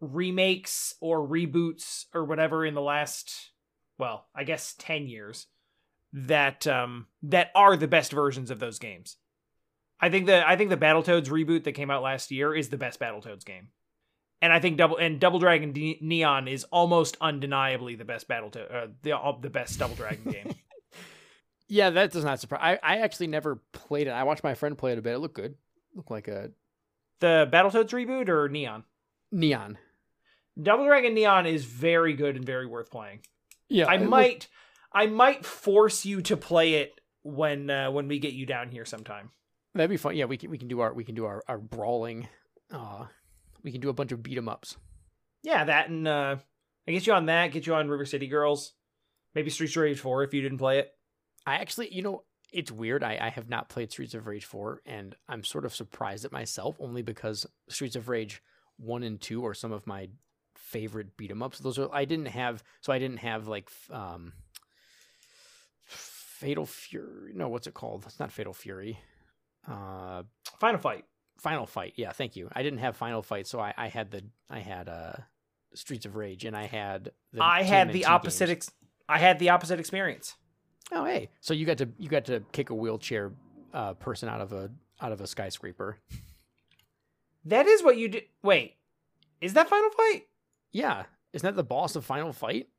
[0.02, 3.52] remakes or reboots or whatever in the last
[3.98, 5.48] well, I guess 10 years
[6.12, 9.18] that um that are the best versions of those games.
[10.00, 12.78] I think the I think the Battletoads reboot that came out last year is the
[12.78, 13.70] best Battletoads game.
[14.44, 15.72] And I think Double and Double Dragon
[16.02, 20.54] Neon is almost undeniably the best Battletoad uh, the uh, the best Double Dragon game.
[21.70, 22.78] Yeah, that does not surprise.
[22.84, 24.12] I I actually never played it.
[24.12, 25.14] I watched my friend play it a bit.
[25.14, 25.56] It looked good.
[25.96, 26.52] Looked like a
[27.20, 28.84] the Battletoads reboot or Neon?
[29.32, 29.78] neon.
[30.62, 33.22] Double Dragon Neon is very good and very worth playing.
[33.70, 34.48] Yeah, I looked- might
[34.92, 38.86] I might force you to play it when uh, when we get you down here
[38.86, 39.32] sometime.
[39.74, 40.16] That'd be fun.
[40.16, 42.28] Yeah, we can we can do our we can do our our brawling.
[42.72, 43.06] Uh,
[43.64, 44.78] we can do a bunch of beat 'em ups.
[45.42, 46.38] Yeah, that and uh
[46.88, 48.74] I get you on that, get you on River City Girls.
[49.36, 50.92] Maybe Streets of Rage 4 if you didn't play it.
[51.46, 53.04] I actually, you know, it's weird.
[53.04, 56.32] I, I have not played Streets of Rage 4, and I'm sort of surprised at
[56.32, 58.44] myself only because Streets of Rage
[58.78, 60.10] 1 and 2 are some of my
[60.56, 61.60] favorite beat 'em ups.
[61.60, 64.34] Those are I didn't have so I didn't have like um
[65.86, 67.34] Fatal Fury.
[67.34, 68.04] No, what's it called?
[68.06, 69.00] It's not Fatal Fury.
[69.68, 70.24] Uh
[70.60, 71.06] Final Fight.
[71.38, 71.94] Final Fight.
[71.96, 72.50] Yeah, thank you.
[72.54, 75.14] I didn't have Final Fight, so I, I had the I had uh
[75.74, 78.72] Streets of Rage and I had the I had the opposite ex-
[79.10, 80.36] I had the opposite experience.
[80.92, 81.30] Oh, hey.
[81.42, 83.32] So you got to you got to kick a wheelchair
[83.74, 84.70] uh, person out of a
[85.02, 85.98] out of a skyscraper.
[87.46, 88.24] That is what you did.
[88.42, 88.76] Wait.
[89.42, 90.24] Is that Final Fight?
[90.72, 91.04] Yeah,
[91.34, 92.70] isn't that the boss of Final Fight?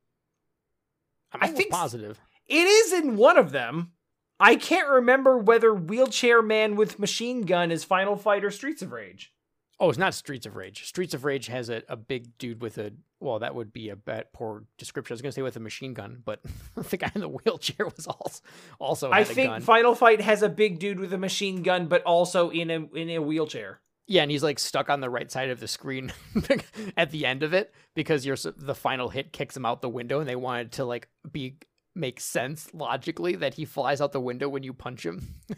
[1.32, 2.18] I'm I think positive.
[2.46, 3.92] It is in one of them.
[4.40, 8.92] I can't remember whether Wheelchair Man with Machine Gun is Final Fight or Streets of
[8.92, 9.32] Rage.
[9.80, 10.86] Oh, it's not Streets of Rage.
[10.86, 13.96] Streets of Rage has a, a big dude with a well, that would be a
[13.96, 15.12] bad poor description.
[15.12, 16.40] I was gonna say with a machine gun, but
[16.74, 18.40] the guy in the wheelchair was also
[18.78, 19.62] also I think gun.
[19.62, 23.10] Final Fight has a big dude with a machine gun, but also in a in
[23.10, 23.80] a wheelchair.
[24.06, 26.12] Yeah, and he's like stuck on the right side of the screen
[26.96, 30.20] at the end of it because you're the final hit kicks him out the window,
[30.20, 31.56] and they wanted to like be
[31.94, 35.34] make sense logically that he flies out the window when you punch him.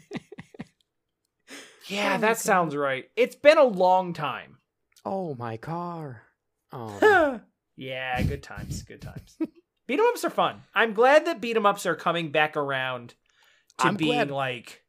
[1.87, 3.09] Yeah, Oh that sounds right.
[3.15, 4.57] It's been a long time.
[5.05, 6.23] Oh my car.
[6.73, 7.39] Oh.
[7.77, 9.37] yeah, good times, good times.
[9.87, 10.63] beat 'em ups are fun.
[10.75, 13.13] I'm glad that beat 'em ups are coming back around
[13.77, 14.83] to I'm being glad- like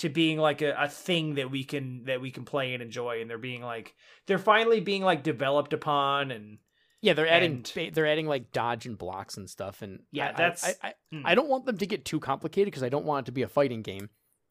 [0.00, 3.22] to being like a, a thing that we can that we can play and enjoy
[3.22, 3.94] and they're being like
[4.26, 6.58] they're finally being like developed upon and
[7.04, 10.28] yeah, they're adding And- they're adding like dodge and blocks and stuff, and Yeah, I-
[10.30, 11.26] I- that's- I, I, Hmm.
[11.26, 13.42] I don't want them to get too complicated because I don't want it to be
[13.42, 14.08] a fighting game.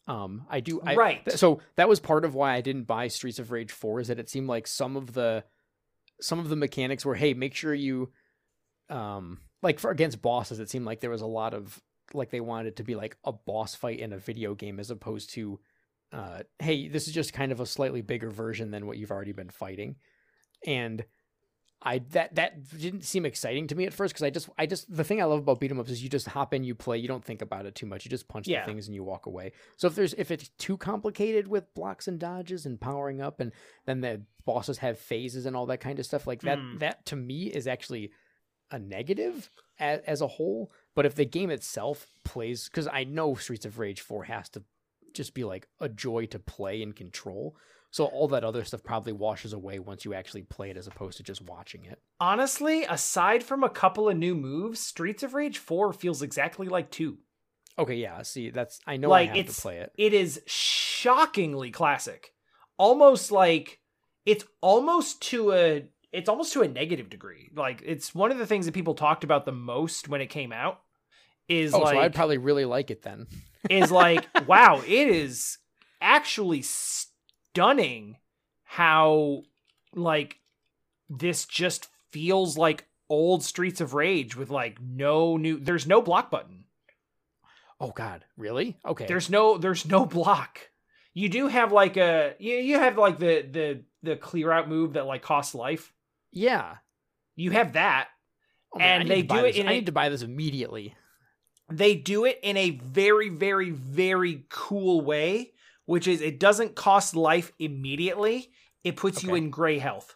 [0.07, 0.81] Um, I do.
[0.81, 1.25] I, Right.
[1.25, 4.09] th- so that was part of why I didn't buy Streets of Rage Four is
[4.09, 5.43] that it seemed like some of the
[6.21, 8.11] some of the mechanics were, hey, make sure you,
[8.89, 11.81] um, like for against bosses, it seemed like there was a lot of
[12.13, 14.91] like they wanted it to be like a boss fight in a video game as
[14.91, 15.59] opposed to,
[16.11, 19.31] uh, hey, this is just kind of a slightly bigger version than what you've already
[19.31, 19.95] been fighting,
[20.67, 21.03] and
[21.85, 24.93] I that that didn't seem exciting to me at first because I just I just
[24.95, 26.97] the thing I love about beat 'em ups is you just hop in, you play,
[26.97, 28.61] you don't think about it too much, you just punch Yeah.
[28.61, 29.51] the things and you walk away.
[29.75, 33.51] So if there's if it's too complicated with blocks and dodges and powering up, and
[33.85, 36.77] then the bosses have phases and all that kind of stuff like that, Hmm.
[36.77, 38.11] that to me is actually
[38.71, 40.71] a negative as, as a whole.
[40.95, 44.63] But if the game itself plays, because I know Streets of Rage Four has to
[45.13, 47.55] just be like a joy to play and control.
[47.93, 51.17] So all that other stuff probably washes away once you actually play it as opposed
[51.17, 51.99] to just watching it.
[52.19, 56.89] honestly, aside from a couple of new moves, Streets of Rage 4 feels exactly like
[56.89, 57.15] 2.
[57.77, 58.23] Okay, yeah.
[58.23, 59.91] See, that's I know Like, I have to play it.
[59.95, 62.33] It is shockingly classic.
[62.77, 63.79] Almost like
[64.25, 67.49] it's almost to a it's almost to a negative degree.
[67.55, 70.51] Like it's one of the things that people talked about the most when it came
[70.51, 70.81] out
[71.47, 73.27] is Oh, like so I'd probably really like it then.
[73.69, 75.59] is like wow, it is
[76.01, 76.61] actually
[77.53, 78.17] stunning
[78.63, 79.43] how
[79.93, 80.39] like
[81.09, 86.31] this just feels like old Streets of Rage with like no new there's no block
[86.31, 86.65] button.
[87.79, 88.77] Oh God, really?
[88.85, 89.05] Okay.
[89.07, 90.59] There's no there's no block.
[91.13, 94.93] You do have like a you, you have like the the the clear out move
[94.93, 95.93] that like costs life.
[96.31, 96.75] yeah.
[97.35, 98.09] You have that.
[98.71, 100.93] Oh, man, And they do it I a- need to buy this immediately.
[101.71, 105.52] They do it in a very very very cool way,
[105.85, 108.51] which is it doesn't cost life immediately.
[108.83, 110.15] It puts you in gray health.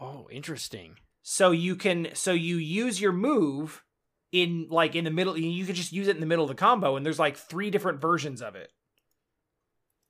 [0.00, 0.96] Oh, interesting.
[1.22, 3.84] So you can so you use your move
[4.30, 6.54] in like in the middle you can just use it in the middle of the
[6.54, 8.72] combo and there's like three different versions of it.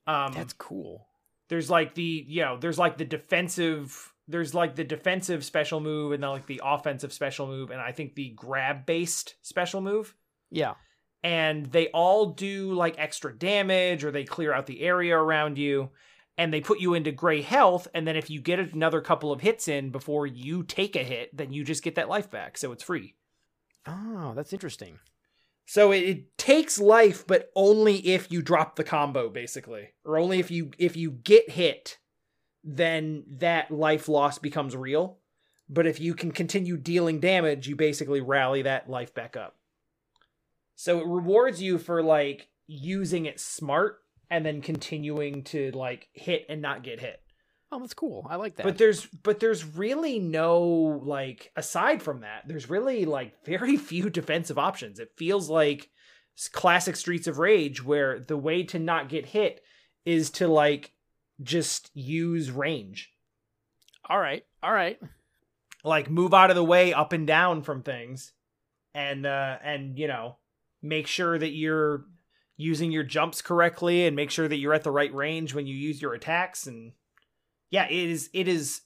[0.07, 1.07] Um That's cool.
[1.49, 6.12] there's like the you know there's like the defensive there's like the defensive special move
[6.12, 10.15] and then like the offensive special move and i think the grab based special move
[10.51, 10.75] Yeah.
[11.23, 15.90] And they all do like extra damage or they clear out the area around you
[16.36, 19.40] and they put you into gray health and then if you get another couple of
[19.40, 22.73] hits in before you take a hit then you just get that life back so
[22.73, 23.15] it's free.
[23.86, 24.99] Oh, that's interesting.
[25.66, 30.39] so it, it takes life but only if you drop the combo basically or only
[30.39, 31.99] if you if you get hit
[32.62, 35.19] then that life loss becomes real.
[35.70, 39.57] But if you can continue dealing damage you basically rally that life back up
[40.81, 43.99] so it rewards you for like using it smart
[44.31, 47.21] and then continuing to like hit and not get hit
[47.71, 48.27] Oh, that's cool.
[48.31, 48.63] I like that.
[48.63, 50.63] but there's but there's really no
[51.05, 55.91] like aside from that there's really like very few defensive options it feels like
[56.53, 59.61] classic streets of rage where the way to not get hit
[60.07, 60.93] is to like
[61.43, 63.11] just use range
[64.09, 64.45] all right.
[64.63, 64.99] All right.
[65.85, 68.33] like move out of the way up and down from things
[68.95, 70.37] and uh and you know
[70.83, 72.05] make sure that you're
[72.57, 75.75] using your jumps correctly and make sure that you're at the right range when you
[75.77, 76.93] use your attacks and
[77.71, 78.81] yeah it is it is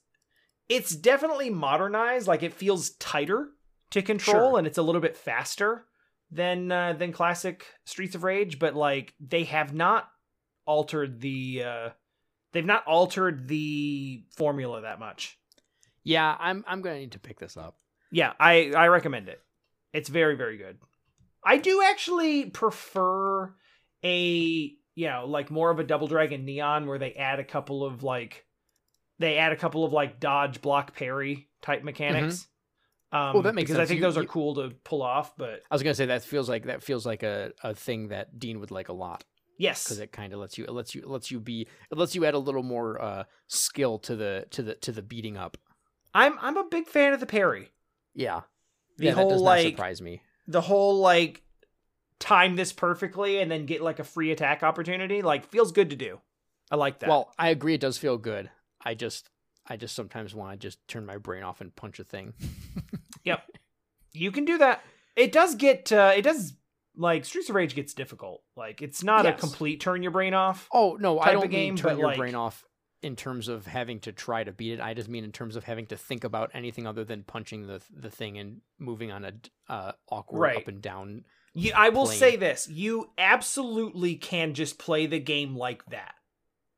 [0.69, 3.49] it's definitely modernized like it feels tighter
[3.91, 4.59] to control Sure.
[4.59, 5.85] and it's a little bit faster
[6.31, 10.09] than uh, than classic streets of rage but like they have not
[10.67, 11.89] altered the uh
[12.53, 15.39] they've not altered the formula that much
[16.05, 17.77] Yeah, I'm I'm gonna need to pick this up.
[18.11, 19.41] yeah, I I recommend it.
[19.93, 20.79] It's very very good.
[21.45, 23.55] I do actually prefer
[24.05, 27.85] a you know like more of a Double Dragon Neon where they add a couple
[27.85, 28.45] of like
[29.19, 32.49] they add a couple of like dodge block parry type mechanics.
[33.13, 35.37] Um, Well, that makes because I think You- those are you- cool to pull off.
[35.37, 38.39] But I was gonna say that feels like that feels like a, a thing that
[38.39, 39.25] Dean would like a lot
[39.59, 41.99] yes, because it kind of lets you it lets you it lets you be it
[41.99, 45.37] lets you add a little more uh skill to the to the to the beating
[45.37, 45.57] up.
[46.15, 47.71] I'm I'm a big fan of the parry.
[48.15, 48.43] Yeah,
[48.99, 50.23] The yeah, whole that does like surprise me.
[50.47, 51.43] The whole like
[52.19, 55.97] time this perfectly and then get like a free attack opportunity like feels good to
[55.97, 56.21] do.
[56.71, 57.09] I like that.
[57.09, 57.75] Well, I agree.
[57.75, 58.51] It does feel good.
[58.85, 59.29] I just
[59.67, 62.35] I just sometimes want to just turn my brain off and punch a thing.
[63.25, 63.49] Yep
[64.13, 64.83] you can do that.
[65.17, 66.55] It does get uh it does
[66.97, 68.43] like Streets of Rage gets difficult.
[68.57, 70.69] Like it's not a complete turn your brain off.
[70.73, 72.65] Oh no, I don't game, mean turn but, your like- brain off
[73.03, 74.81] in terms of having to try to beat it.
[74.81, 77.83] I just mean in terms of having to think about anything other than punching the
[77.95, 79.33] the thing and moving on a
[79.69, 80.57] uh, awkward Right.
[80.57, 81.25] up and down.
[81.55, 82.19] You, I will Plain.
[82.19, 86.15] say this, you absolutely can just play the game like that.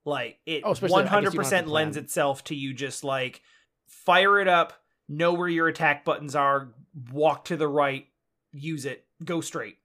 [0.05, 2.75] Like it Oh, especially, I guess you don't have to 100% lends itself to you
[2.75, 3.43] just like
[3.87, 4.73] fire it up,
[5.09, 6.75] know where your attack buttons are,
[7.13, 8.07] walk to the right,
[8.53, 9.77] use it, go straight.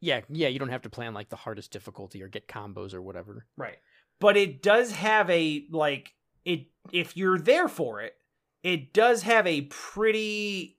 [0.00, 0.48] Yeah, yeah.
[0.48, 3.46] You don't have to plan like the hardest difficulty or get combos or whatever.
[3.56, 3.78] Right.
[4.24, 6.14] But it does have a like
[6.46, 8.14] it if you're there for it,
[8.62, 10.78] it does have a pretty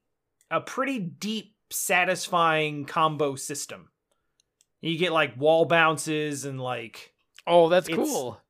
[0.49, 3.89] a pretty deep satisfying combo system.
[4.81, 7.13] You get like wall bounces and like
[7.45, 8.41] Oh, that's cool.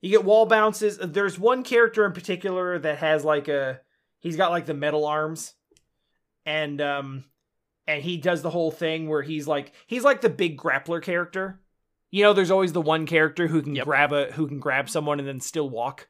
[0.00, 0.98] you get wall bounces.
[0.98, 3.80] There's one character in particular that has like a
[4.18, 5.54] he's got like the metal arms
[6.44, 7.24] and um
[7.86, 11.59] and he does the whole thing where he's like he's like the big grappler character.
[12.10, 13.84] You know, there's always the one character who can Yep.
[13.84, 16.08] grab a who can grab someone and then still walk.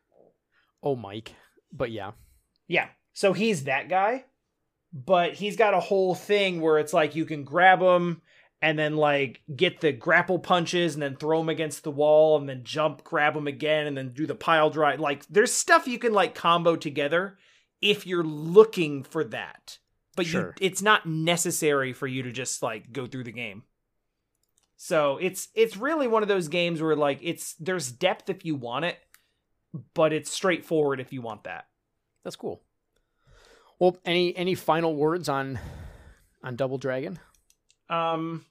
[0.82, 1.34] Oh, Mike.
[1.72, 2.12] But yeah,
[2.68, 2.88] Yeah.
[3.12, 4.24] So he's that guy.
[4.92, 8.22] But he's got a whole thing where it's like you can grab him
[8.62, 12.48] and then like get the grapple punches and then throw him against the wall and
[12.48, 14.98] then jump, grab him again and then do the pile drive.
[15.00, 17.38] Like there's stuff you can like combo together
[17.80, 19.78] if you're looking for that.
[20.16, 20.54] But you, Sure.
[20.60, 23.62] it's not necessary for you to just like go through the game.
[24.82, 28.54] So it's it's really one of those games where like it's there's depth if you
[28.54, 28.96] want it,
[29.92, 31.66] but it's straightforward if you want that.
[32.24, 32.62] that's cool.
[33.78, 35.58] Well, any any final words on
[36.42, 37.18] on Double Dragon?
[37.90, 38.46] Um,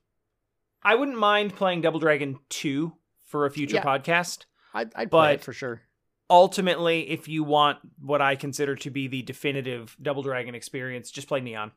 [0.84, 2.93] I wouldn't mind playing Double Dragon 2
[3.26, 3.84] for a future Yeah.
[3.84, 4.45] podcast.
[4.72, 5.81] I'd, I'd But- play it for sure.
[6.30, 11.27] Ultimately, if you want what I consider to be the definitive Double Dragon experience, just
[11.27, 11.72] play Neon.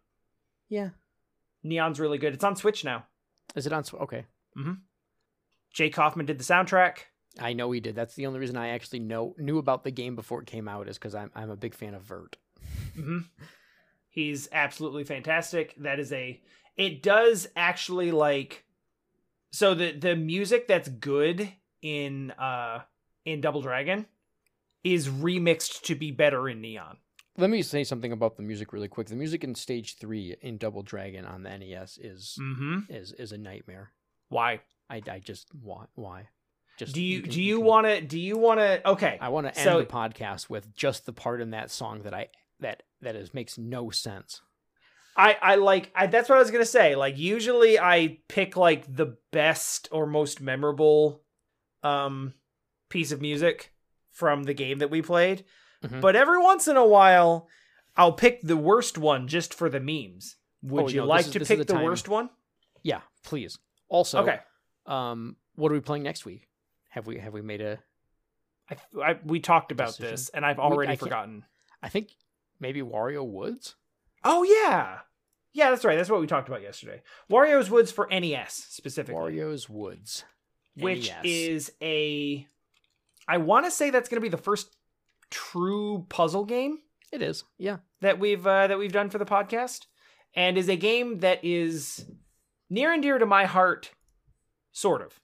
[0.68, 0.90] Yeah.
[1.64, 2.34] Neon's really good.
[2.34, 3.06] It's on Switch now.
[3.56, 3.84] Is it on?
[3.84, 4.26] Sw- Okay.
[5.72, 6.98] Jake Kaufman did the soundtrack.
[7.40, 7.94] I know he did.
[7.94, 10.88] That's the only reason I actually know knew about the game before it came out
[10.88, 12.34] is because I'm I'm a big fan of virt.
[12.94, 13.18] hmm
[14.08, 15.74] He's absolutely fantastic.
[15.78, 16.42] That is a.
[16.76, 18.64] It does actually like.
[19.52, 21.50] So the the music that's good
[21.80, 22.80] in uh
[23.24, 24.04] in Double Dragon
[24.84, 26.98] is remixed to be better in Neon.
[27.38, 29.06] Let me say something about the music really quick.
[29.06, 32.92] The music in Stage Three in Double Dragon on the NES is Mm-hmm.
[32.92, 33.92] is is a nightmare.
[34.32, 34.60] Why?
[34.90, 36.28] I, I just why why
[36.78, 39.28] just Do you, can- do you can- want to do you want to okay I
[39.28, 42.28] want to end so- the podcast with just the part in that song that I
[42.60, 44.40] that that is makes no sense.
[45.16, 48.56] I I like I that's what I was going to say like usually I pick
[48.56, 51.22] like the best or most memorable
[51.82, 52.34] um
[52.88, 53.72] piece of music
[54.10, 55.44] from the game that we played
[55.84, 56.00] Mhm.
[56.00, 57.48] but every once in a while
[57.96, 61.32] I'll pick the worst one just for the memes would Oh, you no, like is-
[61.32, 62.30] to pick the the worst one
[62.82, 63.58] Yeah, please.
[63.92, 64.40] Also, okay
[64.86, 66.48] um, what are we playing next week?
[66.90, 67.78] Have we have we made a?
[68.70, 70.10] I, I we talked about Decision.
[70.10, 71.44] this and I've already I forgotten
[71.82, 72.10] I think
[72.60, 73.76] maybe Wario Woods.
[74.24, 74.98] oh yeah
[75.52, 79.68] yeah that's right that's what we talked about yesterday Wario's Woods for NES specifically Wario's
[79.68, 80.24] Woods,
[80.76, 81.24] which NES.
[81.24, 82.46] is a
[83.28, 84.76] I want to say that's going to be the first
[85.30, 86.78] true puzzle game
[87.12, 87.44] it is.
[87.58, 89.86] Yeah, that we've uh, that we've done for the podcast
[90.34, 92.06] and is a game that is
[92.72, 93.90] near and dear to my heart
[94.72, 95.20] sort of.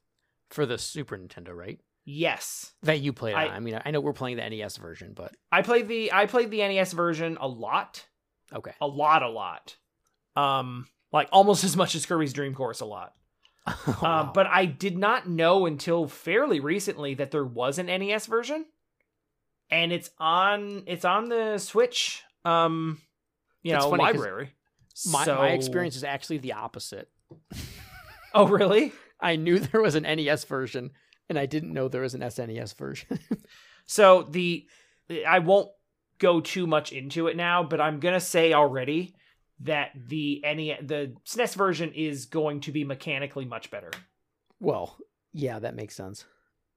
[0.50, 1.80] for the Super Nintendo, right?
[2.04, 2.72] Yes.
[2.82, 3.34] That you played.
[3.34, 3.52] I- on.
[3.54, 6.50] I mean, I know we're playing the NES version, but I played the I played
[6.50, 8.06] the NES version a lot.
[8.54, 8.72] okay.
[8.80, 9.76] A lot a lot.
[10.36, 13.14] Um like almost as much as Kirby's Dream Course a lot.
[13.66, 14.32] Oh, Um, wow.
[14.34, 18.64] but I did not know until fairly recently that there was an NES version,
[19.70, 22.98] and it's on it's on the Switch, um,
[23.62, 24.54] you It's know, library.
[25.12, 27.10] my So- my experience is actually the opposite.
[28.34, 28.92] Oh, really?
[29.20, 30.90] I knew there was an NES version,
[31.28, 33.18] and I didn't know there was an SNES version.
[33.90, 34.68] So the
[35.26, 35.70] I won't
[36.18, 39.14] go too much into it now, but I'm gonna say already
[39.60, 43.90] that the NES the SNES version is going to be mechanically much better
[44.60, 44.98] well,
[45.32, 46.26] yeah, that makes sense.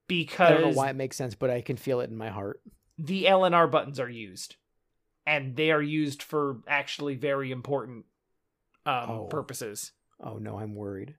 [0.08, 2.30] Because I don't know why it makes sense, but I can feel it in my
[2.30, 2.62] heart.
[2.98, 4.56] the L and R buttons are used,
[5.26, 8.06] and they are used for actually very important
[8.86, 9.28] um, Oh.
[9.30, 9.92] purposes.
[10.22, 11.16] Oh no, I'm worried.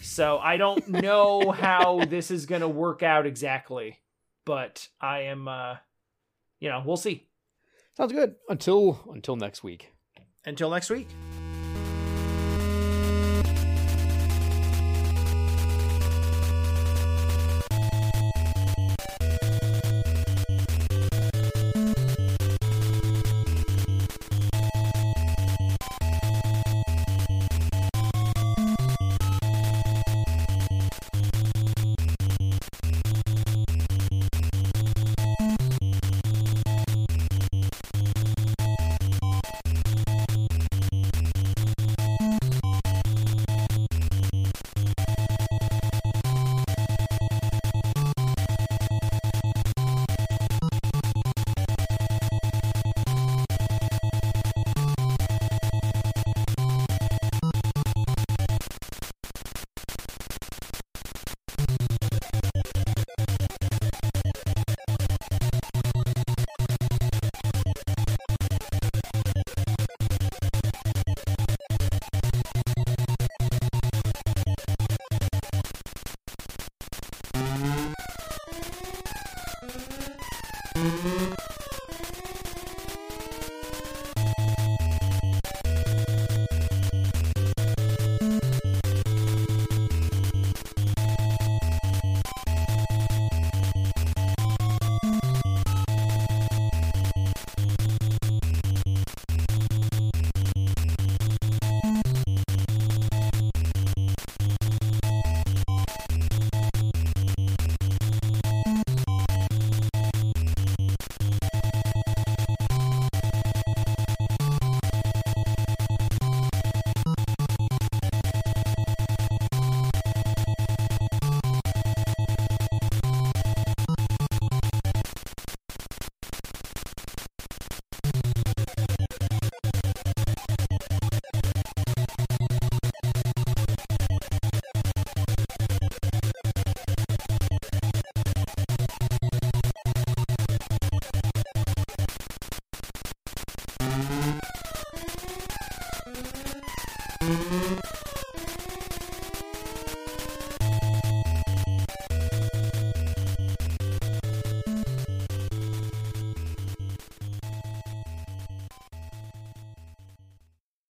[0.00, 4.00] So I don't know how this is going to work out exactly,
[4.44, 5.76] but I am, uh,
[6.60, 7.28] you know, we'll see.
[7.96, 8.34] Sounds good.
[8.48, 9.92] Until until next week.
[10.44, 11.08] Until next week.